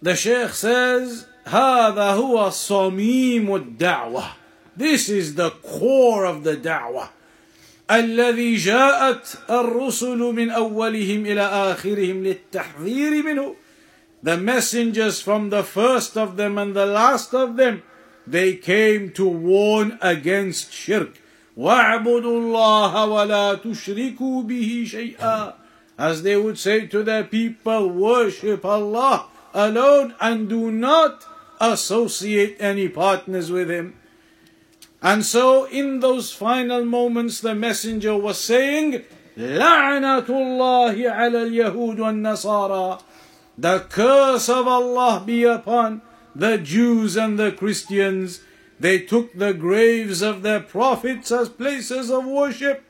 the 0.00 0.14
Shaykh 0.14 0.50
says, 0.50 1.26
هذا 1.46 2.14
هو 2.14 2.50
صميم 2.50 3.48
الدعوة. 3.48 4.30
This 4.76 5.08
is 5.08 5.34
the 5.34 5.50
core 5.50 6.24
of 6.24 6.44
the 6.44 6.56
da'wah. 6.56 7.08
الذي 7.91 8.55
جاءت 8.55 9.37
الرسل 9.49 10.17
من 10.17 10.49
أولهم 10.49 11.25
إلى 11.25 11.41
آخرهم 11.41 12.23
للتحذير 12.23 13.23
منه. 13.23 13.55
The 14.23 14.37
messengers 14.37 15.21
from 15.21 15.49
the 15.49 15.63
first 15.63 16.17
of 16.17 16.37
them 16.37 16.57
and 16.57 16.73
the 16.73 16.85
last 16.85 17.33
of 17.33 17.57
them, 17.57 17.83
they 18.25 18.55
came 18.55 19.11
to 19.11 19.27
warn 19.27 19.97
against 20.01 20.71
shirk. 20.71 21.19
وَاعْبُدُوا 21.57 22.23
اللَّهَ 22.23 22.93
وَلَا 22.93 23.61
تُشْرِكُوا 23.61 24.47
بِهِ 24.47 24.85
شَيْئًا 24.85 25.53
As 25.97 26.23
they 26.23 26.37
would 26.37 26.57
say 26.57 26.87
to 26.87 27.03
their 27.03 27.25
people, 27.25 27.89
worship 27.89 28.65
Allah 28.65 29.27
alone 29.53 30.15
and 30.19 30.49
do 30.49 30.71
not 30.71 31.25
associate 31.59 32.57
any 32.59 32.87
partners 32.87 33.51
with 33.51 33.69
him. 33.69 33.95
And 35.02 35.24
so, 35.24 35.64
in 35.66 36.00
those 36.00 36.32
final 36.32 36.84
moments, 36.84 37.40
the 37.40 37.54
messenger 37.54 38.16
was 38.16 38.40
saying, 38.40 39.04
لعنة 39.36 40.26
الله 40.26 41.10
على 41.10 41.42
اليهود 41.46 42.00
والنصارى 42.00 43.00
The 43.56 43.80
curse 43.88 44.48
of 44.48 44.66
Allah 44.68 45.22
be 45.24 45.44
upon 45.44 46.02
the 46.34 46.58
Jews 46.58 47.16
and 47.16 47.38
the 47.38 47.52
Christians. 47.52 48.40
They 48.78 49.00
took 49.00 49.34
the 49.34 49.52
graves 49.52 50.22
of 50.22 50.42
their 50.42 50.60
prophets 50.60 51.32
as 51.32 51.48
places 51.48 52.10
of 52.10 52.24
worship. 52.24 52.84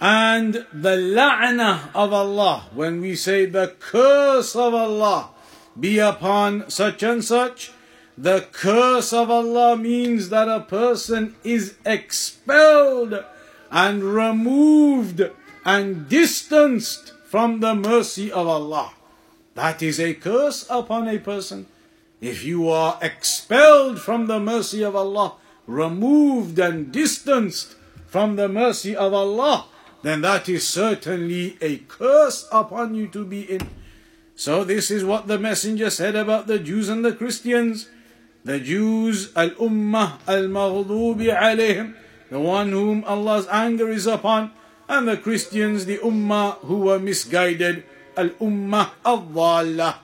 And 0.00 0.66
the 0.72 0.96
la'na 0.96 1.90
of 1.94 2.12
Allah, 2.12 2.66
when 2.74 3.00
we 3.00 3.16
say 3.16 3.46
the 3.46 3.74
curse 3.80 4.54
of 4.54 4.74
Allah 4.74 5.30
be 5.78 5.98
upon 5.98 6.70
such 6.70 7.02
and 7.02 7.24
such, 7.24 7.72
the 8.19 8.45
curse 8.51 9.13
of 9.13 9.31
Allah 9.31 9.77
means 9.77 10.27
that 10.27 10.49
a 10.49 10.59
person 10.59 11.35
is 11.41 11.75
expelled 11.85 13.23
and 13.71 14.03
removed 14.03 15.21
and 15.63 16.09
distanced 16.09 17.13
from 17.23 17.61
the 17.61 17.73
mercy 17.73 18.29
of 18.29 18.45
Allah. 18.45 18.91
That 19.55 19.81
is 19.81 20.01
a 20.01 20.15
curse 20.15 20.67
upon 20.69 21.07
a 21.07 21.17
person. 21.17 21.67
If 22.19 22.43
you 22.43 22.67
are 22.67 22.99
expelled 23.01 24.01
from 24.01 24.27
the 24.27 24.41
mercy 24.41 24.83
of 24.83 24.97
Allah, 24.97 25.35
removed 25.65 26.59
and 26.59 26.91
distanced 26.91 27.75
from 28.05 28.35
the 28.35 28.49
mercy 28.49 28.97
of 28.97 29.13
Allah, 29.13 29.67
then 30.03 30.19
that 30.21 30.49
is 30.49 30.67
certainly 30.67 31.57
a 31.61 31.77
curse 31.87 32.49
upon 32.51 32.95
you 32.95 33.07
to 33.07 33.23
be 33.23 33.43
in. 33.43 33.69
So, 34.35 34.65
this 34.65 34.91
is 34.91 35.05
what 35.05 35.27
the 35.27 35.39
Messenger 35.39 35.89
said 35.89 36.17
about 36.17 36.47
the 36.47 36.59
Jews 36.59 36.89
and 36.89 37.05
the 37.05 37.13
Christians. 37.13 37.87
The 38.45 38.59
Jews, 38.59 39.31
Al 39.35 39.51
Ummah 39.51 40.19
Al 40.27 40.47
Maghdubi 40.47 41.27
alayhim, 41.35 41.93
the 42.29 42.39
one 42.39 42.71
whom 42.71 43.03
Allah's 43.05 43.47
anger 43.51 43.89
is 43.89 44.07
upon, 44.07 44.51
and 44.87 45.07
the 45.07 45.17
Christians, 45.17 45.85
the 45.85 45.97
Ummah 45.99 46.57
who 46.59 46.89
were 46.89 46.99
misguided, 46.99 47.83
Al 48.15 48.29
Ummah 48.41 48.91
Al 49.05 49.21
Dhallah. 49.23 49.95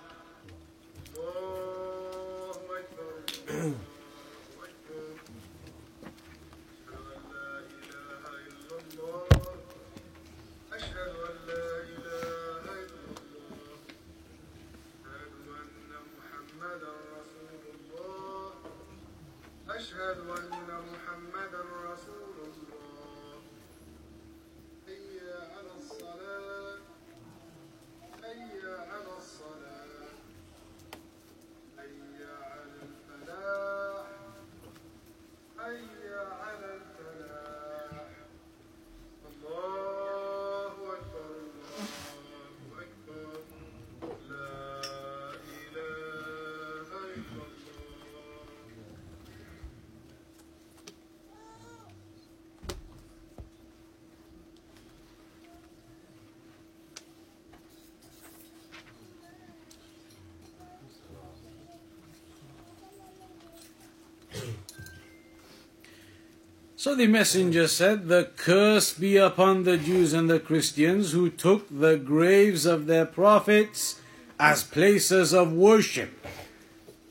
So 66.86 66.94
the 66.94 67.08
messenger 67.08 67.68
said, 67.68 68.10
The 68.10 68.30
curse 68.38 68.94
be 68.94 69.18
upon 69.18 69.64
the 69.64 69.76
Jews 69.76 70.14
and 70.14 70.30
the 70.30 70.40
Christians 70.40 71.14
who 71.14 71.32
took 71.32 71.66
the 71.72 71.98
graves 71.98 72.68
of 72.68 72.86
their 72.86 73.08
prophets 73.08 74.00
as 74.40 74.62
places 74.62 75.34
of 75.34 75.52
worship. 75.52 76.14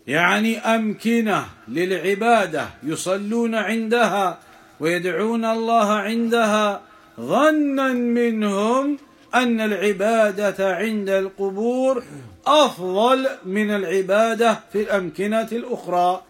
يعني 0.06 0.58
أمكنة 0.58 1.46
للعبادة 1.68 2.68
يصلون 2.82 3.54
عندها 3.54 4.38
ويدعون 4.80 5.44
الله 5.44 5.92
عندها 5.92 6.82
ظنا 7.20 7.92
منهم 7.92 8.98
أن 9.34 9.60
العبادة 9.60 10.76
عند 10.76 11.08
القبور 11.08 12.02
أفضل 12.46 13.28
من 13.44 13.70
العبادة 13.70 14.60
في 14.72 14.82
الأمكنة 14.82 15.48
الأخرى 15.52 16.22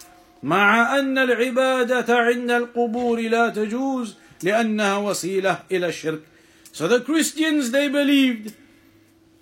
مع 0.44 1.00
أن 1.00 1.18
العبادة 1.18 2.18
عند 2.18 2.52
القبور 2.52 3.20
لا 3.22 3.50
تجوز 3.50 4.16
لأنها 4.44 4.98
وسيلة 4.98 5.60
إلى 5.72 5.88
الشرك 5.88 6.22
So 6.72 6.88
the 6.88 7.02
Christians 7.02 7.72
they 7.72 7.90
believed 7.90 8.56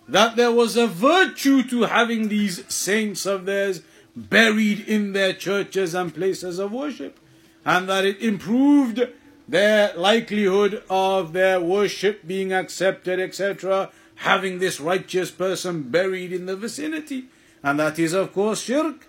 that 0.07 0.35
there 0.37 0.51
was 0.51 0.77
a 0.77 0.87
virtue 0.87 1.63
to 1.63 1.83
having 1.83 2.29
these 2.29 2.63
saints 2.73 3.25
of 3.25 3.45
theirs 3.45 3.81
buried 4.15 4.79
in 4.79 5.13
their 5.13 5.33
churches 5.33 5.93
and 5.93 6.13
places 6.13 6.57
of 6.57 6.71
worship, 6.71 7.19
and 7.65 7.87
that 7.89 8.05
it 8.05 8.19
improved 8.21 9.07
their 9.47 9.93
likelihood 9.95 10.81
of 10.89 11.33
their 11.33 11.59
worship 11.61 12.25
being 12.25 12.51
accepted, 12.51 13.19
etc., 13.19 13.91
having 14.15 14.59
this 14.59 14.79
righteous 14.79 15.29
person 15.29 15.83
buried 15.83 16.33
in 16.33 16.47
the 16.47 16.55
vicinity. 16.55 17.25
And 17.61 17.79
that 17.79 17.99
is, 17.99 18.13
of 18.13 18.33
course, 18.33 18.61
shirk. 18.61 19.07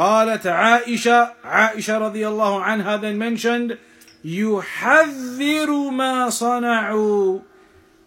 قالت 0.00 0.46
عائشة 0.46 1.32
عائشة 1.44 1.98
رضي 1.98 2.28
الله 2.28 2.62
عنها 2.62 2.96
then 2.96 3.18
mentioned 3.18 3.76
يحذر 4.24 5.90
ما 5.90 6.30
صنعوا. 6.30 7.40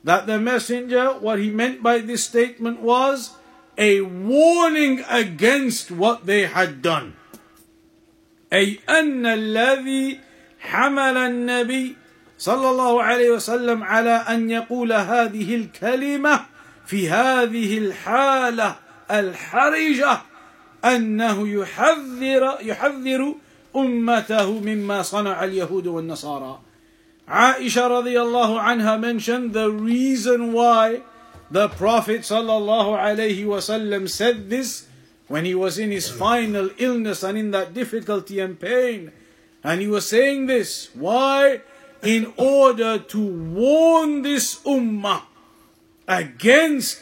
That 0.03 0.25
the 0.25 0.39
messenger 0.39 1.13
what 1.21 1.37
he 1.37 1.49
meant 1.51 1.83
by 1.83 1.99
this 1.99 2.23
statement 2.23 2.81
was 2.81 3.37
a 3.77 4.01
warning 4.01 5.05
against 5.07 5.91
what 5.91 6.25
they 6.25 6.47
had 6.47 6.81
done. 6.81 7.13
أي 8.53 8.79
أن 8.89 9.25
الذي 9.25 10.19
حمل 10.59 11.17
النبي 11.17 11.95
صلى 12.39 12.69
الله 12.69 13.03
عليه 13.03 13.31
وسلم 13.31 13.83
على 13.83 14.25
أن 14.29 14.49
يقول 14.49 14.93
هذه 14.93 15.55
الكلمة 15.55 16.45
في 16.85 17.09
هذه 17.09 17.77
الحالة 17.77 18.75
الحرجة 19.11 20.32
أنه 20.84 21.48
يحذر 21.48 22.58
يحذر 22.62 23.34
أمته 23.76 24.60
مما 24.60 25.02
صنع 25.02 25.44
اليهود 25.44 25.86
والنصارى 25.86 26.58
Aisha 27.28 27.90
radiallahu 27.90 28.56
anha 28.56 28.98
mentioned 28.98 29.52
the 29.52 29.70
reason 29.70 30.54
why 30.54 31.02
the 31.50 31.68
Prophet 31.68 32.22
sallallahu 32.22 32.96
alayhi 32.96 33.44
wasallam 33.44 34.08
said 34.08 34.48
this 34.48 34.86
when 35.26 35.44
he 35.44 35.54
was 35.54 35.78
in 35.78 35.90
his 35.90 36.08
final 36.08 36.70
illness 36.78 37.22
and 37.22 37.36
in 37.36 37.50
that 37.50 37.74
difficulty 37.74 38.40
and 38.40 38.58
pain. 38.58 39.12
And 39.62 39.82
he 39.82 39.86
was 39.86 40.08
saying 40.08 40.46
this. 40.46 40.88
Why? 40.94 41.60
In 42.02 42.32
order 42.38 42.98
to 42.98 43.20
warn 43.20 44.22
this 44.22 44.60
ummah 44.64 45.22
against 46.06 46.98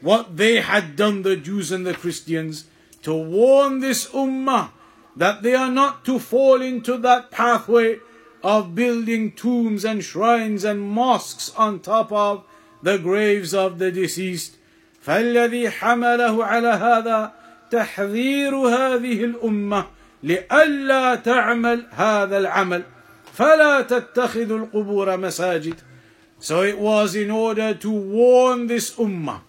what 0.00 0.36
they 0.36 0.60
had 0.60 0.96
done, 0.96 1.22
the 1.22 1.36
Jews 1.36 1.70
and 1.70 1.86
the 1.86 1.94
Christians, 1.94 2.64
to 3.02 3.14
warn 3.14 3.80
this 3.80 4.08
ummah 4.08 4.70
that 5.16 5.42
they 5.42 5.54
are 5.54 5.70
not 5.70 6.04
to 6.04 6.18
fall 6.18 6.62
into 6.62 6.96
that 6.98 7.30
pathway 7.30 7.98
of 8.42 8.74
building 8.74 9.32
tombs 9.32 9.84
and 9.84 10.04
shrines 10.04 10.64
and 10.64 10.80
mosques 10.80 11.52
on 11.56 11.80
top 11.80 12.12
of 12.12 12.44
the 12.82 12.98
graves 12.98 13.52
of 13.52 13.78
the 13.78 13.90
deceased. 13.90 14.56
فالذي 15.06 15.70
حمله 15.70 16.44
على 16.44 16.68
هذا 16.68 17.32
تحذير 17.70 18.54
هذه 18.54 19.24
الامه 19.24 19.84
لئلا 20.22 21.14
تعمل 21.14 21.86
هذا 21.90 22.38
العمل 22.38 22.82
فلا 23.32 23.82
تتخذ 23.82 24.52
القبور 24.52 25.16
مساجد 25.16 25.74
so 26.40 26.62
it 26.62 26.78
was 26.78 27.14
in 27.14 27.30
order 27.30 27.74
to 27.74 27.90
warn 27.90 28.66
this 28.66 28.94
ummah 28.96 29.40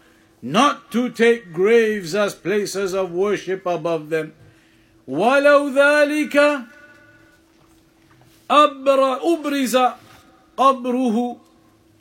not 0.44 0.92
to 0.92 1.10
take 1.10 1.52
graves 1.52 2.16
as 2.16 2.34
places 2.34 2.94
of 2.94 3.12
worship 3.12 3.66
above 3.66 4.10
them 4.10 4.34
ولو 5.08 5.74
ذلك 5.74 6.62
أبرز 8.50 9.78
قبره 10.58 11.40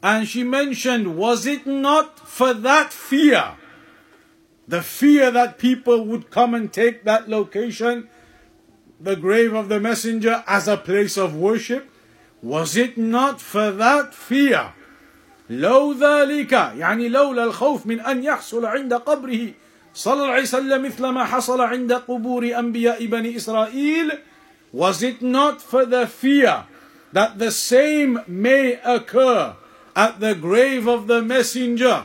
and 0.02 0.28
she 0.28 0.44
mentioned 0.44 1.16
was 1.16 1.46
it 1.46 1.66
not 1.66 2.20
for 2.20 2.54
that 2.54 2.92
fear 2.92 3.56
the 4.68 4.82
fear 4.82 5.30
that 5.30 5.58
people 5.58 6.04
would 6.04 6.30
come 6.30 6.54
and 6.54 6.72
take 6.72 7.04
that 7.04 7.28
location 7.28 8.08
the 9.00 9.16
grave 9.16 9.54
of 9.54 9.68
the 9.68 9.80
messenger 9.80 10.44
as 10.46 10.68
a 10.68 10.76
place 10.76 11.16
of 11.16 11.34
worship 11.34 11.90
was 12.42 12.76
it 12.76 12.96
not 12.96 13.40
for 13.40 13.70
that 13.72 14.14
fear 14.14 14.72
لو 15.50 15.92
ذلك 15.92 16.52
يعني 16.52 17.08
لولا 17.08 17.44
الخوف 17.44 17.86
من 17.86 18.00
أن 18.00 18.24
يحصل 18.24 18.66
عند 18.66 18.94
قبره 18.94 19.52
صلى 19.94 20.14
الله 20.14 20.32
عليه 20.32 20.42
وسلم 20.42 20.82
مثل 20.82 21.06
ما 21.06 21.24
حصل 21.24 21.60
عند 21.60 21.92
قبور 21.92 22.58
أنبياء 22.58 23.06
بني 23.06 23.36
إسرائيل 23.36 24.12
Was 24.72 25.02
it 25.02 25.22
not 25.22 25.62
for 25.62 25.86
the 25.86 26.06
fear 26.06 26.64
that 27.12 27.38
the 27.38 27.50
same 27.50 28.20
may 28.26 28.78
occur 28.84 29.56
at 29.96 30.20
the 30.20 30.34
grave 30.34 30.86
of 30.86 31.06
the 31.06 31.22
messenger, 31.22 32.04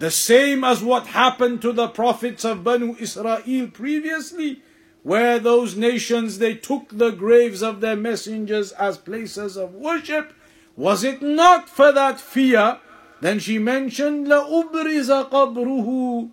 the 0.00 0.10
same 0.10 0.64
as 0.64 0.82
what 0.82 1.06
happened 1.08 1.62
to 1.62 1.72
the 1.72 1.86
prophets 1.88 2.44
of 2.44 2.64
Banu 2.64 2.96
Israel 2.98 3.68
previously, 3.72 4.62
where 5.04 5.38
those 5.38 5.76
nations 5.76 6.38
they 6.38 6.54
took 6.54 6.88
the 6.90 7.10
graves 7.10 7.62
of 7.62 7.80
their 7.80 7.96
messengers 7.96 8.72
as 8.72 8.98
places 8.98 9.56
of 9.56 9.74
worship? 9.74 10.32
Was 10.76 11.04
it 11.04 11.22
not 11.22 11.68
for 11.68 11.92
that 11.92 12.20
fear? 12.20 12.78
Then 13.20 13.38
she 13.38 13.58
mentioned 13.58 14.26
لأبرز 14.28 15.10
قبره 15.10 16.28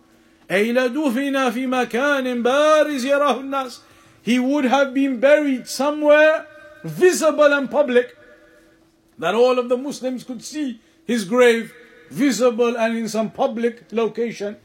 أي 0.52 0.74
لدفن 0.74 1.52
في 1.52 1.68
مكان 1.68 2.44
بارز 2.44 3.06
يراه 3.06 3.40
الناس 3.40 3.80
he 4.24 4.40
would 4.40 4.66
have 4.66 4.94
been 4.94 5.20
buried 5.20 5.68
somewhere 5.68 6.46
visible 6.84 7.54
and 7.54 7.70
public 7.70 8.18
that 9.18 9.36
all 9.36 9.60
of 9.60 9.70
the 9.70 9.78
Muslims 9.78 10.24
could 10.24 10.44
see 10.44 10.80
his 11.06 11.26
grave 11.26 11.74
visible 12.10 12.78
and 12.78 12.98
in 12.98 13.08
some 13.08 13.32
public 13.32 13.84
location. 13.92 14.58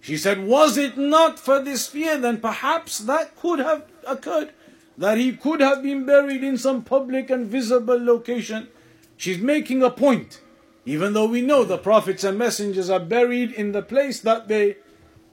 She 0.00 0.16
said, 0.16 0.44
Was 0.46 0.76
it 0.76 0.96
not 0.96 1.38
for 1.38 1.60
this 1.60 1.86
fear, 1.86 2.18
then 2.18 2.40
perhaps 2.40 2.98
that 3.00 3.36
could 3.36 3.60
have 3.60 3.84
occurred, 4.06 4.52
that 4.98 5.18
he 5.18 5.32
could 5.36 5.60
have 5.60 5.82
been 5.82 6.04
buried 6.04 6.42
in 6.42 6.58
some 6.58 6.82
public 6.82 7.30
and 7.30 7.46
visible 7.46 8.02
location. 8.02 8.68
She's 9.16 9.38
making 9.38 9.82
a 9.82 9.90
point, 9.90 10.40
even 10.84 11.12
though 11.12 11.26
we 11.26 11.42
know 11.42 11.64
the 11.64 11.78
prophets 11.78 12.24
and 12.24 12.38
messengers 12.38 12.90
are 12.90 13.00
buried 13.00 13.52
in 13.52 13.72
the 13.72 13.82
place 13.82 14.20
that 14.20 14.48
they 14.48 14.76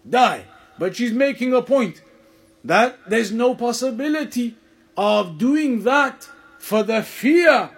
die. 0.07 0.45
But 0.77 0.95
she's 0.95 1.11
making 1.11 1.53
a 1.53 1.61
point 1.61 2.01
that 2.63 2.99
there's 3.07 3.31
no 3.31 3.55
possibility 3.55 4.55
of 4.95 5.37
doing 5.37 5.83
that 5.83 6.29
for 6.57 6.83
the 6.83 7.01
fear 7.01 7.71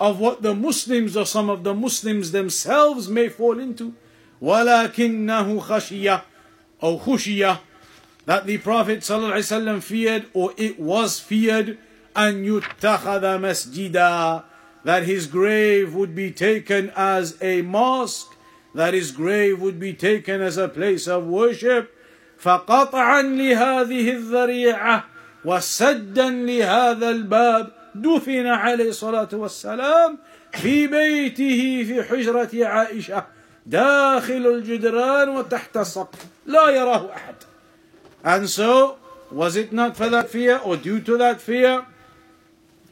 of 0.00 0.18
what 0.18 0.42
the 0.42 0.54
Muslims 0.54 1.16
or 1.16 1.24
some 1.24 1.48
of 1.48 1.64
the 1.64 1.74
Muslims 1.74 2.32
themselves 2.32 3.08
may 3.08 3.28
fall 3.28 3.58
into. 3.58 3.94
وَلَكِنَّهُ 4.42 5.60
خَشِيَ 5.62 6.22
or 6.80 7.00
خُشِيَ 7.00 7.58
that 8.26 8.46
the 8.46 8.58
Prophet 8.58 9.00
ﷺ 9.00 9.82
feared 9.82 10.26
or 10.32 10.52
it 10.56 10.78
was 10.80 11.20
feared 11.20 11.78
أن 12.16 12.44
يتخذ 12.44 13.38
مسجدا 13.40 14.44
that 14.84 15.04
his 15.04 15.26
grave 15.26 15.94
would 15.94 16.14
be 16.14 16.30
taken 16.30 16.90
as 16.96 17.36
a 17.40 17.62
mosque 17.62 18.32
that 18.74 18.92
his 18.92 19.12
grave 19.12 19.60
would 19.60 19.78
be 19.78 19.92
taken 19.94 20.42
as 20.42 20.56
a 20.56 20.68
place 20.68 21.06
of 21.06 21.26
worship 21.26 21.90
فقطعا 22.38 23.22
لهذه 23.22 24.10
الذريعه 24.10 25.04
وسدا 25.44 26.30
لهذا 26.30 27.10
الباب 27.10 27.72
دفن 27.94 28.46
عليه 28.46 28.88
الصلاه 28.88 29.28
والسلام 29.32 30.18
في 30.52 30.86
بيته 30.86 31.84
في 31.88 32.02
حجره 32.02 32.66
عائشه 32.66 33.24
داخل 33.66 34.46
الجدران 34.46 35.28
وتحت 35.28 35.76
السقف 35.76 36.18
لا 36.46 36.68
يراه 36.70 37.10
احد 37.12 37.34
and 38.24 38.48
so 38.48 38.96
was 39.30 39.56
it 39.56 39.72
not 39.72 39.96
for 39.96 40.08
that 40.08 40.28
fear 40.30 40.58
or 40.64 40.76
due 40.76 41.00
to 41.00 41.16
that 41.16 41.40
fear 41.40 41.86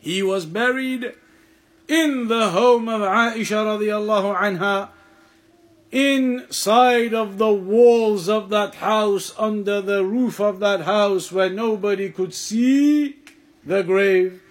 he 0.00 0.22
was 0.22 0.46
buried 0.46 1.12
in 1.88 2.28
the 2.28 2.50
home 2.50 2.88
of 2.88 3.02
Aisha 3.02 3.64
radiallahu 3.64 4.36
anha 4.36 4.88
inside 5.92 7.12
of 7.12 7.36
the 7.36 7.52
walls 7.52 8.28
of 8.28 8.48
that 8.48 8.76
house, 8.76 9.34
under 9.38 9.82
the 9.82 10.04
roof 10.04 10.40
of 10.40 10.58
that 10.60 10.80
house, 10.80 11.30
where 11.30 11.50
nobody 11.50 12.08
could 12.08 12.32
see 12.32 13.16
the 13.64 13.82
grave, 13.82 14.42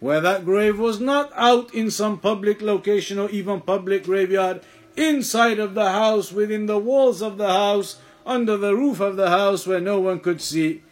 where 0.00 0.22
that 0.22 0.44
grave 0.44 0.78
was 0.78 0.98
not 0.98 1.30
out 1.36 1.72
in 1.74 1.90
some 1.90 2.18
public 2.18 2.62
location 2.62 3.18
or 3.18 3.28
even 3.28 3.60
public 3.60 4.04
graveyard, 4.04 4.62
inside 4.96 5.58
of 5.58 5.74
the 5.74 5.90
house, 5.90 6.32
within 6.32 6.64
the 6.64 6.78
walls 6.78 7.20
of 7.20 7.36
the 7.36 7.48
house, 7.48 8.00
under 8.24 8.56
the 8.56 8.74
roof 8.74 8.98
of 8.98 9.16
the 9.16 9.28
house 9.28 9.66
where 9.66 9.80
no 9.80 10.00
one 10.00 10.18
could 10.18 10.40
see. 10.40 10.82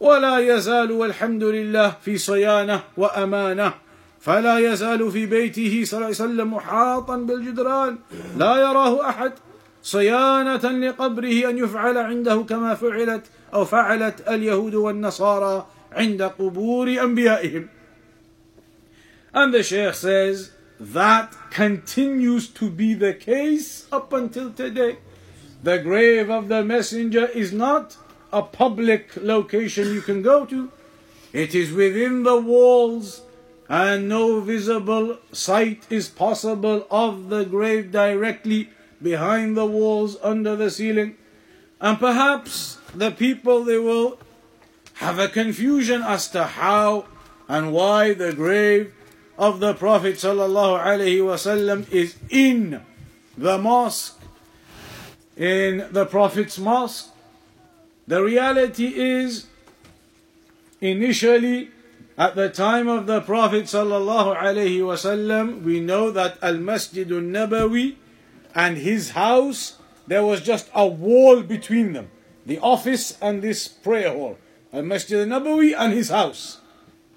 ولا 0.00 0.40
يزال 0.40 0.90
والحمد 0.92 1.44
لله 1.44 1.96
في 2.02 2.16
صيانة 2.16 2.82
وأمانة 2.96 3.74
فلا 4.25 4.59
يزال 4.73 5.11
في 5.11 5.25
بيته 5.25 5.81
صلى 5.85 5.97
الله 5.97 6.05
عليه 6.05 6.15
وسلم 6.15 6.53
محاطا 6.53 7.17
بالجدران 7.17 7.97
لا 8.37 8.55
يراه 8.55 9.09
أحد 9.09 9.31
صيانة 9.83 10.71
لقبره 10.71 11.49
أن 11.49 11.57
يفعل 11.57 11.97
عنده 11.97 12.45
كما 12.49 12.75
فعلت 12.75 13.23
أو 13.53 13.65
فعلت 13.65 14.27
اليهود 14.27 14.75
والنصارى 14.75 15.67
عند 15.91 16.21
قبور 16.21 16.87
أنبيائهم 16.87 17.67
And 19.33 19.53
the 19.53 19.61
Sheikh 19.63 19.93
says 19.93 20.51
that 20.79 21.35
continues 21.51 22.47
to 22.47 22.69
be 22.69 22.93
the 22.93 23.13
case 23.13 23.85
up 23.91 24.13
until 24.13 24.49
today. 24.51 24.97
The 25.61 25.77
grave 25.77 26.29
of 26.29 26.47
the 26.47 26.63
messenger 26.63 27.25
is 27.25 27.51
not 27.51 27.97
a 28.31 28.41
public 28.41 29.11
location 29.17 29.93
you 29.93 30.01
can 30.01 30.21
go 30.21 30.45
to. 30.45 30.71
It 31.33 31.53
is 31.53 31.73
within 31.73 32.23
the 32.23 32.37
walls 32.37 33.24
and 33.67 34.07
no 34.07 34.41
visible 34.41 35.17
sight 35.31 35.83
is 35.89 36.07
possible 36.09 36.85
of 36.91 37.29
the 37.29 37.43
grave 37.45 37.91
directly 37.91 38.69
behind 39.01 39.57
the 39.57 39.65
walls 39.65 40.17
under 40.21 40.55
the 40.55 40.69
ceiling. 40.69 41.17
And 41.81 41.99
perhaps 41.99 42.77
the 42.93 43.11
people 43.11 43.63
they 43.63 43.77
will 43.77 44.19
have 44.95 45.19
a 45.19 45.27
confusion 45.27 46.01
as 46.01 46.29
to 46.29 46.43
how 46.43 47.05
and 47.47 47.73
why 47.73 48.13
the 48.13 48.33
grave 48.33 48.93
of 49.37 49.59
the 49.59 49.73
Prophet 49.73 50.15
ﷺ 50.15 51.91
is 51.91 52.15
in 52.29 52.81
the 53.37 53.57
mosque, 53.57 54.17
in 55.35 55.87
the 55.91 56.05
Prophet's 56.05 56.57
mosque. 56.57 57.09
The 58.07 58.23
reality 58.23 58.87
is, 58.95 59.47
initially, 60.79 61.71
at 62.17 62.35
the 62.35 62.49
time 62.49 62.87
of 62.87 63.07
the 63.07 63.19
Prophet 63.21 63.65
ﷺ, 63.65 65.61
we 65.63 65.79
know 65.81 66.11
that 66.11 66.37
Al 66.41 66.57
Masjid 66.57 67.11
al 67.11 67.19
Nabawi 67.19 67.95
and 68.53 68.77
his 68.77 69.11
house, 69.11 69.79
there 70.07 70.23
was 70.23 70.41
just 70.41 70.69
a 70.73 70.87
wall 70.87 71.41
between 71.43 71.91
them. 71.91 72.09
The 72.45 72.59
office 72.59 73.17
and 73.21 73.41
this 73.41 73.67
prayer 73.67 74.13
hall. 74.13 74.37
Al 74.71 74.83
Masjid 74.83 75.19
al 75.19 75.41
Nabawi 75.41 75.75
and 75.77 75.91
his 75.91 76.09
house. 76.09 76.61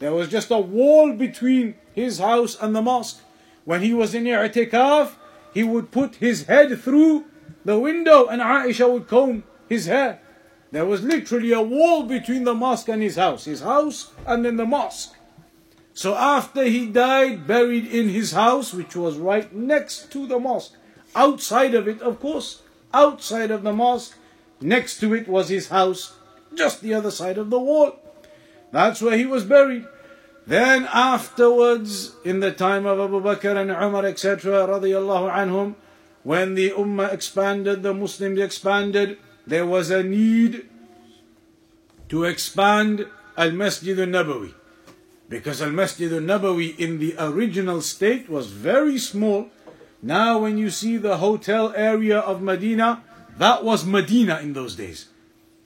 There 0.00 0.12
was 0.12 0.28
just 0.28 0.50
a 0.50 0.58
wall 0.58 1.12
between 1.12 1.76
his 1.94 2.18
house 2.18 2.56
and 2.60 2.74
the 2.74 2.82
mosque. 2.82 3.22
When 3.64 3.82
he 3.82 3.94
was 3.94 4.14
in 4.14 4.24
i'tikaf, 4.24 5.12
he 5.54 5.62
would 5.62 5.92
put 5.92 6.16
his 6.16 6.44
head 6.44 6.76
through 6.80 7.24
the 7.64 7.78
window 7.78 8.26
and 8.26 8.40
Aisha 8.40 8.90
would 8.90 9.06
comb 9.06 9.44
his 9.68 9.86
hair. 9.86 10.20
There 10.70 10.84
was 10.84 11.02
literally 11.02 11.52
a 11.52 11.62
wall 11.62 12.02
between 12.02 12.44
the 12.44 12.54
mosque 12.54 12.88
and 12.88 13.02
his 13.02 13.16
house. 13.16 13.46
His 13.46 13.62
house 13.62 14.12
and 14.26 14.44
then 14.44 14.56
the 14.56 14.66
mosque. 14.66 15.14
So 15.94 16.14
after 16.14 16.62
he 16.64 16.86
died, 16.86 17.46
buried 17.46 17.86
in 17.86 18.10
his 18.10 18.32
house, 18.32 18.72
which 18.72 18.94
was 18.94 19.16
right 19.18 19.52
next 19.52 20.12
to 20.12 20.26
the 20.26 20.38
mosque, 20.38 20.74
outside 21.16 21.74
of 21.74 21.88
it, 21.88 22.00
of 22.02 22.20
course, 22.20 22.62
outside 22.94 23.50
of 23.50 23.62
the 23.62 23.72
mosque, 23.72 24.16
next 24.60 25.00
to 25.00 25.14
it 25.14 25.26
was 25.26 25.48
his 25.48 25.68
house, 25.68 26.14
just 26.54 26.82
the 26.82 26.94
other 26.94 27.10
side 27.10 27.38
of 27.38 27.50
the 27.50 27.58
wall. 27.58 27.98
That's 28.70 29.02
where 29.02 29.16
he 29.16 29.26
was 29.26 29.44
buried. 29.44 29.86
Then 30.46 30.86
afterwards, 30.92 32.14
in 32.24 32.40
the 32.40 32.52
time 32.52 32.86
of 32.86 33.00
Abu 33.00 33.20
Bakr 33.20 33.56
and 33.56 33.70
Umar, 33.70 34.06
etc., 34.06 34.68
when 36.22 36.54
the 36.54 36.70
Ummah 36.70 37.12
expanded, 37.12 37.82
the 37.82 37.92
Muslims 37.92 38.38
expanded, 38.38 39.18
there 39.48 39.66
was 39.66 39.90
a 39.90 40.02
need 40.02 40.68
to 42.08 42.24
expand 42.24 43.06
Al 43.36 43.52
Masjid 43.52 43.98
al 43.98 44.06
Nabawi. 44.06 44.52
Because 45.28 45.60
Al 45.60 45.70
Masjid 45.70 46.12
al 46.12 46.20
Nabawi 46.20 46.78
in 46.78 46.98
the 46.98 47.14
original 47.18 47.80
state 47.80 48.28
was 48.28 48.48
very 48.48 48.98
small. 48.98 49.48
Now, 50.02 50.38
when 50.38 50.58
you 50.58 50.70
see 50.70 50.96
the 50.96 51.18
hotel 51.18 51.72
area 51.74 52.18
of 52.18 52.40
Medina, 52.40 53.02
that 53.36 53.64
was 53.64 53.84
Medina 53.84 54.40
in 54.40 54.52
those 54.52 54.76
days. 54.76 55.08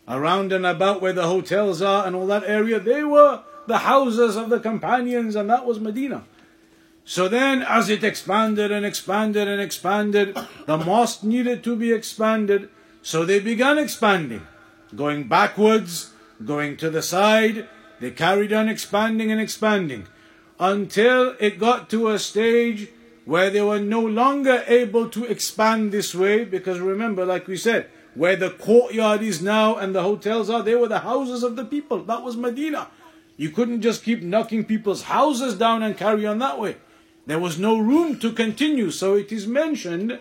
Around 0.09 0.53
and 0.53 0.66
about 0.66 1.01
where 1.01 1.12
the 1.12 1.26
hotels 1.26 1.80
are 1.80 2.07
and 2.07 2.16
all 2.16 2.26
that 2.26 2.45
area, 2.45 2.80
they 2.80 3.05
were 3.05 3.43
the 3.66 3.78
houses 3.78 4.37
of 4.37 4.51
the 4.51 4.59
companions, 4.59 5.37
and 5.37 5.49
that 5.49 5.64
was 5.64 5.78
Medina. 5.78 6.24
So 7.05 7.28
then, 7.28 7.62
as 7.62 7.89
it 7.89 8.05
expanded 8.05 8.70
and 8.70 8.87
expanded 8.87 9.49
and 9.49 9.61
expanded, 9.61 10.37
the 10.66 10.78
mosque 10.78 11.22
needed 11.22 11.62
to 11.64 11.76
be 11.76 11.93
expanded. 11.93 12.68
So 13.03 13.24
they 13.24 13.40
began 13.40 13.78
expanding, 13.78 14.46
going 14.94 15.26
backwards, 15.28 16.12
going 16.44 16.76
to 16.78 16.88
the 16.88 17.03
side. 17.03 17.68
They 18.00 18.12
carried 18.12 18.53
on 18.53 18.68
expanding 18.68 19.30
and 19.30 19.40
expanding 19.40 20.07
until 20.59 21.34
it 21.40 21.59
got 21.59 21.90
to 21.90 22.09
a 22.09 22.18
stage 22.18 22.88
where 23.24 23.50
they 23.50 23.61
were 23.61 23.80
no 23.80 24.00
longer 24.00 24.64
able 24.66 25.09
to 25.11 25.24
expand 25.24 25.90
this 25.90 26.14
way. 26.14 26.44
Because 26.44 26.78
remember, 26.78 27.24
like 27.24 27.48
we 27.48 27.57
said, 27.57 27.90
where 28.14 28.36
the 28.36 28.50
courtyard 28.50 29.22
is 29.22 29.42
now 29.42 29.76
and 29.76 29.94
the 29.94 30.03
hotels 30.03 30.48
are, 30.48 30.62
they 30.62 30.76
were 30.76 30.88
the 30.88 31.00
houses 31.00 31.42
of 31.42 31.57
the 31.57 31.64
people. 31.64 32.05
That 32.05 32.22
was 32.22 32.36
Medina. 32.36 32.88
You 33.36 33.50
couldn't 33.50 33.82
just 33.82 34.05
keep 34.05 34.22
knocking 34.22 34.64
people's 34.64 35.03
houses 35.03 35.57
down 35.57 35.82
and 35.82 35.96
carry 35.96 36.24
on 36.26 36.38
that 36.38 36.61
way. 36.61 36.76
There 37.26 37.38
was 37.38 37.59
no 37.59 37.78
room 37.78 38.18
to 38.20 38.30
continue. 38.32 38.90
So 38.90 39.14
it 39.16 39.32
is 39.32 39.46
mentioned 39.46 40.20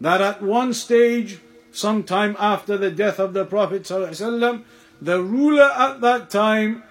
that 0.00 0.20
at 0.20 0.42
one 0.42 0.72
stage, 0.72 1.40
sometime 1.74 2.36
after 2.38 2.78
the 2.78 2.90
death 2.90 3.18
of 3.18 3.34
the 3.34 3.44
Prophet, 3.44 3.82
ﷺ, 3.82 4.62
the 5.02 5.20
ruler 5.20 5.70
at 5.76 6.00
that 6.00 6.30
time 6.30 6.82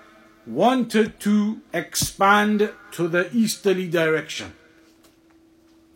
wanted 0.45 1.19
to 1.21 1.61
expand 1.73 2.71
to 2.91 3.07
the 3.07 3.29
easterly 3.33 3.87
direction 3.87 4.53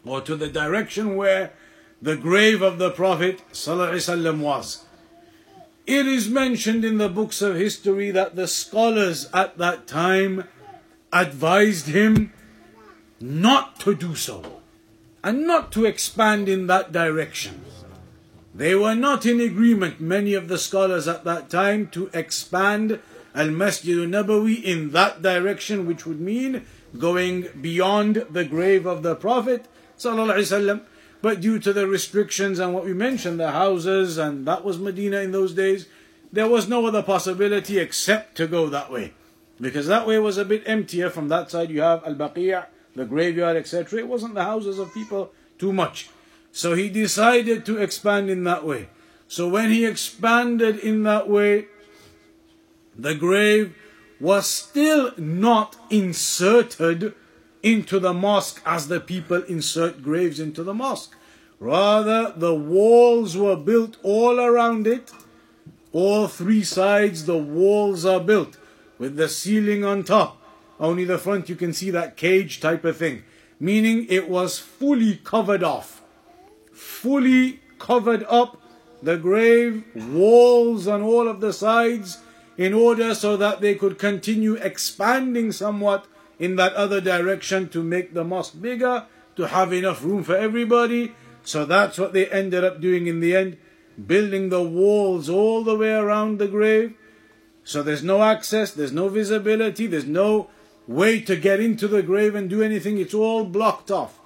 or 0.05 0.21
to 0.21 0.35
the 0.35 0.47
direction 0.47 1.15
where 1.17 1.51
the 2.01 2.15
grave 2.15 2.61
of 2.61 2.77
the 2.77 2.91
Prophet 2.91 3.41
ﷺ 3.51 4.39
was. 4.39 4.85
It 5.85 6.05
is 6.05 6.29
mentioned 6.29 6.83
in 6.83 6.97
the 6.97 7.09
books 7.09 7.41
of 7.41 7.55
history 7.55 8.11
that 8.11 8.35
the 8.35 8.47
scholars 8.47 9.29
at 9.33 9.57
that 9.57 9.87
time 9.87 10.45
advised 11.11 11.87
him 11.87 12.33
not 13.19 13.79
to 13.81 13.95
do 13.95 14.15
so 14.15 14.61
and 15.23 15.47
not 15.47 15.71
to 15.73 15.85
expand 15.85 16.47
in 16.47 16.67
that 16.67 16.91
direction. 16.91 17.61
They 18.57 18.73
were 18.73 18.95
not 18.95 19.23
in 19.27 19.39
agreement, 19.39 20.01
many 20.01 20.33
of 20.33 20.47
the 20.47 20.57
scholars 20.57 21.07
at 21.07 21.23
that 21.25 21.47
time, 21.47 21.89
to 21.89 22.09
expand 22.11 22.99
Al 23.35 23.51
Masjid 23.51 23.97
Nabawi 23.97 24.63
in 24.63 24.89
that 24.93 25.21
direction, 25.21 25.85
which 25.85 26.07
would 26.07 26.19
mean 26.19 26.65
going 26.97 27.49
beyond 27.61 28.25
the 28.31 28.43
grave 28.43 28.87
of 28.87 29.03
the 29.03 29.15
Prophet. 29.15 29.67
But 31.21 31.39
due 31.39 31.59
to 31.59 31.71
the 31.71 31.85
restrictions 31.85 32.57
and 32.57 32.73
what 32.73 32.83
we 32.83 32.93
mentioned, 32.93 33.39
the 33.39 33.51
houses, 33.51 34.17
and 34.17 34.47
that 34.47 34.65
was 34.65 34.79
Medina 34.79 35.19
in 35.19 35.31
those 35.31 35.53
days, 35.53 35.85
there 36.33 36.49
was 36.49 36.67
no 36.67 36.87
other 36.87 37.03
possibility 37.03 37.77
except 37.77 38.37
to 38.37 38.47
go 38.47 38.69
that 38.69 38.91
way. 38.91 39.13
Because 39.61 39.85
that 39.85 40.07
way 40.07 40.17
was 40.17 40.39
a 40.39 40.45
bit 40.45 40.63
emptier. 40.65 41.11
From 41.11 41.29
that 41.29 41.51
side, 41.51 41.69
you 41.69 41.81
have 41.81 42.03
Al 42.05 42.15
Baqi', 42.15 42.65
the 42.95 43.05
graveyard, 43.05 43.55
etc. 43.55 43.99
It 43.99 44.07
wasn't 44.07 44.33
the 44.33 44.43
houses 44.43 44.79
of 44.79 44.91
people 44.95 45.31
too 45.59 45.71
much. 45.71 46.09
So 46.57 46.73
he 46.73 46.89
decided 46.89 47.67
to 47.67 47.77
expand 47.77 48.31
in 48.31 48.43
that 48.45 48.65
way. 48.65 48.89
So 49.27 49.47
when 49.47 49.69
he 49.69 49.85
expanded 49.85 50.79
in 50.79 51.03
that 51.03 51.29
way, 51.29 51.67
the 52.97 53.13
grave 53.13 53.75
was 54.19 54.47
still 54.47 55.11
not 55.17 55.75
inserted 55.91 57.13
into 57.61 57.99
the 57.99 58.11
mosque 58.11 58.59
as 58.65 58.87
the 58.87 58.99
people 58.99 59.43
insert 59.43 60.01
graves 60.01 60.39
into 60.39 60.63
the 60.63 60.73
mosque. 60.73 61.15
Rather, 61.59 62.33
the 62.35 62.55
walls 62.55 63.37
were 63.37 63.55
built 63.55 63.97
all 64.01 64.39
around 64.39 64.87
it. 64.87 65.11
All 65.93 66.27
three 66.27 66.63
sides, 66.63 67.27
the 67.27 67.37
walls 67.37 68.03
are 68.03 68.19
built 68.19 68.57
with 68.97 69.15
the 69.15 69.29
ceiling 69.29 69.85
on 69.85 70.03
top. 70.03 70.41
Only 70.79 71.05
the 71.05 71.19
front 71.19 71.49
you 71.49 71.55
can 71.55 71.71
see 71.71 71.91
that 71.91 72.17
cage 72.17 72.59
type 72.59 72.83
of 72.83 72.97
thing. 72.97 73.25
Meaning 73.59 74.07
it 74.09 74.27
was 74.27 74.57
fully 74.57 75.17
covered 75.17 75.61
off. 75.61 75.96
Fully 76.77 77.59
covered 77.79 78.23
up 78.29 78.61
the 79.01 79.17
grave, 79.17 79.83
walls 79.95 80.87
on 80.87 81.01
all 81.01 81.27
of 81.27 81.41
the 81.41 81.51
sides, 81.51 82.19
in 82.55 82.71
order 82.71 83.15
so 83.15 83.35
that 83.35 83.61
they 83.61 83.73
could 83.73 83.97
continue 83.97 84.53
expanding 84.55 85.51
somewhat 85.51 86.05
in 86.37 86.55
that 86.55 86.73
other 86.73 87.01
direction 87.01 87.67
to 87.69 87.81
make 87.81 88.13
the 88.13 88.23
mosque 88.23 88.61
bigger, 88.61 89.07
to 89.35 89.47
have 89.47 89.73
enough 89.73 90.03
room 90.03 90.23
for 90.23 90.35
everybody. 90.35 91.15
So 91.43 91.65
that's 91.65 91.97
what 91.97 92.13
they 92.13 92.29
ended 92.29 92.63
up 92.63 92.79
doing 92.79 93.07
in 93.07 93.21
the 93.21 93.35
end, 93.35 93.57
building 94.05 94.49
the 94.49 94.61
walls 94.61 95.29
all 95.29 95.63
the 95.63 95.75
way 95.75 95.93
around 95.93 96.37
the 96.37 96.47
grave. 96.47 96.93
So 97.63 97.81
there's 97.81 98.03
no 98.03 98.21
access, 98.21 98.71
there's 98.71 98.91
no 98.91 99.09
visibility, 99.09 99.87
there's 99.87 100.05
no 100.05 100.49
way 100.87 101.21
to 101.21 101.35
get 101.35 101.59
into 101.59 101.87
the 101.87 102.03
grave 102.03 102.35
and 102.35 102.49
do 102.49 102.61
anything. 102.61 102.99
It's 102.99 103.15
all 103.15 103.45
blocked 103.45 103.89
off. 103.89 104.16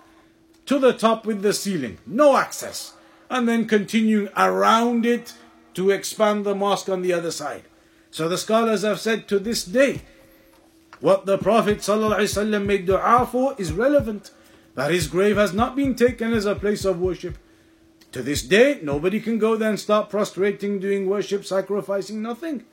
To 0.72 0.80
the 0.80 0.94
top 0.94 1.26
with 1.26 1.42
the 1.42 1.52
ceiling, 1.52 1.98
no 2.08 2.38
access. 2.38 2.94
And 3.30 3.46
then 3.46 3.68
continuing 3.68 4.30
around 4.38 5.06
it 5.06 5.34
to 5.74 5.90
expand 5.90 6.46
the 6.46 6.56
mosque 6.56 6.88
on 6.88 7.02
the 7.02 7.12
other 7.12 7.32
side. 7.32 7.64
So 8.10 8.30
the 8.30 8.38
scholars 8.38 8.84
have 8.84 9.02
said 9.02 9.28
to 9.28 9.38
this 9.38 9.66
day, 9.66 10.04
what 11.02 11.26
the 11.26 11.38
Prophet 11.38 11.80
ﷺ 11.80 12.66
made 12.66 12.86
dua 12.86 13.28
for 13.30 13.54
is 13.58 13.74
relevant. 13.74 14.32
That 14.76 14.92
his 14.92 15.10
grave 15.10 15.36
has 15.36 15.52
not 15.54 15.76
been 15.76 15.94
taken 15.94 16.32
as 16.32 16.46
a 16.46 16.56
place 16.56 16.86
of 16.86 17.02
worship. 17.02 17.38
To 18.14 18.22
this 18.22 18.42
day, 18.42 18.80
nobody 18.82 19.20
can 19.20 19.40
go 19.40 19.58
there 19.58 19.72
and 19.72 19.78
start 19.78 20.10
prostrating, 20.10 20.80
doing 20.80 21.10
worship, 21.10 21.44
sacrificing, 21.44 22.22
nothing. 22.22 22.64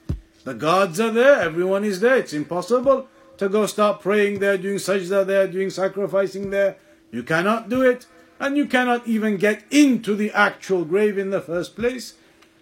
The 0.45 0.55
gods 0.55 1.01
are 1.01 1.11
there, 1.11 1.41
everyone 1.41 1.83
is 1.83 1.99
there. 1.99 2.19
It's 2.19 2.33
impossible 2.33 3.09
to 3.39 3.49
go 3.49 3.67
start 3.67 4.01
praying 4.01 4.39
there, 4.39 4.57
doing 4.57 4.77
sajda 4.77 5.27
there, 5.27 5.49
doing 5.49 5.71
sacrificing 5.71 6.51
there. 6.51 6.77
You 7.11 7.23
cannot 7.23 7.69
do 7.69 7.83
it, 7.83 8.07
and 8.39 8.57
you 8.57 8.67
cannot 8.67 9.07
even 9.07 9.37
get 9.37 9.65
into 9.71 10.15
the 10.15 10.31
actual 10.33 10.85
grave 10.85 11.19
in 11.19 11.31
the 11.31 11.41
first 11.41 11.75
place. 11.75 12.15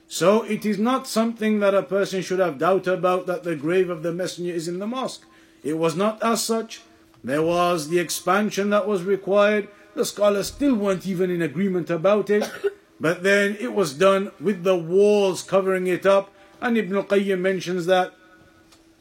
So 0.09 0.43
it 0.43 0.65
is 0.65 0.79
not 0.79 1.09
something 1.09 1.59
that 1.61 1.75
a 1.75 1.83
person 1.83 2.23
should 2.23 2.39
have 2.39 2.59
doubt 2.59 2.87
about 2.87 3.27
that 3.27 3.43
the 3.43 3.57
grave 3.57 3.91
of 3.91 4.03
the 4.03 4.13
messenger 4.13 4.53
is 4.53 4.69
in 4.69 4.79
the 4.79 4.87
mosque. 4.87 5.25
It 5.65 5.79
was 5.79 5.97
not 5.97 6.23
as 6.23 6.45
such. 6.45 6.83
There 7.25 7.43
was 7.43 7.89
the 7.89 7.99
expansion 7.99 8.71
that 8.71 8.87
was 8.87 9.03
required. 9.03 9.69
The 9.95 10.05
scholars 10.05 10.47
still 10.47 10.77
weren't 10.77 11.07
even 11.07 11.31
in 11.31 11.43
agreement 11.43 11.91
about 11.91 12.31
it. 12.31 12.51
But 12.99 13.23
then 13.23 13.59
it 13.61 13.75
was 13.75 13.93
done 13.93 14.31
with 14.41 14.63
the 14.65 14.75
walls 14.75 15.43
covering 15.43 15.87
it 15.87 16.07
up. 16.07 16.33
And 16.63 16.79
Ibn 16.79 17.03
Qayyim 17.03 17.41
mentions 17.41 17.85
that 17.85 18.15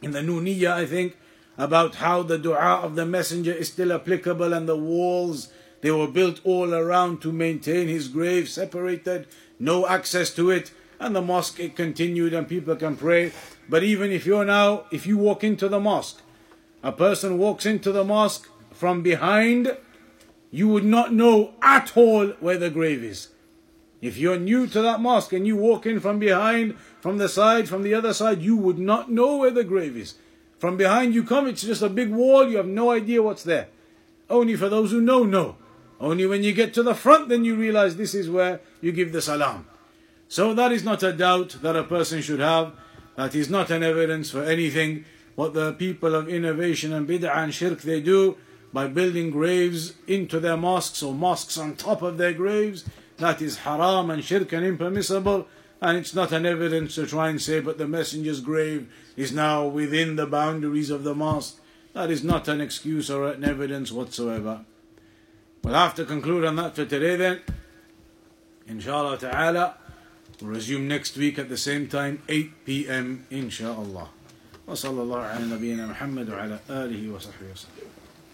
in 0.02 0.12
the 0.12 0.20
Nuniyya, 0.20 0.72
I 0.72 0.86
think, 0.86 1.16
about 1.58 1.96
how 1.96 2.22
the 2.22 2.38
dua 2.38 2.80
of 2.84 2.96
the 2.96 3.06
messenger 3.06 3.52
is 3.52 3.70
still 3.70 3.94
applicable 3.94 4.54
and 4.54 4.68
the 4.68 4.76
walls 4.76 5.50
they 5.82 5.92
were 5.92 6.08
built 6.08 6.42
all 6.44 6.74
around 6.74 7.22
to 7.22 7.32
maintain 7.32 7.88
his 7.88 8.08
grave 8.08 8.50
separated, 8.50 9.28
no 9.60 9.88
access 9.88 10.34
to 10.34 10.50
it, 10.50 10.72
and 11.00 11.16
the 11.16 11.22
mosque 11.22 11.60
it 11.60 11.76
continued 11.76 12.34
and 12.34 12.48
people 12.48 12.76
can 12.76 12.96
pray. 12.96 13.32
But 13.70 13.84
even 13.84 14.12
if 14.12 14.26
you're 14.26 14.46
now, 14.46 14.86
if 14.92 15.06
you 15.06 15.18
walk 15.18 15.44
into 15.44 15.70
the 15.70 15.80
mosque, 15.80 16.22
a 16.82 16.92
person 16.92 17.38
walks 17.38 17.66
into 17.66 17.92
the 17.92 18.04
mosque 18.04 18.50
from 18.72 19.02
behind, 19.02 19.78
you 20.52 20.68
would 20.70 20.86
not 20.86 21.14
know 21.14 21.54
at 21.62 21.96
all 21.96 22.30
where 22.40 22.58
the 22.58 22.70
grave 22.70 23.04
is. 23.04 23.30
If 24.02 24.18
you're 24.18 24.40
new 24.40 24.68
to 24.68 24.82
that 24.82 25.02
mosque 25.02 25.34
and 25.34 25.48
you 25.48 25.56
walk 25.56 25.86
in 25.86 26.00
from 26.00 26.20
behind, 26.20 26.78
from 27.02 27.18
the 27.18 27.30
side, 27.30 27.68
from 27.68 27.84
the 27.84 27.94
other 27.94 28.14
side, 28.14 28.42
you 28.42 28.56
would 28.56 28.80
not 28.80 29.12
know 29.12 29.38
where 29.38 29.52
the 29.52 29.64
grave 29.64 29.98
is. 29.98 30.16
From 30.60 30.78
behind 30.78 31.14
you 31.14 31.24
come, 31.24 31.48
it's 31.48 31.64
just 31.64 31.82
a 31.82 31.90
big 31.90 32.12
wall, 32.12 32.50
you 32.50 32.58
have 32.58 32.68
no 32.68 32.92
idea 32.92 33.22
what's 33.22 33.44
there. 33.44 33.68
Only 34.30 34.56
for 34.56 34.70
those 34.70 34.92
who 34.92 35.02
know, 35.02 35.24
know. 35.24 35.58
Only 36.00 36.26
when 36.26 36.44
you 36.44 36.54
get 36.54 36.74
to 36.76 36.84
the 36.84 36.96
front, 36.96 37.30
then 37.30 37.46
you 37.46 37.56
realize 37.56 37.96
this 37.96 38.16
is 38.16 38.30
where 38.30 38.60
you 38.82 38.92
give 38.92 39.12
the 39.12 39.22
salam. 39.22 39.68
So 40.28 40.54
that 40.54 40.72
is 40.72 40.84
not 40.84 41.04
a 41.04 41.14
doubt 41.14 41.58
that 41.62 41.76
a 41.76 41.84
person 41.84 42.22
should 42.22 42.40
have. 42.40 42.74
That 43.16 43.36
is 43.36 43.50
not 43.50 43.70
an 43.70 43.84
evidence 43.84 44.32
for 44.32 44.44
anything. 44.44 45.06
What 45.36 45.54
the 45.54 45.74
people 45.74 46.16
of 46.16 46.30
innovation 46.30 46.94
and 46.94 47.08
bid'ah 47.08 47.38
and 47.38 47.54
shirk 47.54 47.82
they 47.82 48.02
do 48.02 48.38
by 48.74 48.88
building 48.88 49.32
graves 49.32 49.94
into 50.08 50.40
their 50.40 50.58
mosques 50.58 51.04
or 51.04 51.14
mosques 51.14 51.58
on 51.58 51.76
top 51.76 52.02
of 52.02 52.18
their 52.18 52.34
graves, 52.34 52.86
that 53.18 53.42
is 53.42 53.60
haram 53.60 54.10
and 54.10 54.24
shirk 54.24 54.52
and 54.52 54.66
impermissible 54.66 55.48
And 55.85 55.97
it's 55.97 56.15
not 56.15 56.33
an 56.33 56.45
evidence 56.45 56.95
to 56.97 57.07
try 57.07 57.31
and 57.31 57.41
say, 57.41 57.61
but 57.61 57.79
the 57.79 57.89
messenger's 57.89 58.41
grave 58.41 58.93
is 59.17 59.33
now 59.33 59.67
within 59.67 60.17
the 60.17 60.27
boundaries 60.27 60.91
of 60.91 61.05
the 61.05 61.15
mosque. 61.15 61.59
That 61.95 62.11
is 62.11 62.23
not 62.23 62.49
an 62.49 62.61
excuse 62.61 63.11
or 63.11 63.29
an 63.29 63.45
evidence 63.45 63.91
whatsoever. 63.91 64.65
We'll 65.65 65.75
have 65.75 65.95
to 65.97 66.05
conclude 66.05 66.45
on 66.45 66.57
that 66.57 66.75
for 66.77 66.85
today 66.85 67.17
then. 67.17 67.41
Inshallah 68.67 69.19
ta'ala. 69.19 69.77
We'll 70.41 70.51
resume 70.51 70.87
next 70.89 71.17
week 71.17 71.39
at 71.39 71.49
the 71.49 71.57
same 71.57 71.89
time, 71.89 72.23
8 72.29 72.65
p.m. 72.65 73.27
inshallah. 73.31 74.09
وصلى 74.69 75.03
الله 75.03 75.19
على 75.19 75.45
نبينا 75.47 75.87
محمد 75.87 76.31
وعلى 76.31 76.59
آله 76.71 77.11
وصحبه 77.11 77.47
وسلم 77.53 77.74